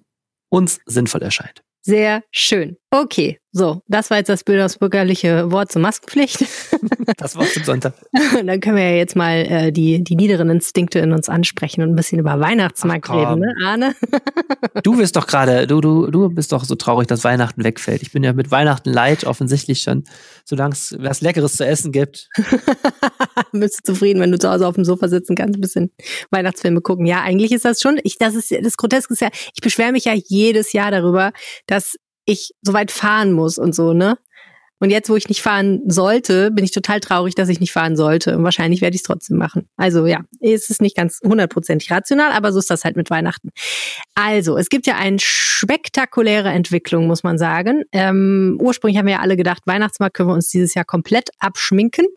uns 0.50 0.80
sinnvoll 0.86 1.22
erscheint. 1.22 1.64
Sehr 1.82 2.24
schön. 2.32 2.78
Okay, 2.96 3.40
so, 3.52 3.82
das 3.88 4.12
war 4.12 4.18
jetzt 4.18 4.30
das 4.30 4.44
bürgerliche 4.44 5.52
Wort 5.52 5.72
zur 5.72 5.82
Maskenpflicht. 5.82 6.46
Das 7.18 7.36
Wort 7.36 7.50
zum 7.50 7.64
Sonntag. 7.64 7.94
Dann 8.46 8.60
können 8.60 8.78
wir 8.78 8.90
ja 8.90 8.96
jetzt 8.96 9.16
mal 9.16 9.46
äh, 9.46 9.72
die, 9.72 10.04
die 10.04 10.16
niederen 10.16 10.50
Instinkte 10.50 11.00
in 11.00 11.12
uns 11.12 11.28
ansprechen 11.28 11.82
und 11.82 11.90
ein 11.90 11.96
bisschen 11.96 12.20
über 12.20 12.40
Weihnachtsmarkt 12.40 13.10
Ach, 13.10 13.16
reden, 13.16 13.42
ne, 13.42 13.54
Arne? 13.66 13.96
Du 14.84 14.98
bist 14.98 15.16
doch 15.16 15.28
gerade, 15.28 15.68
du, 15.68 15.82
du, 15.82 16.10
du 16.10 16.30
bist 16.30 16.52
doch 16.52 16.66
so 16.66 16.76
traurig, 16.76 17.08
dass 17.08 17.24
Weihnachten 17.24 17.64
wegfällt. 17.64 18.02
Ich 18.02 18.12
bin 18.12 18.24
ja 18.24 18.34
mit 18.34 18.52
Weihnachten 18.52 18.92
leid, 18.92 19.26
offensichtlich 19.26 19.82
schon, 19.82 20.04
solange 20.46 20.74
es 20.74 20.96
was 21.00 21.22
Leckeres 21.22 21.56
zu 21.56 21.66
essen 21.66 21.92
gibt. 21.92 22.30
Bist 23.52 23.80
du 23.80 23.94
zufrieden, 23.94 24.20
wenn 24.20 24.32
du 24.32 24.40
zu 24.40 24.52
Hause 24.52 24.68
auf 24.68 24.76
dem 24.76 24.86
Sofa 24.86 25.08
sitzen 25.08 25.36
kannst, 25.36 25.58
ein 25.58 25.62
bisschen 25.62 25.92
Weihnachtsfilme 26.32 26.82
gucken? 26.82 27.06
Ja, 27.06 27.22
eigentlich 27.22 27.52
ist 27.52 27.66
das 27.66 27.82
schon, 27.82 28.00
ich, 28.04 28.18
das 28.18 28.36
ist, 28.36 28.52
das 28.52 28.78
Groteske 28.78 29.14
ist 29.14 29.22
ja, 29.22 29.30
ich 29.54 29.62
beschwere 29.62 29.92
mich 29.92 30.06
ja 30.06 30.14
jedes 30.14 30.74
Jahr 30.74 30.92
darüber, 30.92 31.32
dass 31.68 31.96
ich 32.26 32.52
so 32.62 32.74
weit 32.74 32.92
fahren 32.92 33.34
muss 33.34 33.58
und 33.58 33.76
so, 33.76 33.94
ne? 33.94 34.18
Und 34.84 34.90
jetzt, 34.90 35.10
wo 35.10 35.16
ich 35.16 35.30
nicht 35.30 35.42
fahren 35.42 35.80
sollte, 35.88 36.52
bin 36.52 36.66
ich 36.66 36.72
total 36.72 37.00
traurig, 37.00 37.36
dass 37.36 37.48
ich 37.48 37.62
nicht 37.62 37.72
fahren 37.72 37.96
sollte. 37.96 38.36
Und 38.36 38.44
wahrscheinlich 38.44 38.82
werde 38.82 38.96
ich 38.96 39.00
es 39.00 39.08
trotzdem 39.08 39.38
machen. 39.38 39.70
Also 39.78 40.06
ja, 40.06 40.26
es 40.42 40.70
ist 40.70 40.82
nicht 40.82 40.98
ganz 40.98 41.22
hundertprozentig 41.24 41.90
rational, 41.90 42.34
aber 42.34 42.52
so 42.52 42.60
ist 42.60 42.70
das 42.70 42.84
halt 42.84 42.98
mit 42.98 43.10
Weihnachten. 43.10 43.52
Also, 44.14 44.58
es 44.58 44.68
gibt 44.68 44.86
ja 44.86 44.98
eine 44.98 45.20
spektakuläre 45.22 46.50
Entwicklung, 46.50 47.08
muss 47.08 47.24
man 47.24 47.38
sagen. 47.38 47.84
Ähm, 47.94 48.58
ursprünglich 48.62 48.98
haben 48.98 49.06
wir 49.06 49.14
ja 49.14 49.20
alle 49.22 49.38
gedacht, 49.38 49.62
Weihnachtsmarkt 49.66 50.18
können 50.18 50.28
wir 50.28 50.34
uns 50.34 50.50
dieses 50.50 50.74
Jahr 50.74 50.84
komplett 50.84 51.30
abschminken. 51.40 52.08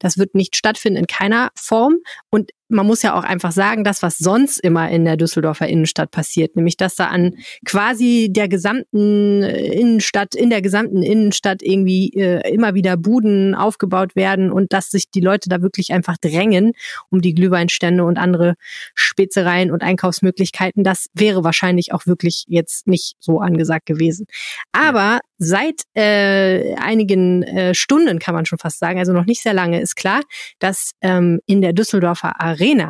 Das 0.00 0.18
wird 0.18 0.34
nicht 0.34 0.56
stattfinden 0.56 0.98
in 0.98 1.06
keiner 1.06 1.50
Form. 1.54 1.94
Und 2.28 2.50
man 2.68 2.86
muss 2.86 3.02
ja 3.02 3.14
auch 3.14 3.24
einfach 3.24 3.52
sagen, 3.52 3.84
das, 3.84 4.02
was 4.02 4.18
sonst 4.18 4.58
immer 4.58 4.90
in 4.90 5.04
der 5.04 5.16
Düsseldorfer 5.16 5.68
Innenstadt 5.68 6.10
passiert, 6.10 6.56
nämlich 6.56 6.76
dass 6.76 6.96
da 6.96 7.06
an 7.06 7.34
quasi 7.64 8.28
der 8.30 8.48
gesamten 8.48 9.42
äh, 9.42 9.66
Innenstadt, 9.66 10.34
in 10.34 10.50
der 10.50 10.62
gesamten 10.62 11.02
Innenstadt 11.02 11.62
irgendwie 11.62 12.12
äh, 12.14 12.52
immer 12.52 12.74
wieder 12.74 12.96
Buden 12.96 13.54
aufgebaut 13.54 14.16
werden 14.16 14.50
und 14.50 14.72
dass 14.72 14.90
sich 14.90 15.10
die 15.10 15.20
Leute 15.20 15.48
da 15.48 15.62
wirklich 15.62 15.92
einfach 15.92 16.16
drängen 16.16 16.72
um 17.10 17.20
die 17.20 17.34
Glühweinstände 17.34 18.04
und 18.04 18.18
andere 18.18 18.54
Spezereien 18.94 19.70
und 19.70 19.82
Einkaufsmöglichkeiten, 19.82 20.84
das 20.84 21.06
wäre 21.14 21.44
wahrscheinlich 21.44 21.92
auch 21.92 22.06
wirklich 22.06 22.44
jetzt 22.48 22.86
nicht 22.86 23.16
so 23.20 23.40
angesagt 23.40 23.86
gewesen. 23.86 24.26
Aber 24.72 25.20
seit 25.38 25.82
äh, 25.94 26.74
einigen 26.76 27.42
äh, 27.42 27.74
Stunden 27.74 28.18
kann 28.18 28.34
man 28.34 28.46
schon 28.46 28.58
fast 28.58 28.78
sagen, 28.78 28.98
also 28.98 29.12
noch 29.12 29.26
nicht 29.26 29.42
sehr 29.42 29.54
lange, 29.54 29.80
ist 29.80 29.96
klar, 29.96 30.22
dass 30.58 30.92
ähm, 31.02 31.40
in 31.46 31.60
der 31.60 31.72
Düsseldorfer 31.72 32.40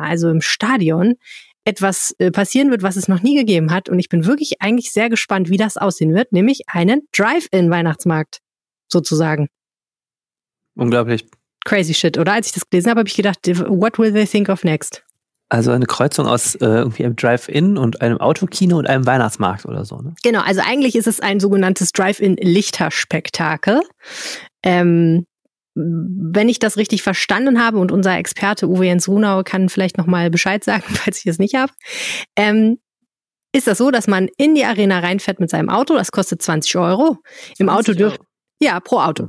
also 0.01 0.29
im 0.29 0.41
Stadion, 0.41 1.15
etwas 1.67 2.15
äh, 2.19 2.31
passieren 2.31 2.71
wird, 2.71 2.81
was 2.81 2.95
es 2.95 3.07
noch 3.09 3.21
nie 3.21 3.35
gegeben 3.35 3.71
hat. 3.71 3.89
Und 3.89 3.99
ich 3.99 4.07
bin 4.07 4.25
wirklich 4.25 4.61
eigentlich 4.61 4.91
sehr 4.91 5.09
gespannt, 5.09 5.49
wie 5.49 5.57
das 5.57 5.75
aussehen 5.75 6.13
wird, 6.15 6.31
nämlich 6.31 6.61
einen 6.67 7.01
Drive-In-Weihnachtsmarkt 7.11 8.39
sozusagen. 8.87 9.49
Unglaublich. 10.75 11.25
Crazy 11.65 11.93
shit, 11.93 12.17
oder? 12.17 12.33
Als 12.33 12.47
ich 12.47 12.53
das 12.53 12.69
gelesen 12.69 12.89
habe, 12.89 12.99
habe 12.99 13.09
ich 13.09 13.15
gedacht, 13.15 13.39
what 13.67 13.99
will 13.99 14.13
they 14.13 14.25
think 14.25 14.47
of 14.47 14.63
next? 14.63 15.03
Also 15.49 15.71
eine 15.71 15.85
Kreuzung 15.85 16.25
aus 16.25 16.55
äh, 16.55 16.65
irgendwie 16.65 17.05
einem 17.05 17.15
Drive-In 17.15 17.77
und 17.77 18.01
einem 18.01 18.19
Autokino 18.19 18.77
und 18.77 18.87
einem 18.87 19.05
Weihnachtsmarkt 19.05 19.65
oder 19.65 19.85
so, 19.85 19.97
ne? 20.01 20.13
Genau, 20.23 20.41
also 20.41 20.61
eigentlich 20.65 20.95
ist 20.95 21.07
es 21.07 21.19
ein 21.19 21.39
sogenanntes 21.39 21.91
Drive-In-Lichterspektakel. 21.93 23.81
Ähm, 24.63 25.25
wenn 25.79 26.49
ich 26.49 26.59
das 26.59 26.77
richtig 26.77 27.03
verstanden 27.03 27.63
habe 27.63 27.77
und 27.77 27.91
unser 27.91 28.17
Experte 28.17 28.67
Uwe 28.67 28.85
Jens 28.87 29.07
Runau 29.07 29.43
kann 29.43 29.69
vielleicht 29.69 29.97
nochmal 29.97 30.29
Bescheid 30.29 30.63
sagen, 30.63 30.83
falls 30.87 31.19
ich 31.19 31.27
es 31.27 31.39
nicht 31.39 31.55
habe, 31.55 31.71
ähm, 32.35 32.79
ist 33.53 33.67
das 33.67 33.77
so, 33.77 33.91
dass 33.91 34.07
man 34.07 34.27
in 34.37 34.55
die 34.55 34.65
Arena 34.65 34.99
reinfährt 34.99 35.39
mit 35.39 35.49
seinem 35.49 35.69
Auto, 35.69 35.93
das 35.95 36.11
kostet 36.11 36.41
20 36.41 36.75
Euro. 36.77 37.17
Im 37.59 37.69
Auto 37.69 37.93
dürft, 37.93 38.19
ja, 38.61 38.79
pro 38.79 38.99
Auto. 38.99 39.27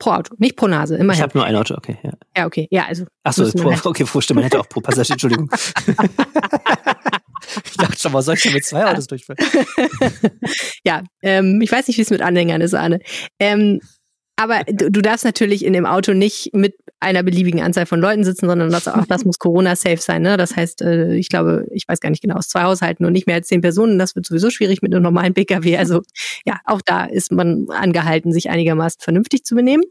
Pro 0.00 0.12
Auto, 0.12 0.34
nicht 0.38 0.54
pro 0.56 0.68
Nase, 0.68 0.94
Ich 0.94 1.00
immerhin. 1.00 1.22
habe 1.22 1.36
nur 1.38 1.44
ein 1.44 1.56
Auto, 1.56 1.74
okay. 1.76 1.98
Ja. 2.04 2.12
Ja, 2.36 2.46
okay, 2.46 2.68
ja, 2.70 2.84
also. 2.86 3.04
Achso, 3.24 3.50
pro, 3.50 3.70
halt- 3.72 3.84
okay, 3.84 4.04
pro 4.04 4.20
Stimme, 4.20 4.38
man 4.40 4.44
hätte 4.44 4.60
auch 4.60 4.68
pro 4.68 4.80
Passagier, 4.80 5.12
Entschuldigung. 5.14 5.50
ich 7.64 7.76
dachte 7.76 7.98
schon 7.98 8.12
mal, 8.12 8.22
soll 8.22 8.34
ich 8.36 8.42
denn 8.42 8.52
mit 8.52 8.64
zwei 8.64 8.86
Autos 8.86 9.06
durchfahren? 9.08 9.38
ja, 10.84 11.02
ähm, 11.22 11.60
ich 11.60 11.72
weiß 11.72 11.88
nicht, 11.88 11.96
wie 11.98 12.02
es 12.02 12.10
mit 12.10 12.22
Anhängern 12.22 12.60
ist, 12.60 12.74
Arne. 12.74 13.00
Ähm, 13.40 13.80
aber 14.38 14.62
du, 14.64 14.90
du 14.90 15.02
darfst 15.02 15.24
natürlich 15.24 15.64
in 15.64 15.72
dem 15.72 15.84
Auto 15.84 16.14
nicht 16.14 16.54
mit 16.54 16.76
einer 17.00 17.22
beliebigen 17.22 17.60
Anzahl 17.62 17.86
von 17.86 18.00
Leuten 18.00 18.24
sitzen, 18.24 18.46
sondern 18.48 18.70
das, 18.70 18.88
auch 18.88 19.06
das 19.06 19.24
muss 19.24 19.38
Corona-safe 19.38 19.98
sein. 19.98 20.22
Ne? 20.22 20.36
Das 20.36 20.56
heißt, 20.56 20.82
äh, 20.82 21.14
ich 21.14 21.28
glaube, 21.28 21.66
ich 21.70 21.86
weiß 21.86 22.00
gar 22.00 22.10
nicht 22.10 22.22
genau, 22.22 22.36
aus 22.36 22.48
zwei 22.48 22.64
Haushalten 22.64 23.04
und 23.04 23.12
nicht 23.12 23.26
mehr 23.26 23.36
als 23.36 23.46
zehn 23.46 23.60
Personen. 23.60 23.98
Das 23.98 24.16
wird 24.16 24.26
sowieso 24.26 24.50
schwierig 24.50 24.82
mit 24.82 24.92
einem 24.92 25.04
normalen 25.04 25.32
Pkw. 25.32 25.76
Also 25.76 26.02
ja, 26.44 26.60
auch 26.64 26.80
da 26.84 27.04
ist 27.04 27.30
man 27.30 27.66
angehalten, 27.70 28.32
sich 28.32 28.50
einigermaßen 28.50 29.00
vernünftig 29.00 29.44
zu 29.44 29.54
benehmen. 29.54 29.84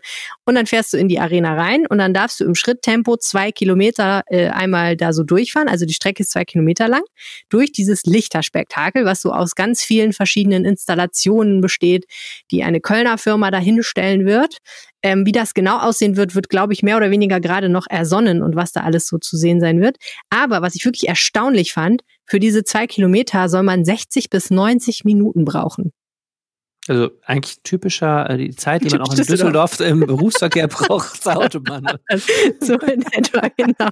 Und 0.45 0.55
dann 0.55 0.65
fährst 0.65 0.93
du 0.93 0.97
in 0.97 1.07
die 1.07 1.19
Arena 1.19 1.55
rein 1.55 1.85
und 1.87 1.97
dann 1.97 2.13
darfst 2.13 2.41
du 2.41 2.45
im 2.45 2.55
Schritttempo 2.55 3.15
zwei 3.15 3.51
Kilometer 3.51 4.23
äh, 4.27 4.47
einmal 4.49 4.97
da 4.97 5.13
so 5.13 5.23
durchfahren. 5.23 5.69
Also 5.69 5.85
die 5.85 5.93
Strecke 5.93 6.23
ist 6.23 6.31
zwei 6.31 6.43
Kilometer 6.43 6.89
lang 6.89 7.03
durch 7.49 7.71
dieses 7.71 8.03
Lichterspektakel, 8.03 9.05
was 9.05 9.21
so 9.21 9.31
aus 9.31 9.55
ganz 9.55 9.81
vielen 9.81 10.11
verschiedenen 10.11 10.65
Installationen 10.65 11.61
besteht, 11.61 12.05
die 12.51 12.63
eine 12.63 12.81
Kölner 12.81 13.17
Firma 13.17 13.49
dahinstellen 13.49 14.25
wird. 14.25 14.57
Ähm, 15.07 15.25
wie 15.25 15.31
das 15.31 15.53
genau 15.53 15.77
aussehen 15.79 16.17
wird, 16.17 16.35
wird, 16.35 16.49
glaube 16.49 16.73
ich, 16.73 16.83
mehr 16.83 16.97
oder 16.97 17.11
weniger 17.11 17.39
gerade 17.39 17.69
noch 17.69 17.87
ersonnen 17.89 18.43
und 18.43 18.57
was 18.57 18.73
da 18.73 18.81
alles 18.81 19.07
so 19.07 19.17
zu 19.17 19.37
sehen 19.37 19.61
sein 19.61 19.79
wird. 19.79 19.95
Aber 20.29 20.61
was 20.61 20.75
ich 20.75 20.83
wirklich 20.83 21.07
erstaunlich 21.07 21.71
fand, 21.71 22.01
für 22.25 22.41
diese 22.41 22.65
zwei 22.65 22.87
Kilometer 22.87 23.47
soll 23.47 23.63
man 23.63 23.85
60 23.85 24.29
bis 24.29 24.49
90 24.49 25.05
Minuten 25.05 25.45
brauchen. 25.45 25.93
Also 26.89 27.09
eigentlich 27.25 27.57
typischer, 27.63 28.29
äh, 28.29 28.37
die 28.37 28.55
Zeit, 28.55 28.83
die 28.83 28.89
man 28.89 29.01
auch 29.01 29.11
in 29.11 29.23
Düsseldorf 29.25 29.79
im 29.79 29.99
Berufsverkehr 30.01 30.67
braucht, 30.67 31.21
zur 31.23 31.37
Autobahn. 31.37 31.85
so 32.61 32.73
in 32.75 33.03
etwa, 33.11 33.47
genau. 33.57 33.89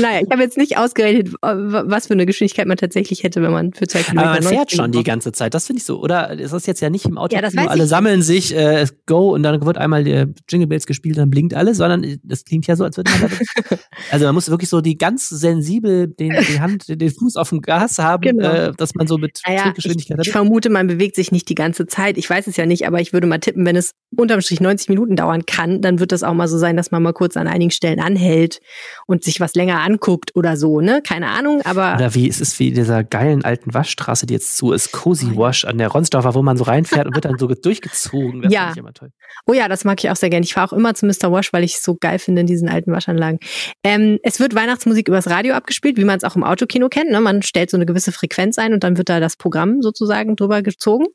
Naja, 0.00 0.20
ich 0.24 0.30
habe 0.30 0.42
jetzt 0.42 0.56
nicht 0.56 0.76
ausgerechnet, 0.78 1.28
äh, 1.28 1.32
was 1.42 2.06
für 2.08 2.14
eine 2.14 2.26
Geschwindigkeit 2.26 2.66
man 2.66 2.76
tatsächlich 2.76 3.22
hätte, 3.22 3.42
wenn 3.42 3.52
man 3.52 3.72
für 3.72 3.86
zwei 3.86 4.02
Kilometer 4.02 4.30
Aber 4.30 4.34
man 4.34 4.42
90 4.44 4.58
fährt 4.58 4.72
schon 4.72 4.92
die 4.92 5.02
ganze 5.04 5.32
Zeit, 5.32 5.54
das 5.54 5.66
finde 5.66 5.78
ich 5.80 5.84
so. 5.86 6.00
Oder 6.00 6.32
ist 6.38 6.52
das 6.52 6.66
jetzt 6.66 6.80
ja 6.80 6.90
nicht 6.90 7.04
im 7.06 7.18
Auto, 7.18 7.34
Ja, 7.36 7.42
das 7.42 7.54
weiß 7.56 7.68
alle 7.68 7.84
ich. 7.84 7.88
sammeln 7.88 8.22
sich, 8.22 8.54
äh, 8.54 8.80
es 8.80 8.94
go 9.06 9.34
und 9.34 9.42
dann 9.42 9.64
wird 9.64 9.78
einmal 9.78 10.04
der 10.04 10.28
Jingle 10.48 10.66
Bells 10.68 10.86
gespielt, 10.86 11.18
dann 11.18 11.30
blinkt 11.30 11.54
alles, 11.54 11.76
sondern 11.78 12.18
das 12.24 12.44
klingt 12.44 12.66
ja 12.66 12.76
so, 12.76 12.84
als 12.84 12.96
würde 12.96 13.10
man 13.20 13.30
Also 14.10 14.24
man 14.26 14.34
muss 14.34 14.48
wirklich 14.50 14.68
so 14.70 14.80
die 14.80 14.96
ganz 14.96 15.28
sensibel 15.28 16.08
den, 16.08 16.30
die 16.48 16.60
Hand, 16.60 16.84
den 16.88 17.10
Fuß 17.10 17.36
auf 17.36 17.50
dem 17.50 17.60
Gas 17.60 17.98
haben, 17.98 18.22
Genau. 18.22 18.48
äh, 18.50 18.72
dass 18.76 18.94
man 18.94 19.06
so 19.06 19.18
mit 19.18 19.40
Naja, 19.46 19.56
ich, 19.58 19.62
Schrittgeschwindigkeit 19.62 20.18
ich 20.22 20.30
vermute, 20.30 20.70
man 20.70 20.86
bewegt 20.86 21.16
sich 21.16 21.30
nicht 21.32 21.48
die 21.48 21.54
ganze 21.54 21.86
Zeit. 21.86 22.07
Ich 22.16 22.30
weiß 22.30 22.46
es 22.46 22.56
ja 22.56 22.64
nicht, 22.64 22.86
aber 22.86 23.00
ich 23.00 23.12
würde 23.12 23.26
mal 23.26 23.38
tippen, 23.38 23.66
wenn 23.66 23.76
es 23.76 23.92
unterm 24.16 24.40
Strich 24.40 24.60
90 24.60 24.88
Minuten 24.88 25.16
dauern 25.16 25.44
kann, 25.44 25.82
dann 25.82 25.98
wird 26.00 26.12
das 26.12 26.22
auch 26.22 26.32
mal 26.32 26.48
so 26.48 26.56
sein, 26.56 26.76
dass 26.76 26.90
man 26.90 27.02
mal 27.02 27.12
kurz 27.12 27.36
an 27.36 27.46
einigen 27.48 27.70
Stellen 27.70 28.00
anhält 28.00 28.60
und 29.06 29.24
sich 29.24 29.40
was 29.40 29.54
länger 29.54 29.80
anguckt 29.82 30.34
oder 30.36 30.56
so, 30.56 30.80
ne? 30.80 31.02
Keine 31.06 31.26
Ahnung, 31.28 31.60
aber 31.64 31.94
Oder 31.96 32.14
wie, 32.14 32.28
es 32.28 32.40
ist 32.40 32.58
wie 32.58 32.70
dieser 32.70 33.04
geilen 33.04 33.44
alten 33.44 33.74
Waschstraße, 33.74 34.24
die 34.26 34.34
jetzt 34.34 34.56
zu 34.56 34.72
ist, 34.72 34.92
Cozy 34.92 35.32
Oh. 35.34 35.38
Wash 35.38 35.64
an 35.64 35.76
der 35.76 35.88
Ronsdorfer, 35.88 36.34
wo 36.34 36.42
man 36.42 36.56
so 36.56 36.64
reinfährt 36.64 37.06
und 37.06 37.14
wird 37.16 37.24
dann 37.26 37.38
so 37.38 37.48
durchgezogen. 37.48 38.42
Das 38.42 38.52
Ja. 38.52 38.60
finde 38.60 38.72
ich 38.72 38.78
immer 38.78 38.92
toll. 38.94 39.10
oh 39.46 39.52
ja, 39.52 39.68
das 39.68 39.84
mag 39.84 40.02
ich 40.02 40.08
auch 40.10 40.16
sehr 40.16 40.30
gerne. 40.30 40.44
Ich 40.44 40.54
fahre 40.54 40.68
auch 40.68 40.72
immer 40.72 40.94
zu 40.94 41.04
Mr. 41.06 41.30
Wash, 41.32 41.52
weil 41.52 41.64
ich 41.64 41.74
es 41.74 41.82
so 41.82 41.96
geil 42.00 42.18
finde 42.18 42.40
in 42.42 42.46
diesen 42.46 42.68
alten 42.68 42.92
Waschanlagen. 42.92 43.38
Ähm, 43.84 44.18
es 44.22 44.40
wird 44.40 44.54
Weihnachtsmusik 44.54 45.08
übers 45.08 45.28
Radio 45.28 45.54
abgespielt, 45.54 45.96
wie 45.98 46.04
man 46.04 46.16
es 46.16 46.24
auch 46.24 46.36
im 46.36 46.44
Autokino 46.44 46.88
kennt. 46.88 47.10
Ne? 47.10 47.20
Man 47.20 47.42
stellt 47.42 47.70
so 47.70 47.76
eine 47.76 47.86
gewisse 47.86 48.12
Frequenz 48.12 48.58
ein 48.58 48.72
und 48.72 48.84
dann 48.84 48.96
wird 48.96 49.08
da 49.08 49.20
das 49.20 49.36
Programm 49.36 49.82
sozusagen 49.82 50.36
drüber 50.36 50.62
gezogen. 50.62 51.06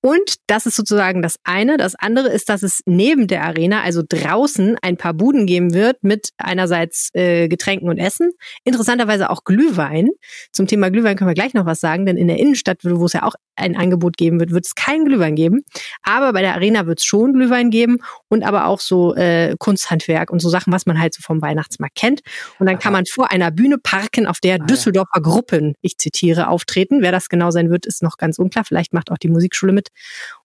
Und 0.00 0.36
das 0.46 0.66
ist 0.66 0.76
sozusagen 0.76 1.20
das 1.22 1.36
eine. 1.44 1.76
Das 1.76 1.94
andere 1.94 2.28
ist, 2.28 2.48
dass 2.48 2.62
es 2.62 2.80
neben 2.86 3.26
der 3.26 3.44
Arena, 3.44 3.82
also 3.82 4.02
draußen, 4.08 4.76
ein 4.80 4.96
paar 4.96 5.14
Buden 5.14 5.46
geben 5.46 5.74
wird 5.74 6.02
mit 6.02 6.30
einerseits 6.38 7.10
äh, 7.12 7.48
Getränken 7.48 7.88
und 7.88 7.98
Essen, 7.98 8.30
interessanterweise 8.64 9.30
auch 9.30 9.44
Glühwein. 9.44 10.08
Zum 10.52 10.66
Thema 10.66 10.90
Glühwein 10.90 11.16
können 11.16 11.28
wir 11.28 11.34
gleich 11.34 11.54
noch 11.54 11.66
was 11.66 11.80
sagen, 11.80 12.06
denn 12.06 12.16
in 12.16 12.28
der 12.28 12.38
Innenstadt, 12.38 12.78
wo 12.82 13.04
es 13.04 13.12
ja 13.12 13.24
auch 13.24 13.34
ein 13.58 13.76
Angebot 13.76 14.16
geben 14.16 14.40
wird, 14.40 14.52
wird 14.52 14.66
es 14.66 14.74
keinen 14.74 15.04
Glühwein 15.04 15.34
geben. 15.34 15.62
Aber 16.02 16.32
bei 16.32 16.40
der 16.40 16.54
Arena 16.54 16.86
wird 16.86 17.00
es 17.00 17.04
schon 17.04 17.32
Glühwein 17.32 17.70
geben 17.70 17.98
und 18.28 18.42
aber 18.44 18.66
auch 18.66 18.80
so 18.80 19.14
äh, 19.14 19.54
Kunsthandwerk 19.58 20.30
und 20.30 20.40
so 20.40 20.48
Sachen, 20.48 20.72
was 20.72 20.86
man 20.86 20.98
halt 20.98 21.14
so 21.14 21.22
vom 21.22 21.42
Weihnachtsmarkt 21.42 21.94
kennt. 21.94 22.20
Und 22.58 22.66
dann 22.66 22.78
kann 22.78 22.92
Aha. 22.92 22.98
man 22.98 23.06
vor 23.06 23.30
einer 23.30 23.50
Bühne 23.50 23.78
parken, 23.78 24.26
auf 24.26 24.40
der 24.40 24.58
ja. 24.58 24.64
Düsseldorfer 24.64 25.20
Gruppen, 25.20 25.74
ich 25.80 25.98
zitiere, 25.98 26.48
auftreten. 26.48 27.02
Wer 27.02 27.12
das 27.12 27.28
genau 27.28 27.50
sein 27.50 27.70
wird, 27.70 27.86
ist 27.86 28.02
noch 28.02 28.16
ganz 28.16 28.38
unklar. 28.38 28.64
Vielleicht 28.64 28.92
macht 28.92 29.10
auch 29.10 29.18
die 29.18 29.28
Musikschule 29.28 29.72
mit. 29.72 29.88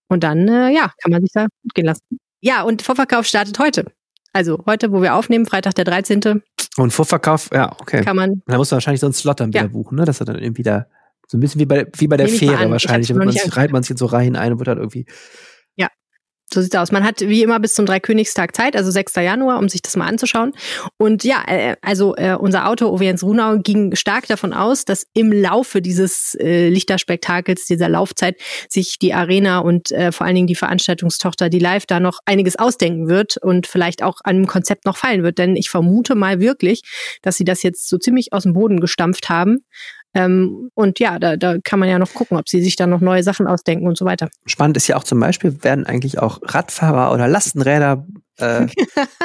Und 0.07 0.23
dann, 0.23 0.47
äh, 0.47 0.69
ja, 0.71 0.91
kann 1.01 1.11
man 1.11 1.21
sich 1.21 1.31
da 1.33 1.47
gut 1.61 1.73
gehen 1.73 1.85
lassen. 1.85 2.03
Ja, 2.41 2.63
und 2.63 2.81
Vorverkauf 2.81 3.25
startet 3.25 3.57
heute. 3.59 3.85
Also 4.33 4.63
heute, 4.65 4.91
wo 4.91 5.01
wir 5.01 5.15
aufnehmen, 5.15 5.45
Freitag 5.45 5.75
der 5.75 5.85
13., 5.85 6.41
Und 6.77 6.91
Vorverkauf, 6.91 7.49
ja, 7.53 7.71
okay. 7.79 8.01
kann 8.03 8.15
man 8.15 8.41
Da 8.47 8.57
muss 8.57 8.71
man 8.71 8.77
wahrscheinlich 8.77 8.99
so 8.99 9.05
einen 9.05 9.13
Slot 9.13 9.39
dann 9.39 9.49
wieder 9.49 9.61
Ja. 9.61 9.67
buchen, 9.67 9.95
ne? 9.97 10.05
Dass 10.05 10.19
er 10.19 10.25
dann 10.25 10.39
irgendwie 10.39 10.63
da, 10.63 10.87
so 11.27 11.37
ein 11.37 11.39
bisschen 11.39 11.61
wie 11.61 11.65
bei, 11.65 11.87
wie 11.97 12.07
bei 12.07 12.17
der 12.17 12.27
Fähre 12.27 12.69
wahrscheinlich. 12.69 13.13
Man 13.13 13.31
sich, 13.31 13.55
reiht 13.55 13.71
man 13.71 13.83
sich 13.83 13.97
so 13.97 14.05
Reihen 14.05 14.35
ein 14.35 14.53
und 14.53 14.59
wird 14.59 14.67
dann 14.67 14.77
irgendwie. 14.77 15.05
So 16.53 16.61
sieht's 16.61 16.75
aus. 16.75 16.91
Man 16.91 17.03
hat 17.03 17.21
wie 17.21 17.41
immer 17.41 17.59
bis 17.59 17.73
zum 17.73 17.85
Dreikönigstag 17.85 18.55
Zeit, 18.55 18.75
also 18.75 18.91
6. 18.91 19.15
Januar, 19.15 19.57
um 19.57 19.69
sich 19.69 19.81
das 19.81 19.95
mal 19.95 20.05
anzuschauen. 20.05 20.53
Und 20.97 21.23
ja, 21.23 21.43
äh, 21.47 21.75
also 21.81 22.15
äh, 22.15 22.35
unser 22.39 22.69
Autor 22.69 22.93
Oviens 22.93 23.23
Runau 23.23 23.57
ging 23.57 23.95
stark 23.95 24.27
davon 24.27 24.53
aus, 24.53 24.85
dass 24.85 25.05
im 25.13 25.31
Laufe 25.31 25.81
dieses 25.81 26.35
äh, 26.35 26.69
Lichterspektakels, 26.69 27.65
dieser 27.65 27.89
Laufzeit, 27.89 28.37
sich 28.69 28.99
die 28.99 29.13
Arena 29.13 29.59
und 29.59 29.91
äh, 29.91 30.11
vor 30.11 30.27
allen 30.27 30.35
Dingen 30.35 30.47
die 30.47 30.55
Veranstaltungstochter, 30.55 31.49
die 31.49 31.59
Live, 31.59 31.85
da 31.87 31.99
noch 31.99 32.19
einiges 32.25 32.55
ausdenken 32.57 33.07
wird 33.07 33.37
und 33.37 33.65
vielleicht 33.65 34.03
auch 34.03 34.19
an 34.23 34.37
dem 34.37 34.47
Konzept 34.47 34.85
noch 34.85 34.97
fallen 34.97 35.23
wird. 35.23 35.39
Denn 35.39 35.55
ich 35.55 35.69
vermute 35.69 36.13
mal 36.13 36.39
wirklich, 36.39 36.81
dass 37.23 37.37
sie 37.37 37.45
das 37.45 37.63
jetzt 37.63 37.89
so 37.89 37.97
ziemlich 37.97 38.31
aus 38.31 38.43
dem 38.43 38.53
Boden 38.53 38.79
gestampft 38.79 39.29
haben 39.29 39.59
ähm, 40.13 40.69
und 40.73 40.99
ja, 40.99 41.19
da, 41.19 41.37
da 41.37 41.57
kann 41.63 41.79
man 41.79 41.89
ja 41.89 41.99
noch 41.99 42.13
gucken, 42.13 42.37
ob 42.37 42.47
sie 42.47 42.61
sich 42.61 42.75
dann 42.75 42.89
noch 42.89 43.01
neue 43.01 43.23
Sachen 43.23 43.47
ausdenken 43.47 43.87
und 43.87 43.97
so 43.97 44.05
weiter. 44.05 44.29
Spannend 44.45 44.77
ist 44.77 44.87
ja 44.87 44.95
auch 44.95 45.03
zum 45.03 45.19
Beispiel, 45.19 45.63
werden 45.63 45.85
eigentlich 45.85 46.19
auch 46.19 46.39
Radfahrer 46.43 47.11
oder 47.13 47.27
Lastenräder 47.27 48.05
äh, 48.37 48.67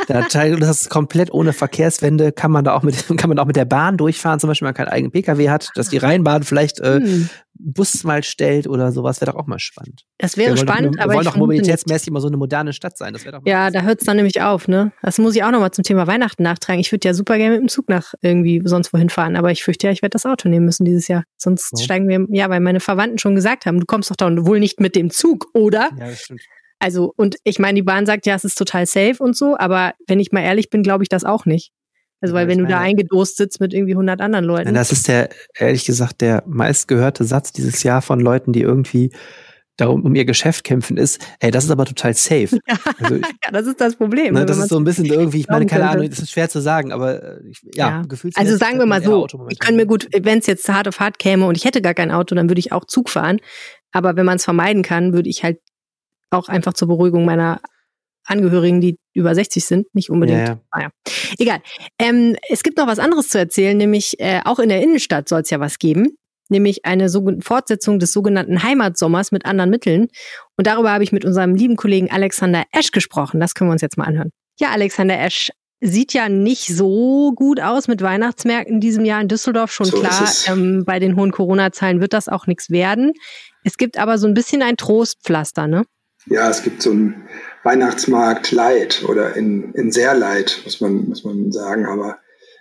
da 0.07 0.23
das 0.29 0.83
ist 0.83 0.91
komplett 0.91 1.33
ohne 1.33 1.53
Verkehrswende, 1.53 2.33
kann 2.33 2.51
man 2.51 2.65
da 2.65 2.75
auch 2.75 2.83
mit, 2.83 3.07
kann 3.17 3.29
man 3.29 3.39
auch 3.39 3.47
mit 3.47 3.57
der 3.57 3.65
Bahn 3.65 3.97
durchfahren, 3.97 4.39
zum 4.39 4.49
Beispiel, 4.49 4.67
wenn 4.67 4.71
man 4.71 4.75
keinen 4.75 4.89
eigenen 4.89 5.13
Pkw 5.13 5.49
hat, 5.49 5.71
dass 5.75 5.89
die 5.89 5.99
Rheinbahn 5.99 6.43
vielleicht 6.43 6.81
äh, 6.81 7.01
hm. 7.01 7.31
Bus 7.61 8.05
mal 8.05 8.23
stellt 8.23 8.69
oder 8.69 8.93
sowas, 8.93 9.21
wäre 9.21 9.33
doch 9.33 9.39
auch 9.39 9.47
mal 9.47 9.59
spannend. 9.59 10.05
Das 10.19 10.37
wäre 10.37 10.51
wir 10.51 10.59
spannend, 10.59 10.97
wir, 10.97 11.03
aber. 11.03 11.13
Wir 11.13 11.17
wollen 11.17 11.27
doch 11.27 11.37
mobilitätsmäßig 11.37 12.09
immer 12.09 12.21
so 12.21 12.29
eine 12.29 12.37
moderne 12.37 12.73
Stadt 12.73 12.97
sein. 12.97 13.13
Das 13.13 13.25
doch 13.25 13.41
ja, 13.45 13.71
da 13.71 13.83
hört 13.83 14.01
es 14.01 14.07
dann 14.07 14.17
nämlich 14.17 14.43
auf, 14.43 14.69
ne? 14.69 14.93
Das 15.03 15.19
muss 15.19 15.35
ich 15.35 15.43
auch 15.43 15.51
nochmal 15.51 15.73
zum 15.73 15.83
Thema 15.83 16.07
Weihnachten 16.07 16.45
nachtragen. 16.45 16.81
Ich 16.81 16.93
würde 16.93 17.09
ja 17.09 17.15
super 17.15 17.37
gerne 17.37 17.55
mit 17.55 17.63
dem 17.63 17.69
Zug 17.69 17.89
nach 17.89 18.15
irgendwie 18.21 18.63
sonst 18.65 18.93
wohin 18.93 19.09
fahren, 19.09 19.35
aber 19.35 19.51
ich 19.51 19.65
fürchte 19.65 19.89
ja, 19.89 19.93
ich 19.93 20.03
werde 20.03 20.13
das 20.13 20.25
Auto 20.25 20.49
nehmen 20.49 20.67
müssen 20.67 20.85
dieses 20.85 21.09
Jahr. 21.09 21.25
Sonst 21.37 21.73
oh. 21.73 21.79
steigen 21.79 22.09
wir, 22.09 22.27
ja, 22.31 22.49
weil 22.49 22.61
meine 22.61 22.81
Verwandten 22.81 23.19
schon 23.19 23.35
gesagt 23.35 23.67
haben, 23.67 23.81
du 23.81 23.87
kommst 23.87 24.11
doch 24.11 24.17
da 24.17 24.29
wohl 24.47 24.61
nicht 24.61 24.79
mit 24.79 24.95
dem 24.95 25.11
Zug, 25.11 25.47
oder? 25.53 25.91
Ja, 25.99 26.07
das 26.07 26.21
stimmt. 26.21 26.43
Also, 26.79 27.13
und 27.17 27.37
ich 27.45 27.59
meine, 27.59 27.75
die 27.75 27.83
Bahn 27.83 28.07
sagt 28.07 28.27
ja, 28.27 28.35
es 28.35 28.45
ist 28.45 28.57
total 28.57 28.87
safe 28.87 29.17
und 29.19 29.37
so, 29.37 29.57
aber 29.59 29.95
wenn 30.07 30.21
ich 30.21 30.33
mal 30.33 30.43
ehrlich 30.43 30.71
bin, 30.71 30.83
glaube 30.83 31.03
ich 31.03 31.09
das 31.09 31.25
auch 31.25 31.45
nicht. 31.45 31.73
Also, 32.21 32.35
weil 32.35 32.47
ja, 32.47 32.49
wenn 32.49 32.59
du 32.59 32.67
da 32.67 32.81
eingedost 32.81 33.37
sitzt 33.37 33.61
mit 33.61 33.73
irgendwie 33.73 33.93
100 33.93 34.21
anderen 34.21 34.45
Leuten. 34.45 34.75
Das 34.75 34.91
ist 34.91 35.07
der, 35.07 35.29
ehrlich 35.57 35.85
gesagt, 35.85 36.21
der 36.21 36.43
meistgehörte 36.47 37.25
Satz 37.25 37.53
dieses 37.53 37.83
Jahr 37.85 38.03
von 38.03 38.19
Leuten, 38.21 38.53
die 38.53 38.63
irgendwie 38.63 39.13
darum 39.79 40.03
um 40.03 40.15
ihr 40.15 40.25
Geschäft 40.25 40.65
kämpfen, 40.65 40.97
ist, 40.97 41.25
ey, 41.39 41.51
das 41.51 41.65
ist 41.65 41.71
aber 41.71 41.87
total 41.87 42.15
safe. 42.15 42.59
Also 43.01 43.15
ja, 43.45 43.51
das 43.53 43.67
ist 43.67 43.81
das 43.81 43.95
Problem. 43.95 44.35
Ne, 44.35 44.45
das 44.45 44.59
ist 44.59 44.71
so 44.71 44.77
ein 44.77 44.85
bisschen 44.85 45.05
irgendwie, 45.05 45.41
ich 45.41 45.49
meine, 45.49 45.67
keine 45.67 45.89
Ahnung, 45.89 46.11
das 46.11 46.19
ist 46.19 46.33
schwer 46.33 46.49
zu 46.49 46.61
sagen, 46.61 46.91
aber 46.91 47.23
äh, 47.23 47.49
ich, 47.49 47.61
ja, 47.75 47.89
ja. 47.91 48.03
gefühlt. 48.03 48.37
Also 48.37 48.57
sagen 48.57 48.79
wir 48.79 48.87
mal 48.87 49.03
so, 49.03 49.27
ich 49.49 49.61
könnte 49.61 49.77
mir 49.77 49.87
gut, 49.87 50.09
wenn 50.21 50.41
es 50.41 50.47
jetzt 50.47 50.69
hart 50.69 50.89
auf 50.89 50.99
hart 50.99 51.21
käme 51.21 51.47
und 51.47 51.57
ich 51.57 51.65
hätte 51.65 51.81
gar 51.81 51.95
kein 51.95 52.11
Auto, 52.11 52.35
dann 52.35 52.51
würde 52.51 52.59
ich 52.59 52.73
auch 52.73 52.85
Zug 52.85 53.09
fahren. 53.09 53.39
Aber 53.93 54.17
wenn 54.17 54.27
man 54.27 54.37
es 54.37 54.45
vermeiden 54.45 54.83
kann, 54.83 55.13
würde 55.13 55.31
ich 55.31 55.45
halt 55.45 55.61
auch 56.31 56.49
einfach 56.49 56.75
zur 56.75 56.89
Beruhigung 56.89 57.25
meiner 57.25 57.61
Angehörigen, 58.25 58.81
die 58.81 58.99
über 59.15 59.35
60 59.35 59.65
sind, 59.65 59.95
nicht 59.95 60.11
unbedingt. 60.11 60.41
Ja, 60.41 60.47
ja. 60.47 60.61
Naja. 60.75 60.91
Egal. 61.39 61.61
Ähm, 61.99 62.37
es 62.49 62.63
gibt 62.63 62.77
noch 62.77 62.87
was 62.87 62.99
anderes 62.99 63.29
zu 63.29 63.39
erzählen, 63.39 63.77
nämlich 63.77 64.21
äh, 64.21 64.41
auch 64.45 64.59
in 64.59 64.69
der 64.69 64.83
Innenstadt 64.83 65.29
soll 65.29 65.41
es 65.41 65.51
ja 65.51 65.61
was 65.61 65.79
geben, 65.79 66.19
nämlich 66.49 66.85
eine 66.85 67.09
so 67.09 67.27
Fortsetzung 67.41 67.99
des 67.99 68.13
sogenannten 68.13 68.63
Heimatsommers 68.63 69.33
mit 69.33 69.47
anderen 69.47 69.71
Mitteln. 69.71 70.09
Und 70.57 70.67
darüber 70.67 70.93
habe 70.93 71.05
ich 71.05 71.13
mit 71.13 71.25
unserem 71.25 71.55
lieben 71.55 71.77
Kollegen 71.77 72.11
Alexander 72.11 72.65
Esch 72.73 72.91
gesprochen. 72.91 73.41
Das 73.41 73.55
können 73.55 73.71
wir 73.71 73.73
uns 73.73 73.83
jetzt 73.83 73.97
mal 73.97 74.05
anhören. 74.05 74.31
Ja, 74.61 74.71
Alexander 74.71 75.19
Esch, 75.19 75.51
sieht 75.81 76.13
ja 76.13 76.29
nicht 76.29 76.67
so 76.67 77.33
gut 77.35 77.61
aus 77.61 77.89
mit 77.89 78.03
Weihnachtsmärkten 78.03 78.75
in 78.75 78.81
diesem 78.81 79.05
Jahr 79.05 79.21
in 79.21 79.29
Düsseldorf. 79.29 79.73
Schon 79.73 79.87
so 79.87 80.01
klar, 80.01 80.29
ähm, 80.49 80.85
bei 80.85 80.99
den 80.99 81.17
hohen 81.17 81.31
Corona-Zahlen 81.31 82.01
wird 82.01 82.13
das 82.13 82.29
auch 82.29 82.47
nichts 82.47 82.71
werden. 82.71 83.13
Es 83.65 83.77
gibt 83.77 83.97
aber 83.97 84.19
so 84.19 84.27
ein 84.27 84.35
bisschen 84.35 84.63
ein 84.63 84.77
Trostpflaster, 84.77 85.69
ne? 85.69 85.85
Ja, 86.31 86.49
es 86.49 86.63
gibt 86.63 86.83
so 86.83 86.91
einen 86.91 87.29
Weihnachtsmarkt 87.65 88.53
Light 88.53 89.05
oder 89.07 89.37
in, 89.37 89.73
in 89.75 89.93
sehr 89.93 90.15
Light, 90.15 90.61
muss 90.65 90.81
man, 90.81 91.09
muss 91.09 91.25
man 91.25 91.53
sagen. 91.53 91.87
Aber 91.87 92.19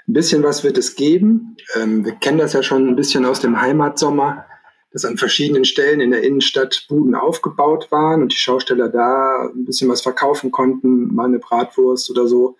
ein 0.07 0.13
bisschen 0.13 0.43
was 0.43 0.63
wird 0.63 0.77
es 0.77 0.95
geben. 0.95 1.57
Ähm, 1.75 2.05
wir 2.05 2.13
kennen 2.13 2.37
das 2.37 2.53
ja 2.53 2.63
schon 2.63 2.87
ein 2.87 2.95
bisschen 2.95 3.25
aus 3.25 3.39
dem 3.39 3.61
Heimatsommer, 3.61 4.45
dass 4.91 5.05
an 5.05 5.17
verschiedenen 5.17 5.65
Stellen 5.65 5.99
in 5.99 6.11
der 6.11 6.23
Innenstadt 6.23 6.85
Buden 6.87 7.13
aufgebaut 7.13 7.91
waren 7.91 8.21
und 8.21 8.31
die 8.31 8.37
Schausteller 8.37 8.89
da 8.89 9.49
ein 9.53 9.65
bisschen 9.65 9.89
was 9.89 10.01
verkaufen 10.01 10.51
konnten, 10.51 11.13
mal 11.13 11.25
eine 11.25 11.39
Bratwurst 11.39 12.09
oder 12.09 12.27
so. 12.27 12.57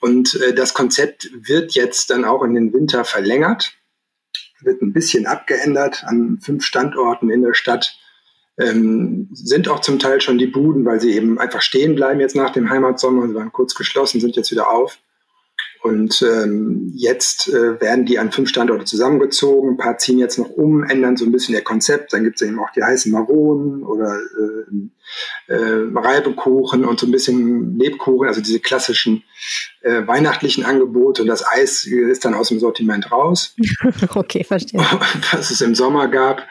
Und 0.00 0.34
äh, 0.40 0.54
das 0.54 0.74
Konzept 0.74 1.30
wird 1.34 1.72
jetzt 1.72 2.10
dann 2.10 2.24
auch 2.24 2.42
in 2.42 2.54
den 2.54 2.72
Winter 2.72 3.04
verlängert, 3.04 3.74
wird 4.62 4.82
ein 4.82 4.92
bisschen 4.92 5.26
abgeändert 5.26 6.04
an 6.04 6.38
fünf 6.42 6.64
Standorten 6.64 7.30
in 7.30 7.42
der 7.42 7.54
Stadt 7.54 7.98
ähm, 8.58 9.28
sind 9.32 9.68
auch 9.68 9.80
zum 9.80 9.98
Teil 9.98 10.20
schon 10.20 10.38
die 10.38 10.46
Buden, 10.46 10.84
weil 10.84 11.00
sie 11.00 11.12
eben 11.14 11.38
einfach 11.38 11.62
stehen 11.62 11.94
bleiben 11.94 12.20
jetzt 12.20 12.36
nach 12.36 12.50
dem 12.50 12.70
Heimatsommer. 12.70 13.28
Sie 13.28 13.34
waren 13.34 13.52
kurz 13.52 13.74
geschlossen, 13.74 14.20
sind 14.20 14.36
jetzt 14.36 14.50
wieder 14.50 14.70
auf. 14.70 14.98
Und 15.82 16.22
ähm, 16.22 16.92
jetzt 16.94 17.48
äh, 17.48 17.80
werden 17.80 18.04
die 18.04 18.18
an 18.18 18.32
fünf 18.32 18.48
Standorte 18.48 18.84
zusammengezogen. 18.84 19.70
Ein 19.70 19.76
paar 19.76 19.98
ziehen 19.98 20.18
jetzt 20.18 20.38
noch 20.38 20.50
um, 20.50 20.82
ändern 20.82 21.16
so 21.16 21.24
ein 21.24 21.32
bisschen 21.32 21.54
ihr 21.54 21.62
Konzept. 21.62 22.12
Dann 22.12 22.24
gibt 22.24 22.40
es 22.40 22.46
eben 22.46 22.58
auch 22.58 22.70
die 22.70 22.82
heißen 22.82 23.12
Maronen 23.12 23.84
oder 23.84 24.16
äh, 24.16 25.52
äh, 25.54 25.88
Reibekuchen 25.94 26.84
und 26.84 26.98
so 26.98 27.06
ein 27.06 27.12
bisschen 27.12 27.78
Lebkuchen, 27.78 28.26
also 28.26 28.40
diese 28.40 28.60
klassischen 28.60 29.22
äh, 29.82 30.06
weihnachtlichen 30.06 30.64
Angebote. 30.64 31.22
Und 31.22 31.28
das 31.28 31.46
Eis 31.46 31.84
ist 31.84 32.24
dann 32.24 32.34
aus 32.34 32.48
dem 32.48 32.58
Sortiment 32.58 33.12
raus. 33.12 33.54
okay, 34.14 34.42
verstehe. 34.42 34.80
Was 35.32 35.50
es 35.50 35.60
im 35.60 35.74
Sommer 35.74 36.08
gab. 36.08 36.42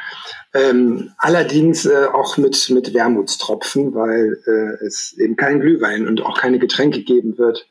Ähm, 0.54 1.12
allerdings 1.18 1.86
äh, 1.86 2.06
auch 2.12 2.38
mit, 2.38 2.70
mit 2.70 2.94
Wermutstropfen, 2.94 3.94
weil 3.94 4.40
äh, 4.48 4.86
es 4.86 5.16
eben 5.18 5.36
keinen 5.36 5.60
Glühwein 5.60 6.08
und 6.08 6.22
auch 6.22 6.40
keine 6.40 6.60
Getränke 6.60 7.04
geben 7.04 7.38
wird. 7.38 7.68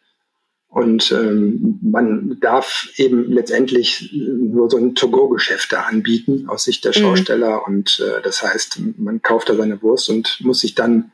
Und 0.68 1.10
ähm, 1.12 1.78
man 1.82 2.38
darf 2.40 2.90
eben 2.96 3.30
letztendlich 3.30 4.12
nur 4.12 4.68
so 4.68 4.76
ein 4.76 4.94
To-Go-Geschäft 4.94 5.72
da 5.72 5.82
anbieten 5.82 6.48
aus 6.48 6.64
Sicht 6.64 6.84
der 6.84 6.90
mhm. 6.90 7.00
Schausteller. 7.00 7.58
Mhm. 7.58 7.74
Und 7.74 8.04
äh, 8.04 8.20
das 8.22 8.42
heißt, 8.42 8.80
man 8.98 9.22
kauft 9.22 9.48
da 9.48 9.54
seine 9.54 9.80
Wurst 9.82 10.10
und 10.10 10.38
muss 10.42 10.60
sich 10.60 10.74
dann 10.74 11.12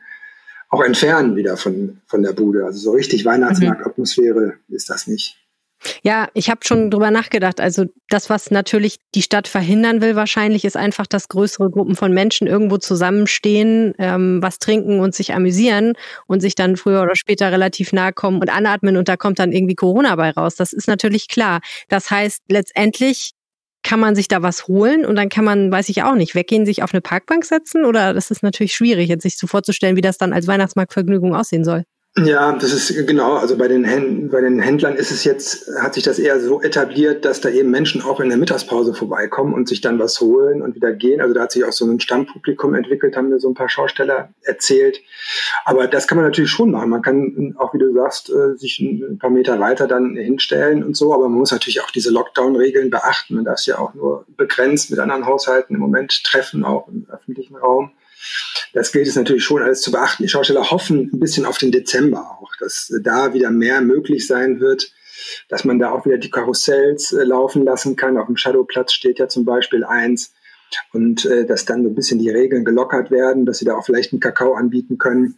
auch 0.69 0.83
entfernen 0.83 1.35
wieder 1.35 1.55
von, 1.55 2.01
von 2.07 2.23
der 2.23 2.33
Bude. 2.33 2.65
Also 2.65 2.79
so 2.79 2.91
richtig 2.91 3.25
Weihnachtsmarktatmosphäre 3.25 4.57
mhm. 4.67 4.75
ist 4.75 4.89
das 4.89 5.07
nicht. 5.07 5.37
Ja, 6.03 6.27
ich 6.33 6.49
habe 6.49 6.61
schon 6.63 6.89
drüber 6.91 7.11
nachgedacht. 7.11 7.59
Also 7.59 7.85
das, 8.09 8.29
was 8.29 8.51
natürlich 8.51 8.97
die 9.15 9.21
Stadt 9.21 9.47
verhindern 9.47 10.01
will, 10.01 10.15
wahrscheinlich, 10.15 10.65
ist 10.65 10.77
einfach, 10.77 11.07
dass 11.07 11.27
größere 11.27 11.69
Gruppen 11.69 11.95
von 11.95 12.13
Menschen 12.13 12.47
irgendwo 12.47 12.77
zusammenstehen, 12.77 13.93
ähm, 13.97 14.41
was 14.41 14.59
trinken 14.59 14.99
und 14.99 15.15
sich 15.15 15.33
amüsieren 15.33 15.93
und 16.27 16.41
sich 16.41 16.55
dann 16.55 16.77
früher 16.77 17.01
oder 17.01 17.15
später 17.15 17.51
relativ 17.51 17.93
nahe 17.93 18.13
kommen 18.13 18.39
und 18.39 18.49
anatmen 18.49 18.97
und 18.97 19.07
da 19.07 19.17
kommt 19.17 19.39
dann 19.39 19.51
irgendwie 19.51 19.75
Corona 19.75 20.15
bei 20.15 20.31
raus. 20.31 20.55
Das 20.55 20.73
ist 20.73 20.87
natürlich 20.87 21.27
klar. 21.27 21.59
Das 21.89 22.09
heißt, 22.11 22.43
letztendlich 22.49 23.31
kann 23.83 23.99
man 23.99 24.15
sich 24.15 24.27
da 24.29 24.41
was 24.41 24.67
holen 24.67 25.05
und 25.05 25.15
dann 25.15 25.29
kann 25.29 25.43
man, 25.43 25.71
weiß 25.71 25.89
ich 25.89 26.03
auch 26.03 26.15
nicht, 26.15 26.35
weggehen, 26.35 26.65
sich 26.65 26.83
auf 26.83 26.93
eine 26.93 27.01
Parkbank 27.01 27.43
setzen 27.45 27.83
oder 27.85 28.13
das 28.13 28.31
ist 28.31 28.41
natürlich 28.41 28.73
schwierig, 28.73 29.09
jetzt 29.09 29.23
sich 29.23 29.37
so 29.37 29.45
vorzustellen, 29.45 29.97
wie 29.97 30.01
das 30.01 30.17
dann 30.17 30.33
als 30.33 30.47
Weihnachtsmarktvergnügung 30.47 31.35
aussehen 31.35 31.65
soll. 31.65 31.83
Ja, 32.15 32.51
das 32.51 32.71
ist 32.73 33.07
genau. 33.07 33.33
Also 33.33 33.57
bei 33.57 33.67
den, 33.67 34.29
bei 34.29 34.39
den 34.39 34.59
Händlern 34.59 34.95
ist 34.95 35.09
es 35.09 35.23
jetzt, 35.23 35.67
hat 35.81 35.95
sich 35.95 36.03
das 36.03 36.19
eher 36.19 36.39
so 36.39 36.61
etabliert, 36.61 37.25
dass 37.25 37.41
da 37.41 37.49
eben 37.49 37.71
Menschen 37.71 38.03
auch 38.03 38.19
in 38.19 38.29
der 38.29 38.37
Mittagspause 38.37 38.93
vorbeikommen 38.93 39.51
und 39.55 39.67
sich 39.67 39.81
dann 39.81 39.97
was 39.97 40.21
holen 40.21 40.61
und 40.61 40.75
wieder 40.75 40.93
gehen. 40.93 41.21
Also 41.21 41.33
da 41.33 41.41
hat 41.41 41.51
sich 41.51 41.65
auch 41.65 41.71
so 41.71 41.85
ein 41.85 41.99
Stammpublikum 41.99 42.75
entwickelt, 42.75 43.17
haben 43.17 43.29
mir 43.29 43.39
so 43.39 43.49
ein 43.49 43.55
paar 43.55 43.67
Schausteller 43.67 44.29
erzählt. 44.43 45.01
Aber 45.65 45.87
das 45.87 46.07
kann 46.07 46.17
man 46.17 46.25
natürlich 46.25 46.51
schon 46.51 46.69
machen. 46.69 46.91
Man 46.91 47.01
kann 47.01 47.55
auch, 47.57 47.73
wie 47.73 47.79
du 47.79 47.91
sagst, 47.95 48.29
äh, 48.29 48.55
sich 48.57 48.79
ein 48.79 49.17
paar 49.17 49.31
Meter 49.31 49.59
weiter 49.59 49.87
dann 49.87 50.15
hinstellen 50.15 50.83
und 50.83 50.95
so. 50.95 51.15
Aber 51.15 51.27
man 51.27 51.39
muss 51.39 51.51
natürlich 51.51 51.81
auch 51.81 51.89
diese 51.89 52.11
Lockdown-Regeln 52.11 52.91
beachten. 52.91 53.33
Man 53.33 53.45
darf 53.45 53.57
sich 53.57 53.67
ja 53.67 53.79
auch 53.79 53.95
nur 53.95 54.25
begrenzt 54.37 54.91
mit 54.91 54.99
anderen 54.99 55.25
Haushalten 55.25 55.73
im 55.73 55.81
Moment 55.81 56.23
treffen, 56.23 56.63
auch 56.63 56.87
im 56.89 57.07
öffentlichen 57.11 57.55
Raum. 57.55 57.91
Das 58.73 58.91
gilt 58.91 59.07
es 59.07 59.15
natürlich 59.15 59.43
schon 59.43 59.61
alles 59.61 59.81
zu 59.81 59.91
beachten. 59.91 60.23
Die 60.23 60.29
Schausteller 60.29 60.71
hoffen 60.71 61.09
ein 61.13 61.19
bisschen 61.19 61.45
auf 61.45 61.57
den 61.57 61.71
Dezember 61.71 62.37
auch, 62.39 62.51
dass 62.59 62.91
da 63.01 63.33
wieder 63.33 63.51
mehr 63.51 63.81
möglich 63.81 64.25
sein 64.27 64.59
wird, 64.59 64.91
dass 65.49 65.63
man 65.63 65.79
da 65.79 65.91
auch 65.91 66.05
wieder 66.05 66.17
die 66.17 66.31
Karussells 66.31 67.13
äh, 67.13 67.23
laufen 67.23 67.63
lassen 67.63 67.95
kann. 67.95 68.17
Auf 68.17 68.27
dem 68.27 68.37
Shadowplatz 68.37 68.93
steht 68.93 69.19
ja 69.19 69.27
zum 69.27 69.45
Beispiel 69.45 69.83
eins 69.83 70.33
und 70.91 71.25
äh, 71.25 71.45
dass 71.45 71.65
dann 71.65 71.83
so 71.83 71.89
ein 71.89 71.95
bisschen 71.95 72.19
die 72.19 72.29
Regeln 72.29 72.65
gelockert 72.65 73.11
werden, 73.11 73.45
dass 73.45 73.59
sie 73.59 73.65
da 73.65 73.75
auch 73.75 73.85
vielleicht 73.85 74.11
einen 74.11 74.19
Kakao 74.19 74.53
anbieten 74.53 74.97
können. 74.97 75.37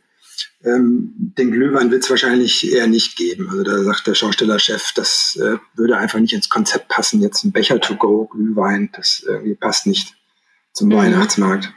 Ähm, 0.63 1.13
den 1.37 1.51
Glühwein 1.51 1.91
wird 1.91 2.03
es 2.03 2.09
wahrscheinlich 2.09 2.71
eher 2.71 2.87
nicht 2.87 3.17
geben. 3.17 3.49
Also 3.49 3.63
da 3.63 3.83
sagt 3.83 4.07
der 4.07 4.15
Schaustellerchef, 4.15 4.91
das 4.95 5.37
äh, 5.41 5.57
würde 5.75 5.97
einfach 5.97 6.19
nicht 6.19 6.33
ins 6.33 6.49
Konzept 6.49 6.87
passen. 6.87 7.21
Jetzt 7.21 7.43
ein 7.43 7.51
Becher 7.51 7.79
to 7.79 7.95
go 7.95 8.25
Glühwein, 8.25 8.89
das 8.95 9.23
irgendwie 9.25 9.55
passt 9.55 9.87
nicht 9.87 10.15
zum 10.73 10.89
mhm. 10.89 10.95
Weihnachtsmarkt. 10.95 11.71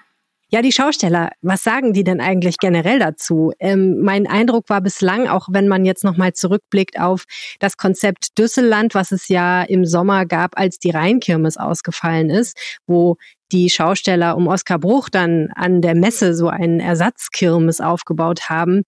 Ja, 0.51 0.63
die 0.63 0.73
Schausteller, 0.73 1.31
was 1.43 1.63
sagen 1.63 1.93
die 1.93 2.05
denn 2.05 2.23
eigentlich 2.23 2.57
generell 2.57 2.99
dazu? 2.99 3.53
Ähm, 3.59 4.01
mein 4.01 4.27
Eindruck 4.27 4.71
war 4.71 4.81
bislang, 4.81 5.29
auch 5.29 5.49
wenn 5.51 5.69
man 5.69 5.85
jetzt 5.85 6.05
nochmal 6.05 6.33
zurückblickt 6.33 6.99
auf 6.99 7.25
das 7.61 7.77
Konzept 7.77 8.39
Düsselland, 8.39 8.95
was 8.95 9.13
es 9.13 9.29
ja 9.29 9.63
im 9.63 9.85
Sommer 9.85 10.25
gab, 10.25 10.59
als 10.59 10.79
die 10.79 10.89
Rheinkirmes 10.89 11.59
ausgefallen 11.59 12.31
ist, 12.31 12.57
wo 12.87 13.17
die 13.53 13.69
Schausteller 13.69 14.39
um 14.39 14.47
Oskar 14.47 14.79
Bruch 14.79 15.11
dann 15.11 15.51
an 15.55 15.83
der 15.83 15.95
Messe 15.95 16.35
so 16.35 16.49
einen 16.49 16.81
Ersatzkirmes 16.81 17.83
aufgebaut 17.83 18.49
haben, 18.49 18.85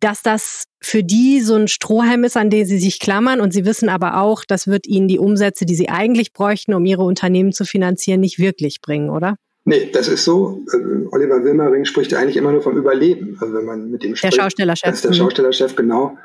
dass 0.00 0.22
das 0.22 0.64
für 0.82 1.04
die 1.04 1.42
so 1.42 1.56
ein 1.56 1.68
Strohhalm 1.68 2.24
ist, 2.24 2.38
an 2.38 2.48
den 2.48 2.64
sie 2.64 2.78
sich 2.78 3.00
klammern. 3.00 3.42
Und 3.42 3.52
sie 3.52 3.66
wissen 3.66 3.90
aber 3.90 4.18
auch, 4.22 4.44
das 4.46 4.66
wird 4.66 4.86
ihnen 4.86 5.08
die 5.08 5.18
Umsätze, 5.18 5.66
die 5.66 5.74
sie 5.74 5.90
eigentlich 5.90 6.32
bräuchten, 6.32 6.72
um 6.72 6.86
ihre 6.86 7.02
Unternehmen 7.02 7.52
zu 7.52 7.66
finanzieren, 7.66 8.20
nicht 8.20 8.38
wirklich 8.38 8.80
bringen, 8.80 9.10
oder? 9.10 9.36
Nee, 9.70 9.88
das 9.92 10.08
ist 10.08 10.24
so. 10.24 10.64
Äh, 10.72 11.06
Oliver 11.12 11.44
Wilmering 11.44 11.84
spricht 11.84 12.12
eigentlich 12.12 12.36
immer 12.36 12.50
nur 12.50 12.60
vom 12.60 12.76
Überleben. 12.76 13.38
Also 13.40 13.54
wenn 13.54 13.64
man 13.64 13.88
mit 13.88 14.02
ihm 14.02 14.16
spricht. 14.16 14.36
Der 14.36 14.42
Schaustellerchef. 14.42 14.90
Das 14.90 14.96
ist 14.96 15.04
der 15.04 15.12
mhm. 15.12 15.14
Schaustellerchef, 15.14 15.76
genau. 15.76 16.18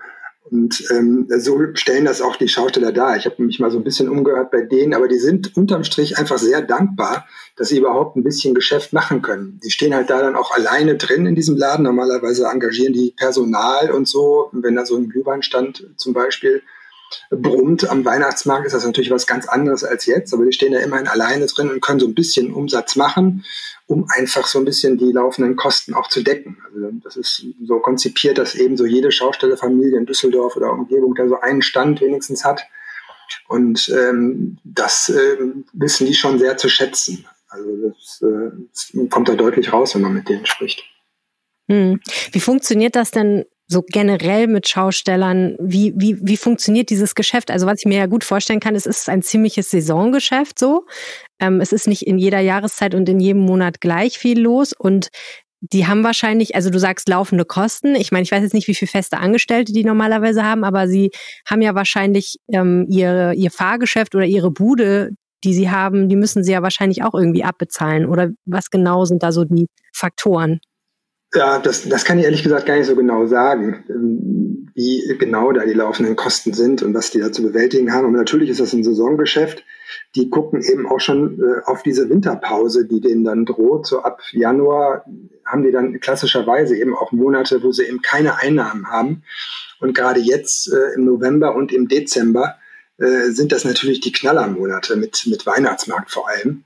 Und 0.49 0.83
ähm, 0.89 1.27
so 1.37 1.59
stellen 1.75 2.05
das 2.05 2.23
auch 2.23 2.37
die 2.37 2.47
Schausteller 2.47 2.91
dar. 2.91 3.17
Ich 3.17 3.25
habe 3.25 3.43
mich 3.43 3.59
mal 3.59 3.69
so 3.69 3.77
ein 3.77 3.83
bisschen 3.83 4.09
umgehört 4.09 4.49
bei 4.49 4.61
denen, 4.61 4.95
aber 4.95 5.07
die 5.07 5.19
sind 5.19 5.55
unterm 5.55 5.83
Strich 5.83 6.17
einfach 6.17 6.39
sehr 6.39 6.63
dankbar, 6.63 7.27
dass 7.55 7.67
sie 7.67 7.77
überhaupt 7.77 8.15
ein 8.15 8.23
bisschen 8.23 8.55
Geschäft 8.55 8.93
machen 8.93 9.21
können. 9.21 9.59
Die 9.63 9.69
stehen 9.69 9.93
halt 9.93 10.09
da 10.09 10.21
dann 10.21 10.35
auch 10.35 10.51
alleine 10.51 10.95
drin 10.95 11.27
in 11.27 11.35
diesem 11.35 11.55
Laden. 11.55 11.83
Normalerweise 11.83 12.47
engagieren 12.51 12.93
die 12.93 13.13
Personal 13.15 13.91
und 13.91 14.07
so. 14.07 14.49
Wenn 14.53 14.75
da 14.75 14.87
so 14.87 14.95
ein 14.97 15.09
Glühweinstand 15.09 15.87
zum 15.97 16.13
Beispiel 16.13 16.63
brummt 17.30 17.89
am 17.89 18.06
Weihnachtsmarkt, 18.06 18.66
ist 18.66 18.74
das 18.74 18.86
natürlich 18.86 19.12
was 19.12 19.28
ganz 19.28 19.47
anderes 19.47 19.84
als 19.84 20.06
jetzt. 20.06 20.34
Aber 20.34 20.45
die 20.45 20.53
stehen 20.53 20.74
da 20.74 20.80
immerhin 20.80 21.08
alleine 21.08 21.45
drin 21.45 21.70
und 21.70 21.82
können 21.82 21.99
so 21.99 22.08
ein 22.08 22.16
bisschen 22.16 22.53
Umsatz 22.53 22.95
machen 22.95 23.43
um 23.88 24.08
einfach 24.10 24.47
so 24.47 24.60
ein 24.60 24.66
bisschen 24.66 24.97
die 24.97 25.12
laufenden 25.12 25.56
Kosten 25.56 25.93
auch 25.93 26.10
zu 26.10 26.24
decken. 26.24 26.58
Also 26.66 26.91
das 27.03 27.18
ist 27.18 27.45
so 27.66 27.80
konzipiert, 27.80 28.38
dass 28.38 28.56
eben 28.56 28.78
so 28.78 28.86
jede 28.86 29.12
Schaustellerfamilie 29.12 29.97
in 29.97 30.06
Düsseldorf 30.06 30.56
oder 30.56 30.72
Umgebung 30.72 31.14
da 31.14 31.28
so 31.28 31.39
einen 31.39 31.62
Stand 31.62 32.01
wenigstens 32.01 32.43
hat. 32.43 32.64
Und 33.47 33.89
ähm, 33.89 34.58
das 34.64 35.10
äh, 35.10 35.38
wissen 35.74 36.08
die 36.08 36.14
schon 36.16 36.39
sehr 36.39 36.58
zu 36.58 36.68
schätzen. 36.68 37.28
Also 37.47 37.70
das, 37.89 38.22
äh, 38.22 38.51
das 38.72 39.10
kommt 39.10 39.30
da 39.30 39.36
deutlich 39.36 39.72
raus, 39.72 39.93
wenn 39.93 40.01
man 40.01 40.14
mit 40.14 40.30
denen 40.30 40.45
spricht. 40.45 40.84
Hm. 41.70 41.99
Wie 42.32 42.39
funktioniert 42.39 42.95
das 42.95 43.12
denn 43.12 43.45
so 43.68 43.82
generell 43.82 44.47
mit 44.47 44.68
Schaustellern, 44.68 45.55
wie, 45.59 45.93
wie, 45.95 46.18
wie 46.22 46.38
funktioniert 46.38 46.89
dieses 46.89 47.16
Geschäft? 47.16 47.49
Also 47.49 47.66
was 47.66 47.80
ich 47.80 47.86
mir 47.86 47.97
ja 47.97 48.05
gut 48.05 48.24
vorstellen 48.24 48.59
kann, 48.59 48.76
es 48.76 48.86
ist 48.86 49.09
ein 49.09 49.24
ziemliches 49.24 49.72
Saisongeschäft 49.72 50.59
so. 50.59 50.86
Ähm, 51.39 51.61
es 51.61 51.72
ist 51.72 51.88
nicht 51.88 52.03
in 52.05 52.18
jeder 52.18 52.39
Jahreszeit 52.39 52.93
und 52.93 53.09
in 53.09 53.20
jedem 53.20 53.41
Monat 53.41 53.82
gleich 53.82 54.20
viel 54.20 54.39
los 54.39 54.74
und 54.74 55.09
die 55.61 55.88
haben 55.88 56.03
wahrscheinlich, 56.03 56.55
also 56.55 56.70
du 56.70 56.80
sagst 56.80 57.09
laufende 57.09 57.45
Kosten. 57.45 57.95
Ich 57.95 58.11
meine, 58.11 58.24
ich 58.24 58.32
weiß 58.32 58.43
jetzt 58.43 58.53
nicht, 58.53 58.68
wie 58.68 58.76
viele 58.76 58.91
feste 58.91 59.18
Angestellte 59.18 59.74
die 59.74 59.84
normalerweise 59.84 60.43
haben, 60.43 60.63
aber 60.63 60.88
sie 60.88 61.11
haben 61.49 61.61
ja 61.61 61.74
wahrscheinlich 61.74 62.36
ähm, 62.51 62.86
ihr, 62.89 63.34
ihr 63.34 63.49
Fahrgeschäft 63.49 64.13
oder 64.13 64.26
ihre 64.26 64.51
Bude, 64.51 65.11
die 65.43 65.53
sie 65.53 65.72
haben, 65.72 66.09
die 66.09 66.16
müssen 66.16 66.43
sie 66.43 66.51
ja 66.51 66.61
wahrscheinlich 66.61 67.03
auch 67.03 67.16
irgendwie 67.16 67.43
abbezahlen. 67.43 68.05
Oder 68.05 68.30
was 68.45 68.70
genau 68.70 69.05
sind 69.05 69.24
da 69.24 69.32
so 69.32 69.43
die 69.43 69.68
Faktoren? 69.93 70.59
Ja, 71.36 71.59
das, 71.59 71.88
das 71.88 72.05
kann 72.05 72.17
ich 72.17 72.25
ehrlich 72.25 72.43
gesagt 72.43 72.65
gar 72.65 72.77
nicht 72.77 72.88
so 72.88 72.95
genau 72.95 73.25
sagen, 73.25 73.83
ähm, 73.89 74.69
wie 74.73 75.15
genau 75.19 75.51
da 75.51 75.65
die 75.65 75.73
laufenden 75.73 76.15
Kosten 76.15 76.53
sind 76.53 76.81
und 76.81 76.93
was 76.93 77.11
die 77.11 77.19
da 77.19 77.31
zu 77.31 77.43
bewältigen 77.43 77.93
haben. 77.93 78.07
Und 78.07 78.13
natürlich 78.13 78.49
ist 78.49 78.59
das 78.59 78.73
ein 78.73 78.83
Saisongeschäft. 78.83 79.63
Die 80.15 80.29
gucken 80.29 80.61
eben 80.61 80.88
auch 80.88 80.99
schon 80.99 81.39
äh, 81.39 81.61
auf 81.65 81.83
diese 81.83 82.09
Winterpause, 82.09 82.86
die 82.86 83.01
denen 83.01 83.23
dann 83.23 83.45
droht. 83.45 83.86
So 83.86 83.99
ab 83.99 84.21
Januar 84.31 85.05
haben 85.45 85.63
die 85.63 85.71
dann 85.71 85.99
klassischerweise 85.99 86.77
eben 86.77 86.95
auch 86.95 87.11
Monate, 87.11 87.63
wo 87.63 87.71
sie 87.71 87.83
eben 87.83 88.01
keine 88.01 88.38
Einnahmen 88.38 88.88
haben. 88.88 89.23
Und 89.79 89.93
gerade 89.93 90.19
jetzt 90.19 90.71
äh, 90.71 90.95
im 90.95 91.05
November 91.05 91.55
und 91.55 91.73
im 91.73 91.88
Dezember 91.88 92.55
äh, 92.97 93.29
sind 93.31 93.51
das 93.51 93.65
natürlich 93.65 93.99
die 93.99 94.11
Knallermonate 94.11 94.95
mit, 94.95 95.25
mit 95.27 95.45
Weihnachtsmarkt 95.45 96.11
vor 96.11 96.29
allem. 96.29 96.64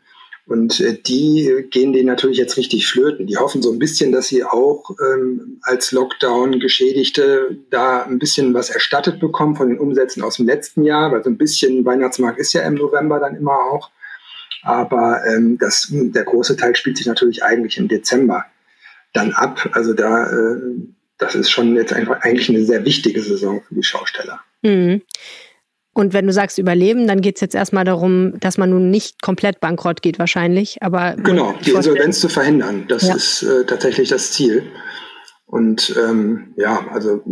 Und 0.49 0.79
äh, 0.79 0.97
die 0.97 1.67
gehen 1.69 1.93
denen 1.93 2.07
natürlich 2.07 2.39
jetzt 2.39 2.57
richtig 2.57 2.87
flöten. 2.87 3.27
Die 3.27 3.37
hoffen 3.37 3.61
so 3.61 3.71
ein 3.71 3.77
bisschen, 3.77 4.11
dass 4.11 4.27
sie 4.27 4.43
auch 4.43 4.89
ähm, 4.99 5.59
als 5.61 5.91
Lockdown-Geschädigte 5.91 7.57
da 7.69 8.01
ein 8.01 8.17
bisschen 8.17 8.55
was 8.55 8.71
erstattet 8.71 9.19
bekommen 9.19 9.55
von 9.55 9.69
den 9.69 9.77
Umsätzen 9.77 10.23
aus 10.23 10.37
dem 10.37 10.47
letzten 10.47 10.83
Jahr, 10.83 11.11
weil 11.11 11.23
so 11.23 11.29
ein 11.29 11.37
bisschen 11.37 11.85
Weihnachtsmarkt 11.85 12.39
ist 12.39 12.53
ja 12.53 12.63
im 12.63 12.73
November 12.73 13.19
dann 13.19 13.35
immer 13.35 13.53
auch. 13.71 13.91
Aber 14.63 15.21
ähm, 15.27 15.59
das, 15.59 15.87
der 15.91 16.23
große 16.23 16.57
Teil 16.57 16.75
spielt 16.75 16.97
sich 16.97 17.05
natürlich 17.05 17.43
eigentlich 17.43 17.77
im 17.77 17.87
Dezember 17.87 18.45
dann 19.13 19.33
ab. 19.33 19.69
Also 19.73 19.93
da, 19.93 20.31
äh, 20.31 20.57
das 21.19 21.35
ist 21.35 21.51
schon 21.51 21.75
jetzt 21.75 21.93
einfach 21.93 22.21
eigentlich 22.21 22.49
eine 22.49 22.65
sehr 22.65 22.83
wichtige 22.85 23.21
Saison 23.21 23.61
für 23.67 23.75
die 23.75 23.83
Schausteller. 23.83 24.39
Mhm. 24.63 25.03
Und 25.93 26.13
wenn 26.13 26.27
du 26.27 26.33
sagst 26.33 26.59
überleben, 26.59 27.07
dann 27.07 27.21
geht 27.21 27.35
es 27.35 27.41
jetzt 27.41 27.55
erstmal 27.55 27.83
darum, 27.83 28.39
dass 28.39 28.57
man 28.57 28.69
nun 28.69 28.89
nicht 28.89 29.21
komplett 29.21 29.59
bankrott 29.59 30.01
geht 30.01 30.19
wahrscheinlich. 30.19 30.81
Aber 30.81 31.15
genau, 31.15 31.53
die 31.65 31.71
Insolvenz 31.71 32.19
zu 32.19 32.29
verhindern, 32.29 32.85
das 32.87 33.07
ja. 33.07 33.15
ist 33.15 33.43
äh, 33.43 33.65
tatsächlich 33.65 34.09
das 34.09 34.31
Ziel. 34.31 34.63
Und 35.45 35.95
ähm, 35.99 36.53
ja, 36.57 36.85
also 36.91 37.23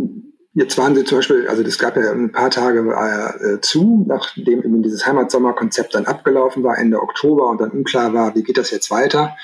jetzt 0.54 0.76
waren 0.76 0.96
sie 0.96 1.04
zum 1.04 1.18
Beispiel, 1.18 1.46
also 1.46 1.62
das 1.62 1.78
gab 1.78 1.96
ja 1.96 2.10
ein 2.10 2.32
paar 2.32 2.50
Tage 2.50 2.80
äh, 2.80 3.60
zu, 3.60 4.04
nachdem 4.08 4.64
eben 4.64 4.82
dieses 4.82 5.06
Heimatsommerkonzept 5.06 5.94
dann 5.94 6.06
abgelaufen 6.06 6.64
war, 6.64 6.76
Ende 6.76 7.00
Oktober 7.00 7.48
und 7.48 7.60
dann 7.60 7.70
unklar 7.70 8.12
war, 8.12 8.34
wie 8.34 8.42
geht 8.42 8.58
das 8.58 8.72
jetzt 8.72 8.90
weiter. 8.90 9.36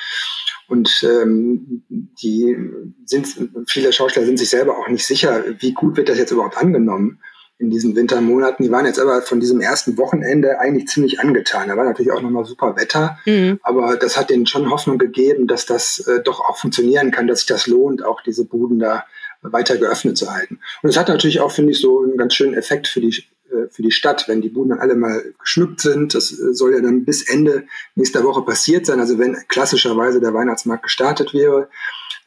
Und 0.66 1.04
ähm, 1.04 1.84
die 2.20 2.56
sind, 3.04 3.28
viele 3.68 3.92
Schauspieler 3.92 4.26
sind 4.26 4.38
sich 4.38 4.50
selber 4.50 4.76
auch 4.78 4.88
nicht 4.88 5.06
sicher, 5.06 5.44
wie 5.60 5.72
gut 5.72 5.96
wird 5.96 6.08
das 6.08 6.18
jetzt 6.18 6.32
überhaupt 6.32 6.56
angenommen 6.56 7.20
in 7.64 7.70
diesen 7.70 7.96
Wintermonaten. 7.96 8.64
Die 8.64 8.70
waren 8.70 8.86
jetzt 8.86 9.00
aber 9.00 9.22
von 9.22 9.40
diesem 9.40 9.60
ersten 9.60 9.96
Wochenende 9.98 10.60
eigentlich 10.60 10.88
ziemlich 10.88 11.20
angetan. 11.20 11.68
Da 11.68 11.76
war 11.76 11.84
natürlich 11.84 12.12
auch 12.12 12.22
nochmal 12.22 12.44
super 12.44 12.76
Wetter, 12.76 13.18
mhm. 13.24 13.58
aber 13.62 13.96
das 13.96 14.16
hat 14.16 14.30
denen 14.30 14.46
schon 14.46 14.70
Hoffnung 14.70 14.98
gegeben, 14.98 15.46
dass 15.46 15.66
das 15.66 16.00
äh, 16.06 16.22
doch 16.22 16.40
auch 16.40 16.58
funktionieren 16.58 17.10
kann, 17.10 17.26
dass 17.26 17.40
sich 17.40 17.48
das 17.48 17.66
lohnt, 17.66 18.04
auch 18.04 18.20
diese 18.22 18.44
Buden 18.44 18.78
da 18.78 19.04
weiter 19.42 19.76
geöffnet 19.76 20.16
zu 20.16 20.32
halten. 20.32 20.58
Und 20.82 20.90
es 20.90 20.96
hat 20.96 21.08
natürlich 21.08 21.40
auch, 21.40 21.52
finde 21.52 21.72
ich, 21.72 21.80
so 21.80 22.02
einen 22.02 22.16
ganz 22.16 22.34
schönen 22.34 22.54
Effekt 22.54 22.86
für 22.86 23.00
die, 23.00 23.24
äh, 23.50 23.68
für 23.70 23.82
die 23.82 23.90
Stadt, 23.90 24.26
wenn 24.28 24.40
die 24.40 24.48
Buden 24.48 24.70
dann 24.70 24.78
alle 24.78 24.94
mal 24.94 25.22
geschmückt 25.38 25.80
sind. 25.80 26.14
Das 26.14 26.32
äh, 26.32 26.54
soll 26.54 26.74
ja 26.74 26.80
dann 26.80 27.04
bis 27.04 27.28
Ende 27.28 27.64
nächster 27.94 28.24
Woche 28.24 28.42
passiert 28.42 28.86
sein. 28.86 29.00
Also 29.00 29.18
wenn 29.18 29.36
klassischerweise 29.48 30.20
der 30.20 30.34
Weihnachtsmarkt 30.34 30.84
gestartet 30.84 31.34
wäre, 31.34 31.68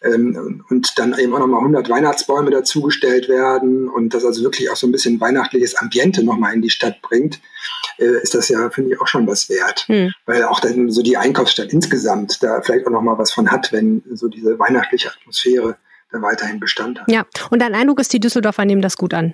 ähm, 0.01 0.63
und 0.69 0.99
dann 0.99 1.17
eben 1.17 1.33
auch 1.33 1.39
nochmal 1.39 1.59
100 1.59 1.89
Weihnachtsbäume 1.89 2.51
dazugestellt 2.51 3.29
werden 3.29 3.89
und 3.89 4.13
das 4.13 4.25
also 4.25 4.43
wirklich 4.43 4.69
auch 4.69 4.75
so 4.75 4.87
ein 4.87 4.91
bisschen 4.91 5.19
weihnachtliches 5.19 5.75
Ambiente 5.75 6.23
nochmal 6.23 6.53
in 6.53 6.61
die 6.61 6.69
Stadt 6.69 7.01
bringt, 7.01 7.39
äh, 7.97 8.21
ist 8.21 8.35
das 8.35 8.49
ja, 8.49 8.69
finde 8.69 8.93
ich, 8.93 9.01
auch 9.01 9.07
schon 9.07 9.27
was 9.27 9.49
wert. 9.49 9.85
Hm. 9.87 10.13
Weil 10.25 10.43
auch 10.43 10.59
dann 10.59 10.91
so 10.91 11.01
die 11.01 11.17
Einkaufsstadt 11.17 11.73
insgesamt 11.73 12.41
da 12.43 12.61
vielleicht 12.61 12.85
auch 12.85 12.91
nochmal 12.91 13.17
was 13.17 13.31
von 13.31 13.51
hat, 13.51 13.71
wenn 13.71 14.03
so 14.13 14.27
diese 14.27 14.59
weihnachtliche 14.59 15.09
Atmosphäre 15.11 15.77
da 16.11 16.21
weiterhin 16.21 16.59
Bestand 16.59 16.99
hat. 16.99 17.11
Ja, 17.11 17.25
und 17.49 17.61
dein 17.61 17.73
Eindruck 17.73 17.99
ist, 17.99 18.13
die 18.13 18.19
Düsseldorfer 18.19 18.65
nehmen 18.65 18.81
das 18.81 18.97
gut 18.97 19.13
an. 19.13 19.33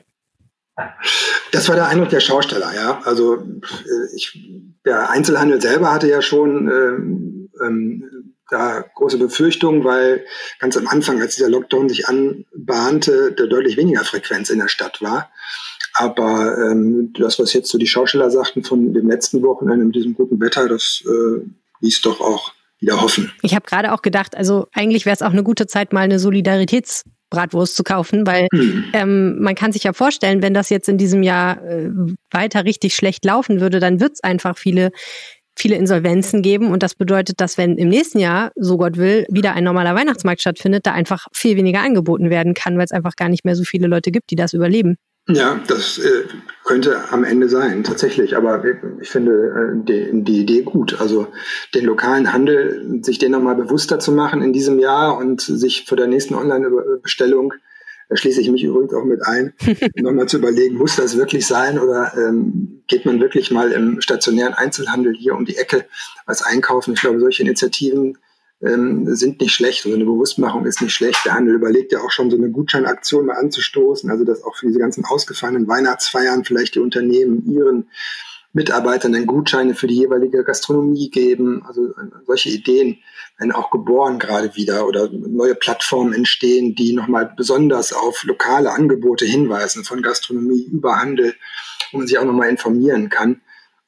Das 1.51 1.70
war 1.70 1.76
der 1.76 1.88
Eindruck 1.88 2.09
der 2.09 2.20
Schausteller, 2.20 2.74
ja. 2.74 3.01
Also 3.03 3.36
äh, 3.36 4.16
ich, 4.16 4.39
der 4.86 5.11
Einzelhandel 5.11 5.61
selber 5.61 5.91
hatte 5.91 6.09
ja 6.09 6.22
schon 6.22 6.68
ähm, 6.68 7.49
ähm, 7.64 8.32
da 8.49 8.83
große 8.95 9.17
Befürchtungen, 9.17 9.83
weil 9.83 10.25
ganz 10.59 10.77
am 10.77 10.87
Anfang, 10.87 11.21
als 11.21 11.35
dieser 11.35 11.49
Lockdown 11.49 11.89
sich 11.89 12.07
anbahnte, 12.07 13.33
da 13.35 13.45
deutlich 13.45 13.77
weniger 13.77 14.03
Frequenz 14.03 14.49
in 14.49 14.59
der 14.59 14.67
Stadt 14.67 15.01
war. 15.01 15.31
Aber 15.95 16.57
ähm, 16.57 17.13
das, 17.17 17.39
was 17.39 17.53
jetzt 17.53 17.69
so 17.69 17.77
die 17.77 17.87
Schausteller 17.87 18.31
sagten 18.31 18.63
von 18.63 18.93
dem 18.93 19.09
letzten 19.09 19.43
Wochenende 19.43 19.85
mit 19.85 19.95
diesem 19.95 20.13
guten 20.13 20.39
Wetter, 20.41 20.67
das 20.67 21.03
äh, 21.05 21.45
ließ 21.81 22.01
doch 22.01 22.19
auch 22.19 22.53
wieder 22.79 22.99
hoffen. 23.01 23.31
Ich 23.43 23.55
habe 23.55 23.65
gerade 23.65 23.93
auch 23.93 24.01
gedacht, 24.01 24.35
also 24.35 24.67
eigentlich 24.73 25.05
wäre 25.05 25.15
es 25.15 25.21
auch 25.21 25.31
eine 25.31 25.43
gute 25.43 25.67
Zeit, 25.67 25.93
mal 25.93 26.01
eine 26.01 26.17
Solidaritäts- 26.17 27.03
Bratwurst 27.33 27.75
zu 27.75 27.83
kaufen, 27.83 28.27
weil 28.27 28.47
hm. 28.53 28.85
ähm, 28.93 29.41
man 29.41 29.55
kann 29.55 29.71
sich 29.71 29.83
ja 29.83 29.93
vorstellen, 29.93 30.43
wenn 30.43 30.53
das 30.53 30.69
jetzt 30.69 30.87
in 30.87 30.99
diesem 30.99 31.23
Jahr 31.23 31.61
äh, 31.63 31.89
weiter 32.29 32.63
richtig 32.63 32.93
schlecht 32.93 33.25
laufen 33.25 33.59
würde, 33.59 33.79
dann 33.79 33.99
wird 33.99 34.13
es 34.13 34.23
einfach 34.23 34.55
viele 34.55 34.91
viele 35.56 35.76
Insolvenzen 35.76 36.41
geben. 36.41 36.72
Und 36.72 36.84
das 36.84 36.95
bedeutet, 36.95 37.39
dass 37.39 37.58
wenn 37.58 37.78
im 37.78 37.89
nächsten 37.89 38.20
Jahr, 38.20 38.51
so 38.56 38.78
Gott 38.78 38.97
will, 38.97 39.26
wieder 39.30 39.54
ein 39.54 39.64
normaler 39.64 39.95
Weihnachtsmarkt 39.95 40.41
stattfindet, 40.41 40.86
da 40.86 40.93
einfach 40.93 41.28
viel 41.34 41.58
weniger 41.58 41.82
angeboten 41.82 42.30
werden 42.30 42.54
kann, 42.54 42.78
weil 42.78 42.86
es 42.86 42.91
einfach 42.91 43.16
gar 43.16 43.30
nicht 43.30 43.45
mehr 43.45 43.56
so 43.56 43.64
viele 43.64 43.88
Leute 43.88 44.12
gibt, 44.12 44.32
die 44.32 44.36
das 44.36 44.54
überleben. 44.54 44.97
Ja, 45.30 45.58
das 45.68 45.99
äh, 45.99 46.26
könnte 46.66 46.97
am 47.12 47.24
Ende 47.24 47.47
sein, 47.47 47.86
tatsächlich. 47.86 48.36
Aber 48.36 48.62
ich 48.99 49.10
finde 49.10 49.32
äh, 49.32 49.86
die, 49.86 50.24
die, 50.24 50.41
Idee 50.41 50.64
gut. 50.64 50.99
Also 50.99 51.28
den 51.74 51.86
lokalen 51.86 52.34
Handel, 52.34 52.99
sich 53.04 53.20
den 53.20 53.32
nochmal 53.32 53.56
bewusster 53.56 53.99
zu 53.99 54.12
machen 54.12 54.41
in 54.41 54.51
diesem 54.51 54.80
Jahr 54.80 55.18
und 55.18 55.39
sich 55.39 55.86
für 55.86 55.95
der 55.95 56.08
nächsten 56.08 56.36
Online-Bestellung 56.36 57.54
da 58.14 58.18
schließe 58.18 58.41
ich 58.41 58.51
mich 58.51 58.64
übrigens 58.64 58.93
auch 58.93 59.05
mit 59.05 59.26
ein, 59.26 59.53
nochmal 59.95 60.28
zu 60.28 60.38
überlegen, 60.38 60.78
muss 60.78 60.95
das 60.95 61.18
wirklich 61.18 61.47
sein 61.47 61.80
oder 61.80 62.14
ähm, 62.16 62.84
geht 62.88 63.05
man 63.05 63.20
wirklich 63.20 63.49
mal 63.49 63.72
im 63.72 64.01
stationären 64.01 64.53
Einzelhandel 64.53 65.16
hier 65.16 65.34
um 65.34 65.45
die 65.45 65.57
Ecke 65.57 65.86
was 66.28 66.43
einkaufen? 66.43 66.93
Ich 66.93 67.01
glaube, 67.01 67.20
solche 67.20 67.41
Initiativen 67.41 68.20
ähm, 68.61 69.16
sind 69.16 69.41
nicht 69.41 69.55
schlecht. 69.55 69.84
Also 69.86 69.95
eine 69.95 70.05
Bewusstmachung 70.05 70.68
ist 70.68 70.80
nicht 70.80 70.93
schlecht. 70.93 71.26
Der 71.26 71.34
Handel 71.34 71.55
überlegt 71.55 71.91
ja 71.91 72.01
auch 72.01 72.11
schon 72.11 72.30
so 72.30 72.38
eine 72.38 72.51
Gutscheinaktion 72.51 73.26
mal 73.26 73.38
anzustoßen, 73.38 74.11
also 74.11 74.24
dass 74.24 74.43
auch 74.43 74.55
für 74.55 74.68
diese 74.68 74.80
ganzen 74.80 75.05
ausgefallenen 75.05 75.68
Weihnachtsfeiern 75.68 76.43
vielleicht 76.43 76.76
die 76.76 76.82
Unternehmen 76.82 77.51
ihren 77.51 77.89
Mitarbeitern 78.53 79.14
dann 79.14 79.26
Gutscheine 79.26 79.74
für 79.74 79.88
die 79.88 79.95
jeweilige 79.95 80.43
Gastronomie 80.43 81.09
geben. 81.09 81.64
Also 81.66 81.88
äh, 81.88 82.11
solche 82.28 82.49
Ideen 82.49 82.99
werden 83.43 83.51
auch 83.51 83.71
geboren 83.71 84.19
gerade 84.19 84.55
wieder 84.55 84.87
oder 84.87 85.09
neue 85.09 85.55
Plattformen 85.55 86.13
entstehen, 86.13 86.75
die 86.75 86.93
nochmal 86.93 87.33
besonders 87.35 87.91
auf 87.93 88.23
lokale 88.23 88.71
Angebote 88.71 89.25
hinweisen, 89.25 89.83
von 89.83 90.01
Gastronomie 90.01 90.63
über 90.71 90.97
Handel, 90.97 91.35
wo 91.91 91.97
man 91.97 92.07
sich 92.07 92.17
auch 92.17 92.25
nochmal 92.25 92.49
informieren 92.49 93.09
kann 93.09 93.41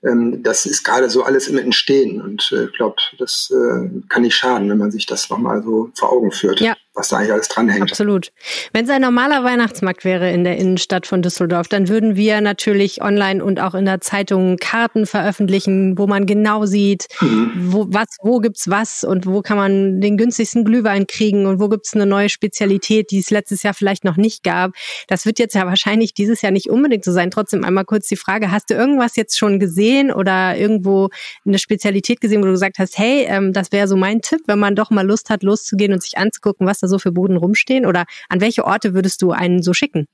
ähm, 0.04 0.44
das 0.44 0.68
ist 0.68 0.84
gerade 0.84 1.10
so 1.10 1.24
alles 1.24 1.48
im 1.48 1.58
Entstehen 1.58 2.22
und 2.22 2.52
ich 2.52 2.58
äh, 2.58 2.68
glaube, 2.68 2.98
das 3.18 3.52
äh, 3.52 3.90
kann 4.08 4.22
nicht 4.22 4.36
schaden, 4.36 4.70
wenn 4.70 4.78
man 4.78 4.92
sich 4.92 5.08
das 5.08 5.30
nochmal 5.32 5.64
so 5.64 5.90
vor 5.96 6.12
Augen 6.12 6.32
führt. 6.32 6.60
Ja, 6.60 6.76
was 6.96 7.10
da 7.10 7.18
eigentlich 7.18 7.34
alles 7.34 7.48
dranhängt. 7.50 7.82
Absolut. 7.82 8.32
Wenn 8.74 8.86
es 8.86 8.90
ein 8.90 9.02
normaler 9.02 9.44
Weihnachtsmarkt 9.44 10.06
wäre 10.06 10.32
in 10.32 10.44
der 10.44 10.58
Innenstadt 10.58 11.06
von 11.06 11.22
Düsseldorf, 11.22 11.68
dann 11.68 11.90
würden 11.90 12.16
wir 12.16 12.40
natürlich 12.42 13.02
online 13.02 13.44
und 13.44 13.60
auch 13.60 13.76
in 13.76 13.86
der 13.86 14.00
Zeitung 14.02 14.58
Karten 14.58 15.06
veröffentlichen, 15.06 15.98
wo 15.98 16.08
man 16.08 16.26
genau 16.26 16.66
sieht, 16.66 17.08
mhm. 17.20 17.52
wo, 17.56 17.88
was, 17.90 18.18
wo 18.22 18.40
gibt's 18.40 18.70
was 18.70 19.04
und 19.04 19.26
wo 19.26 19.42
kann 19.42 19.58
man 19.58 20.00
den 20.00 20.18
günstigsten 20.18 20.64
Glühwein 20.64 21.06
kriegen 21.06 21.46
und 21.46 21.60
wo 21.60 21.68
gibt's 21.68 21.94
eine 21.94 22.06
neue 22.06 22.30
Spezialität, 22.30 23.12
die 23.12 23.20
es 23.20 23.30
letztes 23.30 23.64
Jahr 23.64 23.74
vielleicht 23.74 24.06
noch 24.06 24.16
nicht 24.16 24.44
gab. 24.44 24.72
Das 25.08 25.26
wird 25.26 25.38
jetzt 25.38 25.54
ja 25.54 25.66
wahrscheinlich 25.66 26.14
dieses 26.14 26.42
Jahr 26.42 26.54
nicht 26.54 26.70
unbedingt 26.70 27.04
so 27.04 27.12
sein. 27.12 27.30
Trotzdem 27.30 27.66
einmal 27.66 27.86
kurz 27.86 28.08
die 28.08 28.16
Frage, 28.16 28.52
hast 28.52 28.70
du 28.70 28.74
irgendwas 28.74 29.18
jetzt 29.18 29.38
schon 29.38 29.60
gesehen 29.60 30.12
oder 30.12 30.56
irgendwo 30.56 31.10
eine 31.46 31.60
Spezialität 31.60 32.22
gesehen, 32.22 32.42
wo 32.42 32.46
du 32.46 32.52
gesagt 32.52 32.80
hast, 32.80 32.98
hey, 32.98 33.26
ähm, 33.28 33.52
das 33.52 33.74
wäre 33.74 33.90
so 33.90 33.98
mein 33.98 34.22
Tipp, 34.22 34.42
wenn 34.48 34.60
man 34.60 34.76
doch 34.76 34.92
mal 34.92 35.06
Lust 35.06 35.30
hat, 35.30 35.44
loszugehen 35.44 35.92
und 35.92 36.02
sich 36.02 36.18
anzugucken, 36.18 36.66
was 36.66 36.85
da 36.86 36.90
so 36.90 37.00
für 37.00 37.12
Boden 37.12 37.38
rumstehen? 37.38 37.86
Oder 37.86 38.06
an 38.30 38.42
welche 38.42 38.66
Orte 38.66 38.94
würdest 38.94 39.22
du 39.22 39.32
einen 39.32 39.62
so 39.62 39.74
schicken? 39.74 40.08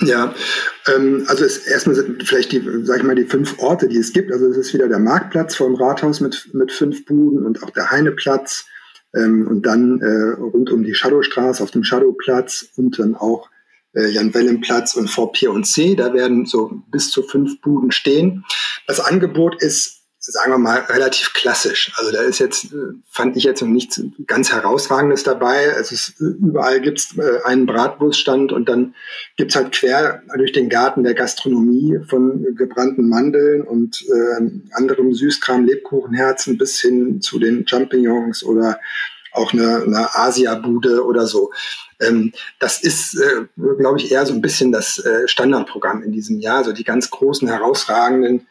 Ja, 0.00 0.32
ähm, 0.94 1.24
also 1.26 1.44
es, 1.44 1.66
erstmal 1.66 1.96
sind 1.96 2.22
vielleicht 2.22 2.52
die, 2.52 2.62
sag 2.84 2.98
ich 2.98 3.02
mal, 3.02 3.16
die 3.16 3.24
fünf 3.24 3.58
Orte, 3.58 3.88
die 3.88 3.98
es 3.98 4.12
gibt. 4.12 4.30
Also 4.30 4.46
es 4.46 4.56
ist 4.56 4.74
wieder 4.74 4.88
der 4.88 5.00
Marktplatz 5.00 5.56
vor 5.56 5.66
dem 5.66 5.74
Rathaus 5.74 6.20
mit, 6.20 6.50
mit 6.52 6.70
fünf 6.70 7.04
Buden 7.04 7.44
und 7.44 7.62
auch 7.64 7.70
der 7.70 7.90
Heineplatz 7.90 8.66
ähm, 9.16 9.48
und 9.48 9.66
dann 9.66 10.00
äh, 10.00 10.40
rund 10.40 10.70
um 10.70 10.84
die 10.84 10.94
Shadowstraße 10.94 11.62
auf 11.62 11.72
dem 11.72 11.82
Shadowplatz 11.82 12.68
und 12.76 12.98
dann 13.00 13.16
auch 13.16 13.50
äh, 13.94 14.08
Jan 14.08 14.32
Wellenplatz 14.34 14.94
und 14.94 15.10
vor 15.10 15.32
Pier 15.32 15.50
und 15.50 15.64
C. 15.64 15.96
Da 15.96 16.14
werden 16.14 16.46
so 16.46 16.80
bis 16.92 17.10
zu 17.10 17.24
fünf 17.24 17.60
Buden 17.60 17.90
stehen. 17.90 18.44
Das 18.86 19.00
Angebot 19.00 19.60
ist 19.60 19.97
sagen 20.30 20.52
wir 20.52 20.58
mal, 20.58 20.80
relativ 20.88 21.32
klassisch. 21.32 21.92
Also 21.96 22.12
da 22.12 22.20
ist 22.20 22.38
jetzt, 22.38 22.66
äh, 22.66 22.92
fand 23.10 23.36
ich 23.36 23.44
jetzt 23.44 23.62
noch 23.62 23.68
nichts 23.68 24.00
ganz 24.26 24.52
Herausragendes 24.52 25.22
dabei. 25.22 25.64
Es 25.64 25.90
ist, 25.90 26.20
überall 26.20 26.80
gibt's 26.80 27.16
äh, 27.16 27.44
einen 27.44 27.66
Bratwurststand 27.66 28.52
und 28.52 28.68
dann 28.68 28.94
gibt's 29.36 29.56
halt 29.56 29.72
quer 29.72 30.22
durch 30.36 30.52
den 30.52 30.68
Garten 30.68 31.02
der 31.02 31.14
Gastronomie 31.14 31.98
von 32.08 32.54
gebrannten 32.56 33.08
Mandeln 33.08 33.62
und 33.62 34.04
äh, 34.08 34.50
anderem 34.72 35.14
Süßkram, 35.14 35.64
Lebkuchenherzen 35.64 36.58
bis 36.58 36.80
hin 36.80 37.20
zu 37.20 37.38
den 37.38 37.66
Champignons 37.66 38.44
oder 38.44 38.78
auch 39.32 39.52
eine, 39.52 39.82
eine 39.82 40.14
Asia-Bude 40.14 41.04
oder 41.04 41.26
so. 41.26 41.52
Ähm, 42.00 42.32
das 42.58 42.82
ist, 42.82 43.14
äh, 43.20 43.46
glaube 43.56 43.98
ich, 43.98 44.12
eher 44.12 44.24
so 44.26 44.32
ein 44.32 44.40
bisschen 44.40 44.72
das 44.72 44.98
äh, 44.98 45.26
Standardprogramm 45.26 46.02
in 46.02 46.12
diesem 46.12 46.38
Jahr. 46.38 46.64
So 46.64 46.72
die 46.72 46.84
ganz 46.84 47.10
großen, 47.10 47.48
herausragenden 47.48 48.46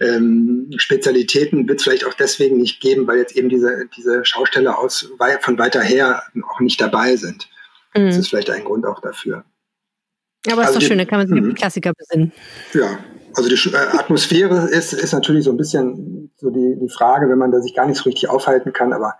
ähm, 0.00 0.70
Spezialitäten 0.76 1.66
wird 1.68 1.78
es 1.78 1.84
vielleicht 1.84 2.06
auch 2.06 2.14
deswegen 2.14 2.58
nicht 2.58 2.80
geben, 2.80 3.06
weil 3.06 3.18
jetzt 3.18 3.36
eben 3.36 3.48
diese, 3.48 3.86
diese 3.96 4.24
Schausteller 4.24 4.78
aus, 4.78 5.08
von 5.40 5.58
weiter 5.58 5.82
her 5.82 6.22
auch 6.48 6.60
nicht 6.60 6.80
dabei 6.80 7.16
sind. 7.16 7.48
Mhm. 7.94 8.06
Das 8.06 8.16
ist 8.16 8.28
vielleicht 8.28 8.50
ein 8.50 8.64
Grund 8.64 8.86
auch 8.86 9.00
dafür. 9.00 9.44
Aber 10.46 10.62
also 10.62 10.72
ist 10.72 10.82
doch 10.82 10.88
schön, 10.88 10.98
da 10.98 11.04
kann 11.04 11.18
man 11.18 11.28
sich 11.28 11.36
auf 11.36 11.44
die 11.44 11.50
mhm. 11.50 11.54
Klassiker 11.54 11.92
besinnen. 11.92 12.32
Ja, 12.72 12.98
also 13.34 13.48
die 13.48 13.70
äh, 13.70 13.98
Atmosphäre 13.98 14.68
ist, 14.70 14.92
ist 14.92 15.12
natürlich 15.12 15.44
so 15.44 15.50
ein 15.50 15.56
bisschen 15.56 16.32
so 16.36 16.50
die, 16.50 16.76
die 16.80 16.88
Frage, 16.88 17.28
wenn 17.28 17.38
man 17.38 17.52
da 17.52 17.60
sich 17.60 17.74
gar 17.74 17.86
nicht 17.86 17.98
so 17.98 18.04
richtig 18.04 18.28
aufhalten 18.28 18.72
kann, 18.72 18.92
aber 18.92 19.14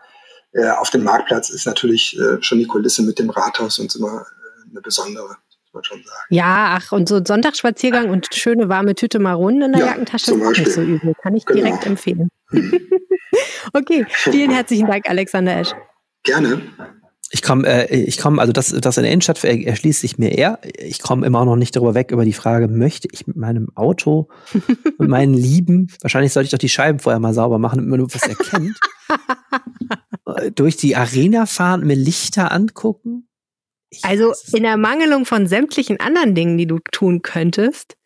äh, 0.52 0.68
auf 0.70 0.90
dem 0.90 1.04
Marktplatz 1.04 1.50
ist 1.50 1.66
natürlich 1.66 2.18
äh, 2.18 2.42
schon 2.42 2.58
die 2.58 2.66
Kulisse 2.66 3.02
mit 3.02 3.18
dem 3.18 3.30
Rathaus 3.30 3.78
und 3.78 3.94
immer 3.94 4.22
äh, 4.22 4.70
eine 4.70 4.80
besondere. 4.80 5.28
muss 5.28 5.72
man 5.72 5.84
Schon 5.84 5.98
sagen. 5.98 6.26
Ja, 6.30 6.78
ach, 6.78 6.92
und 6.92 7.08
so 7.08 7.16
ein 7.16 7.26
Sonntagsspaziergang 7.26 8.10
und 8.10 8.28
schöne 8.34 8.68
warme 8.68 8.94
Tüte 8.94 9.18
Maronen 9.18 9.62
in 9.62 9.72
der 9.72 9.80
ja, 9.80 9.86
Jackentasche 9.88 10.34
ist 10.34 10.42
auch 10.42 10.50
nicht 10.50 10.72
so 10.72 10.82
übel. 10.82 11.14
Kann 11.22 11.34
ich 11.36 11.44
genau. 11.44 11.62
direkt 11.62 11.86
empfehlen. 11.86 12.28
Hm. 12.50 12.72
okay, 13.72 14.06
vielen 14.08 14.50
herzlichen 14.50 14.86
Dank, 14.86 15.08
Alexander 15.08 15.60
Esch. 15.60 15.72
Gerne. 16.24 16.60
Ich 17.32 17.42
komme, 17.42 17.66
äh, 17.68 17.94
ich 17.94 18.18
komme, 18.18 18.40
also 18.40 18.52
das, 18.52 18.70
das 18.70 18.96
in 18.96 19.04
der 19.04 19.12
Innenstadt 19.12 19.42
erschließt 19.44 20.00
sich 20.00 20.18
mir 20.18 20.36
eher. 20.36 20.58
Ich 20.76 21.00
komme 21.00 21.24
immer 21.24 21.44
noch 21.44 21.54
nicht 21.54 21.76
darüber 21.76 21.94
weg 21.94 22.10
über 22.10 22.24
die 22.24 22.32
Frage, 22.32 22.66
möchte 22.66 23.08
ich 23.12 23.28
mit 23.28 23.36
meinem 23.36 23.68
Auto, 23.76 24.28
mit 24.98 25.08
meinen 25.08 25.34
Lieben, 25.34 25.92
wahrscheinlich 26.02 26.32
sollte 26.32 26.46
ich 26.46 26.50
doch 26.50 26.58
die 26.58 26.68
Scheiben 26.68 26.98
vorher 26.98 27.20
mal 27.20 27.32
sauber 27.32 27.60
machen, 27.60 27.76
damit 27.76 27.90
man 27.90 28.00
nur 28.00 28.12
was 28.12 28.26
erkennt, 28.26 28.76
durch 30.54 30.76
die 30.76 30.96
Arena 30.96 31.46
fahren, 31.46 31.86
mir 31.86 31.96
Lichter 31.96 32.52
angucken. 32.52 33.28
Ich 33.90 34.04
also 34.04 34.32
in 34.52 34.64
Ermangelung 34.64 35.26
von 35.26 35.46
sämtlichen 35.46 35.98
anderen 35.98 36.34
Dingen, 36.34 36.58
die 36.58 36.66
du 36.66 36.78
tun 36.92 37.22
könntest, 37.22 37.96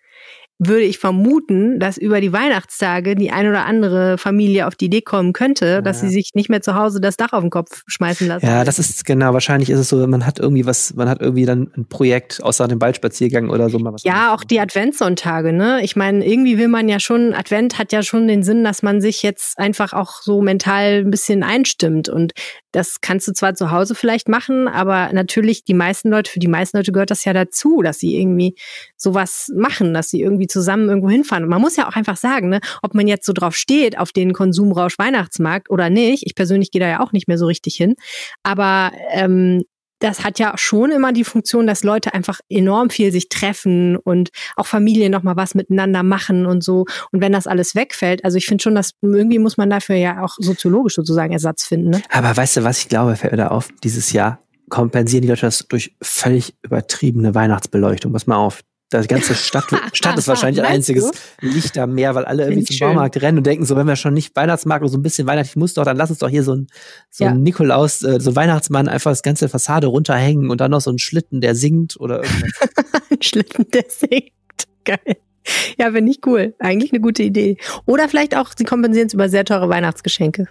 würde 0.58 0.82
ich 0.82 0.98
vermuten, 0.98 1.80
dass 1.80 1.98
über 1.98 2.20
die 2.20 2.32
Weihnachtstage 2.32 3.16
die 3.16 3.32
ein 3.32 3.48
oder 3.48 3.66
andere 3.66 4.18
Familie 4.18 4.66
auf 4.66 4.76
die 4.76 4.86
Idee 4.86 5.02
kommen 5.02 5.32
könnte, 5.32 5.66
ja. 5.66 5.80
dass 5.82 6.00
sie 6.00 6.08
sich 6.08 6.30
nicht 6.34 6.48
mehr 6.48 6.62
zu 6.62 6.74
Hause 6.74 7.00
das 7.00 7.16
Dach 7.16 7.32
auf 7.32 7.40
den 7.40 7.50
Kopf 7.50 7.82
schmeißen 7.86 8.28
lassen. 8.28 8.46
Ja, 8.46 8.64
das 8.64 8.78
ist 8.78 9.04
genau. 9.04 9.32
Wahrscheinlich 9.32 9.68
ist 9.68 9.80
es 9.80 9.88
so, 9.88 10.06
man 10.06 10.24
hat 10.24 10.38
irgendwie 10.38 10.64
was, 10.64 10.94
man 10.94 11.08
hat 11.08 11.20
irgendwie 11.20 11.44
dann 11.44 11.70
ein 11.76 11.86
Projekt 11.88 12.42
außer 12.42 12.68
dem 12.68 12.80
Waldspaziergang 12.80 13.50
oder 13.50 13.68
so. 13.68 13.78
Mal 13.78 13.92
was 13.92 14.04
ja, 14.04 14.32
auch 14.32 14.44
die 14.44 14.60
Adventssonntage, 14.60 15.52
ne? 15.52 15.82
Ich 15.82 15.96
meine, 15.96 16.24
irgendwie 16.24 16.56
will 16.56 16.68
man 16.68 16.88
ja 16.88 17.00
schon, 17.00 17.34
Advent 17.34 17.78
hat 17.78 17.92
ja 17.92 18.02
schon 18.02 18.28
den 18.28 18.42
Sinn, 18.44 18.62
dass 18.62 18.82
man 18.82 19.00
sich 19.00 19.22
jetzt 19.22 19.58
einfach 19.58 19.92
auch 19.92 20.22
so 20.22 20.40
mental 20.40 21.00
ein 21.04 21.10
bisschen 21.10 21.42
einstimmt. 21.42 22.08
Und 22.08 22.32
das 22.74 23.00
kannst 23.00 23.28
du 23.28 23.32
zwar 23.32 23.54
zu 23.54 23.70
Hause 23.70 23.94
vielleicht 23.94 24.28
machen, 24.28 24.66
aber 24.66 25.12
natürlich 25.12 25.64
die 25.64 25.74
meisten 25.74 26.10
Leute, 26.10 26.30
für 26.30 26.40
die 26.40 26.48
meisten 26.48 26.76
Leute 26.76 26.90
gehört 26.90 27.10
das 27.12 27.24
ja 27.24 27.32
dazu, 27.32 27.82
dass 27.82 28.00
sie 28.00 28.16
irgendwie 28.16 28.56
sowas 28.96 29.50
machen, 29.54 29.94
dass 29.94 30.10
sie 30.10 30.20
irgendwie 30.20 30.48
zusammen 30.48 30.88
irgendwo 30.88 31.08
hinfahren. 31.08 31.44
Und 31.44 31.50
man 31.50 31.60
muss 31.60 31.76
ja 31.76 31.88
auch 31.88 31.94
einfach 31.94 32.16
sagen, 32.16 32.48
ne, 32.48 32.60
ob 32.82 32.94
man 32.94 33.06
jetzt 33.06 33.26
so 33.26 33.32
drauf 33.32 33.54
steht, 33.54 33.96
auf 33.96 34.10
den 34.10 34.32
Konsumrausch 34.32 34.98
Weihnachtsmarkt 34.98 35.70
oder 35.70 35.88
nicht. 35.88 36.26
Ich 36.26 36.34
persönlich 36.34 36.72
gehe 36.72 36.80
da 36.80 36.88
ja 36.88 37.00
auch 37.00 37.12
nicht 37.12 37.28
mehr 37.28 37.38
so 37.38 37.46
richtig 37.46 37.76
hin. 37.76 37.94
Aber 38.42 38.90
ähm, 39.12 39.62
das 40.04 40.22
hat 40.22 40.38
ja 40.38 40.52
schon 40.56 40.90
immer 40.90 41.12
die 41.12 41.24
Funktion, 41.24 41.66
dass 41.66 41.82
Leute 41.82 42.12
einfach 42.12 42.40
enorm 42.50 42.90
viel 42.90 43.10
sich 43.10 43.30
treffen 43.30 43.96
und 43.96 44.28
auch 44.56 44.66
Familien 44.66 45.10
nochmal 45.10 45.36
was 45.36 45.54
miteinander 45.54 46.02
machen 46.02 46.44
und 46.44 46.62
so. 46.62 46.84
Und 47.10 47.22
wenn 47.22 47.32
das 47.32 47.46
alles 47.46 47.74
wegfällt, 47.74 48.22
also 48.24 48.36
ich 48.36 48.44
finde 48.44 48.62
schon, 48.62 48.74
dass 48.74 48.92
irgendwie 49.00 49.38
muss 49.38 49.56
man 49.56 49.70
dafür 49.70 49.96
ja 49.96 50.22
auch 50.22 50.34
soziologisch 50.38 50.94
sozusagen 50.94 51.32
Ersatz 51.32 51.64
finden. 51.64 51.90
Ne? 51.90 52.02
Aber 52.10 52.36
weißt 52.36 52.58
du, 52.58 52.64
was 52.64 52.80
ich 52.80 52.88
glaube, 52.88 53.16
fällt 53.16 53.38
da 53.38 53.48
auf, 53.48 53.68
dieses 53.82 54.12
Jahr 54.12 54.40
kompensieren 54.68 55.22
die 55.22 55.28
Leute 55.28 55.42
das 55.42 55.66
durch 55.68 55.94
völlig 56.02 56.54
übertriebene 56.62 57.34
Weihnachtsbeleuchtung. 57.34 58.12
Pass 58.12 58.26
mal 58.26 58.36
auf, 58.36 58.60
die 58.92 59.06
ganze 59.08 59.34
Stadt, 59.34 59.64
Stadt 59.92 60.18
ist 60.18 60.28
wahrscheinlich 60.28 60.64
ein 60.64 60.70
einziges 60.70 61.10
Lichtermeer, 61.40 62.14
weil 62.14 62.24
alle 62.24 62.44
irgendwie 62.44 62.64
zum 62.64 62.76
schön. 62.76 62.88
Baumarkt 62.88 63.20
rennen 63.20 63.38
und 63.38 63.46
denken 63.46 63.64
so, 63.64 63.76
wenn 63.76 63.86
wir 63.86 63.96
schon 63.96 64.14
nicht 64.14 64.34
Weihnachtsmarkt 64.36 64.82
oder 64.82 64.92
so 64.92 64.98
ein 64.98 65.02
bisschen 65.02 65.26
weihnachtlich 65.26 65.56
muss 65.56 65.74
doch, 65.74 65.84
dann 65.84 65.96
lass 65.96 66.10
uns 66.10 66.20
doch 66.20 66.28
hier 66.28 66.44
so 66.44 66.54
ein, 66.54 66.66
so 67.10 67.24
ja. 67.24 67.30
ein 67.30 67.42
Nikolaus, 67.42 68.02
äh, 68.02 68.20
so 68.20 68.30
ein 68.30 68.36
Weihnachtsmann 68.36 68.88
einfach 68.88 69.10
das 69.10 69.22
ganze 69.22 69.48
Fassade 69.48 69.88
runterhängen 69.88 70.50
und 70.50 70.60
dann 70.60 70.70
noch 70.70 70.80
so 70.80 70.90
ein 70.90 70.98
Schlitten, 70.98 71.40
der 71.40 71.54
singt 71.54 71.98
oder 71.98 72.22
irgendwas. 72.22 72.52
ein 73.10 73.22
Schlitten, 73.22 73.66
der 73.72 73.84
singt. 73.88 74.32
Geil. 74.84 75.16
Ja, 75.78 75.90
finde 75.92 76.10
ich 76.10 76.20
cool. 76.26 76.54
Eigentlich 76.58 76.92
eine 76.92 77.00
gute 77.00 77.22
Idee. 77.22 77.58
Oder 77.86 78.08
vielleicht 78.08 78.36
auch, 78.36 78.52
sie 78.56 78.64
kompensieren 78.64 79.08
es 79.08 79.14
über 79.14 79.28
sehr 79.28 79.44
teure 79.44 79.68
Weihnachtsgeschenke. 79.68 80.46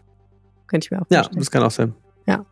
Könnte 0.67 0.85
ich 0.85 0.91
mir 0.91 0.97
auch 0.97 1.07
vorstellen. 1.07 1.33
Ja, 1.33 1.39
das 1.39 1.51
kann 1.51 1.63
auch 1.63 1.71
sein. 1.71 1.93
Ja. 2.27 2.45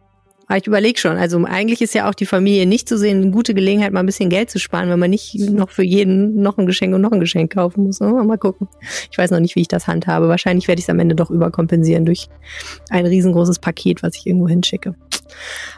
Aber 0.48 0.58
ich 0.58 0.68
überlege 0.68 1.00
schon, 1.00 1.18
also 1.18 1.44
eigentlich 1.46 1.82
ist 1.82 1.94
ja 1.94 2.10
auch 2.10 2.14
die 2.14 2.26
Familie 2.26 2.66
nicht 2.66 2.89
zu 2.89 2.98
sehen, 2.98 3.22
eine 3.22 3.32
gute 3.32 3.54
Gelegenheit, 3.54 3.94
mal 3.94 4.02
ein 4.02 4.06
bisschen 4.06 4.30
Geld 4.30 4.50
zu 4.50 4.60
sparen, 4.60 4.89
wenn 4.89 5.00
man 5.00 5.10
nicht 5.10 5.36
noch 5.39 5.70
für 5.70 5.84
jeden 5.84 6.42
noch 6.42 6.58
ein 6.58 6.66
Geschenk 6.66 6.94
und 6.94 7.02
noch 7.02 7.12
ein 7.12 7.22
Geschenk 7.22 7.54
kaufen 7.54 7.86
muss. 7.86 8.00
Mal 8.02 8.38
gucken. 8.38 8.68
Ich 9.10 9.18
weiß 9.18 9.32
noch 9.32 9.39
nicht, 9.39 9.56
wie 9.56 9.62
ich 9.62 9.70
das 9.70 9.88
handhabe. 9.88 10.28
Wahrscheinlich 10.28 10.68
werde 10.68 10.80
ich 10.80 10.86
es 10.86 10.89
am 10.89 11.00
Ende 11.00 11.16
doch 11.16 11.30
überkompensieren 11.30 12.06
durch 12.06 12.28
ein 12.89 13.06
riesengroßes 13.06 13.60
Paket, 13.60 14.04
was 14.04 14.18
ich 14.18 14.28
irgendwo 14.28 14.48
hinschicke. 14.48 14.96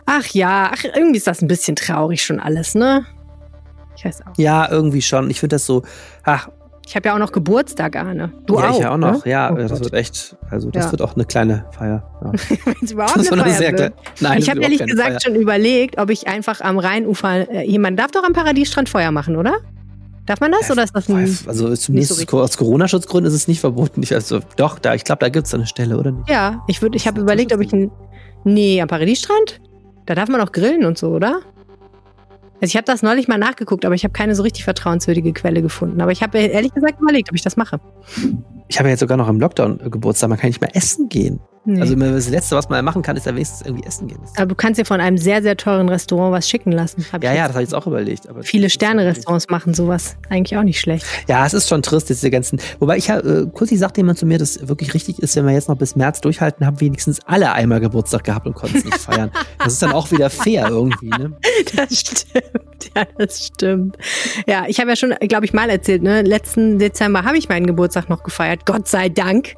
Ach 0.05 0.25
ja, 0.29 0.71
ach, 0.73 0.83
irgendwie 0.95 1.17
ist 1.17 1.27
das 1.27 1.41
ein 1.41 1.47
bisschen 1.47 1.75
traurig 1.75 2.23
schon 2.23 2.39
alles, 2.39 2.73
ne? 2.73 3.05
Ich 3.95 4.05
weiß 4.05 4.21
auch. 4.21 4.33
Ja, 4.37 4.71
irgendwie 4.71 5.03
schon. 5.03 5.29
Ich 5.29 5.39
finde 5.39 5.55
das 5.55 5.67
so, 5.67 5.83
ach, 6.23 6.49
ich 6.85 6.95
habe 6.95 7.07
ja 7.07 7.15
auch 7.15 7.19
noch 7.19 7.31
Geburtstag, 7.31 7.95
Arne. 7.95 8.33
Du 8.45 8.59
ja, 8.59 8.69
auch. 8.69 8.79
Ja, 8.81 8.91
auch 8.93 8.97
noch. 8.97 9.25
Ne? 9.25 9.31
Ja, 9.31 9.51
oh 9.51 9.55
das 9.55 9.71
Gott. 9.71 9.83
wird 9.85 9.93
echt, 9.93 10.35
also 10.49 10.69
das 10.69 10.85
ja. 10.85 10.91
wird 10.91 11.01
auch 11.01 11.15
eine 11.15 11.25
kleine 11.25 11.65
Feier. 11.71 12.03
Ja. 12.21 12.31
Wenn 12.65 12.75
es 12.81 12.91
überhaupt 12.91 13.17
eine 13.17 13.43
Feier 13.43 13.77
wird. 13.77 13.93
Nein, 14.19 14.39
ich 14.39 14.49
habe 14.49 14.61
ehrlich 14.61 14.85
gesagt 14.85 15.09
Feier. 15.09 15.21
schon 15.21 15.35
überlegt, 15.35 15.97
ob 15.97 16.09
ich 16.09 16.27
einfach 16.27 16.61
am 16.61 16.77
Rheinufer, 16.77 17.49
äh, 17.49 17.65
jemand 17.65 17.99
darf 17.99 18.11
doch 18.11 18.23
am 18.23 18.33
Paradiesstrand 18.33 18.89
Feuer 18.89 19.11
machen, 19.11 19.37
oder? 19.37 19.55
Darf 20.25 20.39
man 20.39 20.51
das 20.51 20.67
ja, 20.67 20.73
oder 20.73 20.83
ist 20.83 20.95
das 20.95 21.09
ein, 21.09 21.37
Also 21.47 21.75
zumindest 21.75 22.29
so 22.29 22.39
aus 22.39 22.57
Corona-Schutzgründen 22.57 23.27
ist 23.27 23.35
es 23.35 23.47
nicht 23.47 23.59
verboten. 23.59 24.01
Ich, 24.03 24.13
also, 24.13 24.39
doch, 24.55 24.79
da, 24.79 24.93
ich 24.93 25.03
glaube, 25.03 25.19
da 25.19 25.29
gibt 25.29 25.47
es 25.47 25.53
eine 25.53 25.67
Stelle, 25.67 25.97
oder 25.97 26.11
nicht? 26.11 26.29
Ja, 26.29 26.63
ich, 26.67 26.81
würd, 26.81 26.95
ich 26.95 27.07
habe 27.07 27.19
überlegt, 27.19 27.53
ob 27.53 27.59
ich 27.59 27.73
ein. 27.73 27.91
Nee, 28.45 28.81
am 28.81 28.87
Paradiesstrand? 28.87 29.61
Da 30.05 30.15
darf 30.15 30.29
man 30.29 30.41
auch 30.41 30.51
grillen 30.51 30.85
und 30.85 30.97
so, 30.97 31.09
oder? 31.09 31.41
Also 32.63 32.71
ich 32.71 32.77
habe 32.77 32.85
das 32.85 33.03
neulich 33.03 33.27
mal 33.27 33.37
nachgeguckt, 33.37 33.83
aber 33.83 33.93
ich 33.93 34.05
habe 34.05 34.13
keine 34.13 34.35
so 34.35 34.41
richtig 34.41 34.63
vertrauenswürdige 34.63 35.33
Quelle 35.33 35.61
gefunden. 35.61 35.99
Aber 35.99 36.13
ich 36.13 36.23
habe 36.23 36.37
ehrlich 36.37 36.73
gesagt 36.73 37.01
überlegt, 37.01 37.27
ob 37.29 37.35
ich 37.35 37.41
das 37.41 37.57
mache. 37.57 37.81
Ich 38.69 38.79
habe 38.79 38.87
ja 38.87 38.91
jetzt 38.91 39.01
sogar 39.01 39.17
noch 39.17 39.27
im 39.27 39.37
Lockdown 39.37 39.79
Geburtstag, 39.91 40.29
man 40.29 40.39
kann 40.39 40.47
nicht 40.47 40.61
mehr 40.61 40.73
essen 40.73 41.09
gehen. 41.09 41.41
Nee. 41.65 41.81
Also 41.81 41.95
das 41.95 42.29
Letzte, 42.29 42.55
was 42.55 42.67
man 42.69 42.83
machen 42.83 43.01
kann, 43.01 43.15
ist 43.15 43.25
ja 43.25 43.33
wenigstens 43.33 43.65
irgendwie 43.65 43.85
essen 43.85 44.07
gehen. 44.07 44.19
aber 44.35 44.47
du 44.47 44.55
kannst 44.55 44.79
dir 44.79 44.85
von 44.85 44.99
einem 44.99 45.17
sehr, 45.17 45.41
sehr 45.41 45.55
teuren 45.55 45.87
Restaurant 45.87 46.33
was 46.33 46.49
schicken 46.49 46.71
lassen. 46.71 47.05
Ja, 47.21 47.33
ja, 47.33 47.47
das 47.47 47.53
habe 47.55 47.63
ich 47.63 47.69
jetzt 47.69 47.73
auch 47.75 47.87
überlegt. 47.87 48.27
Aber 48.27 48.43
Viele 48.43 48.69
Sterne-Restaurants 48.69 49.49
machen 49.49 49.73
sowas. 49.73 50.17
Eigentlich 50.29 50.57
auch 50.57 50.63
nicht 50.63 50.79
schlecht. 50.79 51.05
Ja, 51.27 51.45
es 51.45 51.53
ist 51.53 51.69
schon 51.69 51.81
trist, 51.81 52.09
diese 52.09 52.29
ganzen. 52.29 52.59
Wobei 52.79 52.97
ich 52.97 53.09
äh, 53.09 53.45
kurz 53.53 53.71
sagte 53.73 54.01
jemand 54.01 54.19
zu 54.19 54.25
mir, 54.25 54.37
dass 54.37 54.67
wirklich 54.67 54.93
richtig 54.93 55.19
ist, 55.19 55.35
wenn 55.35 55.45
wir 55.45 55.53
jetzt 55.53 55.69
noch 55.69 55.77
bis 55.77 55.95
März 55.95 56.21
durchhalten, 56.21 56.65
haben 56.65 56.79
wenigstens 56.81 57.19
alle 57.25 57.53
einmal 57.53 57.79
Geburtstag 57.79 58.23
gehabt 58.25 58.45
und 58.45 58.53
konnten 58.55 58.77
es 58.77 58.85
nicht 58.85 58.97
feiern. 58.97 59.31
Das 59.57 59.73
ist 59.73 59.81
dann 59.81 59.93
auch 59.93 60.11
wieder 60.11 60.29
fair 60.29 60.67
irgendwie, 60.69 61.09
ne? 61.09 61.33
Das 61.75 61.99
stimmt. 61.99 62.91
Ja, 62.95 63.05
das 63.17 63.45
stimmt. 63.47 63.97
Ja, 64.47 64.65
ich 64.67 64.79
habe 64.79 64.89
ja 64.89 64.95
schon, 64.95 65.11
glaube 65.27 65.45
ich, 65.45 65.53
mal 65.53 65.69
erzählt, 65.69 66.03
ne? 66.03 66.21
Letzten 66.21 66.77
Dezember 66.77 67.23
habe 67.23 67.37
ich 67.37 67.49
meinen 67.49 67.65
Geburtstag 67.65 68.09
noch 68.09 68.23
gefeiert. 68.23 68.65
Gott 68.65 68.87
sei 68.87 69.09
Dank. 69.09 69.55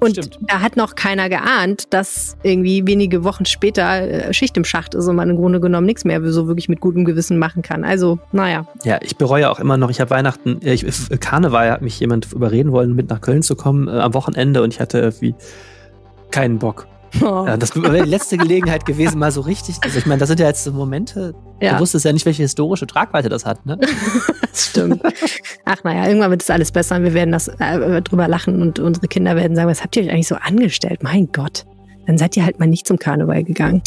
Und 0.00 0.12
Stimmt. 0.12 0.38
da 0.42 0.60
hat 0.60 0.76
noch 0.76 0.94
keiner 0.94 1.28
geahnt, 1.28 1.84
dass 1.90 2.36
irgendwie 2.42 2.86
wenige 2.86 3.24
Wochen 3.24 3.46
später 3.46 4.00
äh, 4.00 4.34
Schicht 4.34 4.56
im 4.56 4.64
Schacht 4.64 4.94
ist 4.94 5.06
und 5.08 5.16
man 5.16 5.30
im 5.30 5.36
Grunde 5.36 5.60
genommen 5.60 5.86
nichts 5.86 6.04
mehr 6.04 6.22
so 6.30 6.46
wirklich 6.46 6.68
mit 6.68 6.80
gutem 6.80 7.04
Gewissen 7.04 7.38
machen 7.38 7.62
kann. 7.62 7.84
Also, 7.84 8.18
naja. 8.32 8.66
Ja, 8.84 8.98
ich 9.02 9.16
bereue 9.16 9.50
auch 9.50 9.58
immer 9.58 9.76
noch, 9.76 9.90
ich 9.90 10.00
habe 10.00 10.10
Weihnachten, 10.10 10.60
äh, 10.62 10.74
ich, 10.74 10.84
äh, 10.84 11.16
Karneval 11.16 11.70
hat 11.70 11.82
mich 11.82 11.98
jemand 11.98 12.32
überreden 12.32 12.72
wollen, 12.72 12.94
mit 12.94 13.08
nach 13.08 13.20
Köln 13.20 13.42
zu 13.42 13.56
kommen 13.56 13.88
äh, 13.88 13.92
am 13.92 14.14
Wochenende 14.14 14.62
und 14.62 14.72
ich 14.72 14.80
hatte 14.80 14.98
irgendwie 14.98 15.34
keinen 16.30 16.58
Bock. 16.58 16.86
Oh, 17.22 17.44
Ja, 17.46 17.56
das 17.56 17.74
wäre 17.80 18.02
die 18.04 18.08
letzte 18.10 18.36
Gelegenheit 18.36 18.84
gewesen, 18.86 19.18
mal 19.18 19.30
so 19.32 19.40
richtig. 19.40 19.76
Also 19.82 19.98
ich 19.98 20.06
meine, 20.06 20.18
das 20.20 20.28
sind 20.28 20.40
ja 20.40 20.46
jetzt 20.46 20.64
so 20.64 20.72
Momente, 20.72 21.34
ja, 21.60 21.74
du 21.74 21.80
wusstest 21.80 22.04
ja 22.04 22.12
nicht, 22.12 22.26
welche 22.26 22.42
historische 22.42 22.86
Tragweite 22.86 23.28
das 23.28 23.44
hat, 23.46 23.64
ne? 23.66 23.78
das 24.40 24.66
stimmt. 24.66 25.00
Ach 25.64 25.82
naja, 25.84 26.06
irgendwann 26.08 26.30
wird 26.30 26.42
es 26.42 26.50
alles 26.50 26.72
besser 26.72 26.96
und 26.96 27.04
wir 27.04 27.14
werden 27.14 27.32
das 27.32 27.48
äh, 27.48 28.02
drüber 28.02 28.28
lachen 28.28 28.60
und 28.60 28.78
unsere 28.78 29.08
Kinder 29.08 29.36
werden 29.36 29.56
sagen, 29.56 29.68
was 29.68 29.82
habt 29.82 29.96
ihr 29.96 30.02
euch 30.04 30.10
eigentlich 30.10 30.28
so 30.28 30.36
angestellt? 30.36 31.02
Mein 31.02 31.28
Gott. 31.32 31.64
Dann 32.06 32.18
seid 32.18 32.36
ihr 32.36 32.44
halt 32.44 32.58
mal 32.60 32.66
nicht 32.66 32.86
zum 32.86 32.98
Karneval 32.98 33.42
gegangen. 33.44 33.82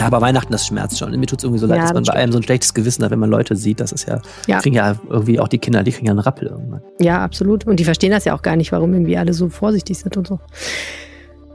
Ja, 0.00 0.06
aber 0.06 0.20
Weihnachten, 0.20 0.50
das 0.50 0.66
schmerzt 0.66 0.98
schon. 0.98 1.10
Mir 1.18 1.26
tut 1.26 1.38
es 1.38 1.44
irgendwie 1.44 1.60
so 1.60 1.66
leid, 1.66 1.76
Ja, 1.78 1.82
dass 1.84 1.92
man 1.94 2.02
bei 2.04 2.14
einem 2.14 2.32
so 2.32 2.38
ein 2.38 2.42
schlechtes 2.42 2.74
Gewissen 2.74 3.04
hat, 3.04 3.12
wenn 3.12 3.20
man 3.20 3.30
Leute 3.30 3.54
sieht. 3.54 3.78
Das 3.78 3.92
ist 3.92 4.08
ja, 4.08 4.20
Ja. 4.48 4.58
kriegen 4.58 4.74
ja 4.74 4.96
irgendwie 5.08 5.38
auch 5.38 5.46
die 5.46 5.58
Kinder, 5.58 5.84
die 5.84 5.92
kriegen 5.92 6.06
ja 6.06 6.10
einen 6.12 6.18
Rappel 6.18 6.48
irgendwann. 6.48 6.80
Ja, 6.98 7.22
absolut. 7.22 7.66
Und 7.66 7.78
die 7.78 7.84
verstehen 7.84 8.10
das 8.10 8.24
ja 8.24 8.34
auch 8.34 8.42
gar 8.42 8.56
nicht, 8.56 8.72
warum 8.72 8.92
irgendwie 8.92 9.16
alle 9.16 9.32
so 9.32 9.48
vorsichtig 9.48 9.98
sind 9.98 10.16
und 10.16 10.26
so. 10.26 10.40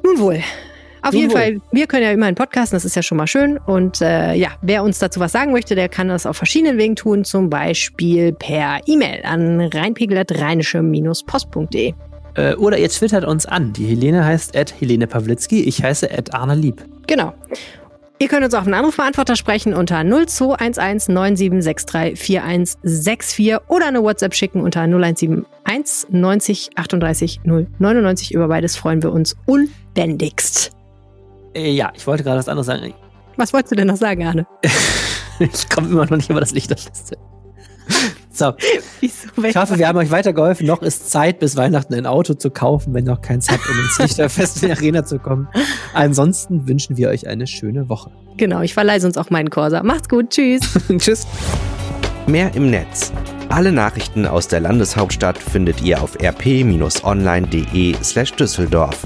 Nun 0.06 0.20
wohl. 0.20 0.42
Auf 1.02 1.14
Nun 1.14 1.22
jeden 1.22 1.34
wohl. 1.34 1.40
Fall, 1.40 1.62
wir 1.72 1.88
können 1.88 2.04
ja 2.04 2.12
immer 2.12 2.28
einen 2.28 2.36
Podcast, 2.36 2.74
das 2.74 2.86
ist 2.86 2.96
ja 2.96 3.02
schon 3.02 3.18
mal 3.18 3.26
schön. 3.28 3.58
Und 3.58 4.02
äh, 4.02 4.36
ja, 4.36 4.50
wer 4.62 4.84
uns 4.84 5.00
dazu 5.00 5.20
was 5.20 5.32
sagen 5.32 5.52
möchte, 5.52 5.74
der 5.76 5.90
kann 5.90 6.10
das 6.10 6.28
auf 6.28 6.38
verschiedenen 6.38 6.78
Wegen 6.78 6.96
tun, 6.96 7.26
zum 7.26 7.50
Beispiel 7.50 8.34
per 8.34 8.82
E-Mail 8.86 9.22
an 9.24 9.62
reinpegel.rheinische-post.de. 9.62 11.94
Äh, 12.36 12.54
oder 12.56 12.78
ihr 12.78 12.90
twittert 12.90 13.26
uns 13.26 13.46
an. 13.46 13.74
Die 13.74 13.86
Helene 13.86 14.26
heißt 14.26 14.56
at 14.56 14.74
Helene 14.80 15.08
Pawlitzki, 15.08 15.64
ich 15.64 15.84
heiße 15.84 16.10
at 16.12 16.34
Arne 16.34 16.56
Lieb. 16.56 16.86
Genau. 17.08 17.34
Ihr 18.18 18.30
könnt 18.30 18.46
uns 18.46 18.54
auf 18.54 18.64
einen 18.64 18.74
Anrufbeantworter 18.74 19.36
sprechen 19.36 19.74
unter 19.74 19.98
0211 20.04 21.10
9763 21.10 22.18
4164 22.18 23.58
oder 23.68 23.88
eine 23.88 24.02
WhatsApp 24.04 24.34
schicken 24.34 24.62
unter 24.62 24.82
0171 24.82 26.08
90 26.12 26.70
38 26.78 27.42
099. 27.44 28.34
Über 28.34 28.48
beides 28.48 28.78
freuen 28.78 29.04
wir 29.04 29.12
uns 29.12 29.36
unbändigst. 29.46 30.72
Äh, 31.54 31.72
ja, 31.72 31.92
ich 31.94 32.08
wollte 32.08 32.24
gerade 32.24 32.40
was 32.40 32.48
anderes 32.48 32.68
sagen. 32.68 32.94
Was 33.36 33.52
wolltest 33.52 33.74
du 33.74 33.76
denn 33.76 33.88
noch 33.88 33.98
sagen, 33.98 34.26
Arne? 34.26 34.48
Ich 35.38 35.68
komme 35.68 35.90
immer 35.90 36.06
noch 36.06 36.16
nicht 36.16 36.30
über 36.30 36.40
das 36.40 36.52
Lichterfeste. 36.52 37.18
So, 38.36 38.54
Wieso? 39.00 39.48
ich 39.48 39.56
hoffe, 39.56 39.78
wir 39.80 39.88
haben 39.88 39.98
euch 39.98 40.12
weitergeholfen. 40.12 40.68
Noch 40.68 40.82
ist 40.82 41.10
Zeit, 41.10 41.40
bis 41.40 41.56
Weihnachten 41.56 41.94
ein 41.94 42.06
Auto 42.06 42.34
zu 42.34 42.50
kaufen, 42.50 42.94
wenn 42.94 43.06
ihr 43.06 43.14
noch 43.14 43.22
keins 43.22 43.48
habt, 43.50 43.68
um 43.70 43.80
ins 43.80 43.98
Lichterfest 43.98 44.62
in 44.62 44.70
die 44.70 44.76
Arena 44.76 45.06
zu 45.06 45.20
kommen. 45.20 45.48
Ansonsten 45.94 46.68
wünschen 46.68 46.98
wir 46.98 47.10
euch 47.10 47.28
eine 47.28 47.48
schöne 47.48 47.88
Woche. 47.88 48.12
Genau, 48.36 48.60
ich 48.62 48.74
verleise 48.74 49.08
uns 49.08 49.18
auch 49.18 49.30
meinen 49.30 49.50
Corsa. 49.50 49.84
Macht's 49.84 50.10
gut, 50.10 50.32
tschüss. 50.32 50.62
Tschüss. 50.98 51.26
Mehr 52.28 52.54
im 52.56 52.70
Netz. 52.70 53.14
Alle 53.48 53.72
Nachrichten 53.72 54.26
aus 54.26 54.50
der 54.50 54.60
Landeshauptstadt 54.60 55.38
findet 55.38 55.82
ihr 55.82 56.02
auf 56.02 56.18
rp-online.de 56.22 57.96
slash 58.04 58.34
Düsseldorf. 58.34 59.04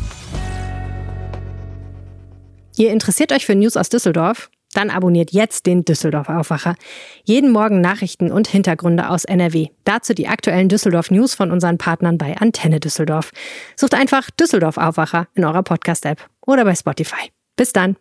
Ihr 2.77 2.91
interessiert 2.91 3.31
euch 3.31 3.45
für 3.45 3.53
News 3.55 3.77
aus 3.77 3.89
Düsseldorf? 3.89 4.49
Dann 4.73 4.89
abonniert 4.89 5.31
jetzt 5.31 5.65
den 5.65 5.83
Düsseldorf 5.83 6.29
Aufwacher. 6.29 6.75
Jeden 7.23 7.51
Morgen 7.51 7.81
Nachrichten 7.81 8.31
und 8.31 8.47
Hintergründe 8.47 9.09
aus 9.09 9.25
NRW. 9.25 9.67
Dazu 9.83 10.13
die 10.13 10.27
aktuellen 10.27 10.69
Düsseldorf 10.69 11.09
News 11.11 11.33
von 11.33 11.51
unseren 11.51 11.77
Partnern 11.77 12.17
bei 12.17 12.37
Antenne 12.37 12.79
Düsseldorf. 12.79 13.31
Sucht 13.75 13.95
einfach 13.95 14.29
Düsseldorf 14.31 14.77
Aufwacher 14.77 15.27
in 15.33 15.45
eurer 15.45 15.63
Podcast-App 15.63 16.19
oder 16.45 16.65
bei 16.65 16.75
Spotify. 16.75 17.31
Bis 17.55 17.73
dann. 17.73 17.95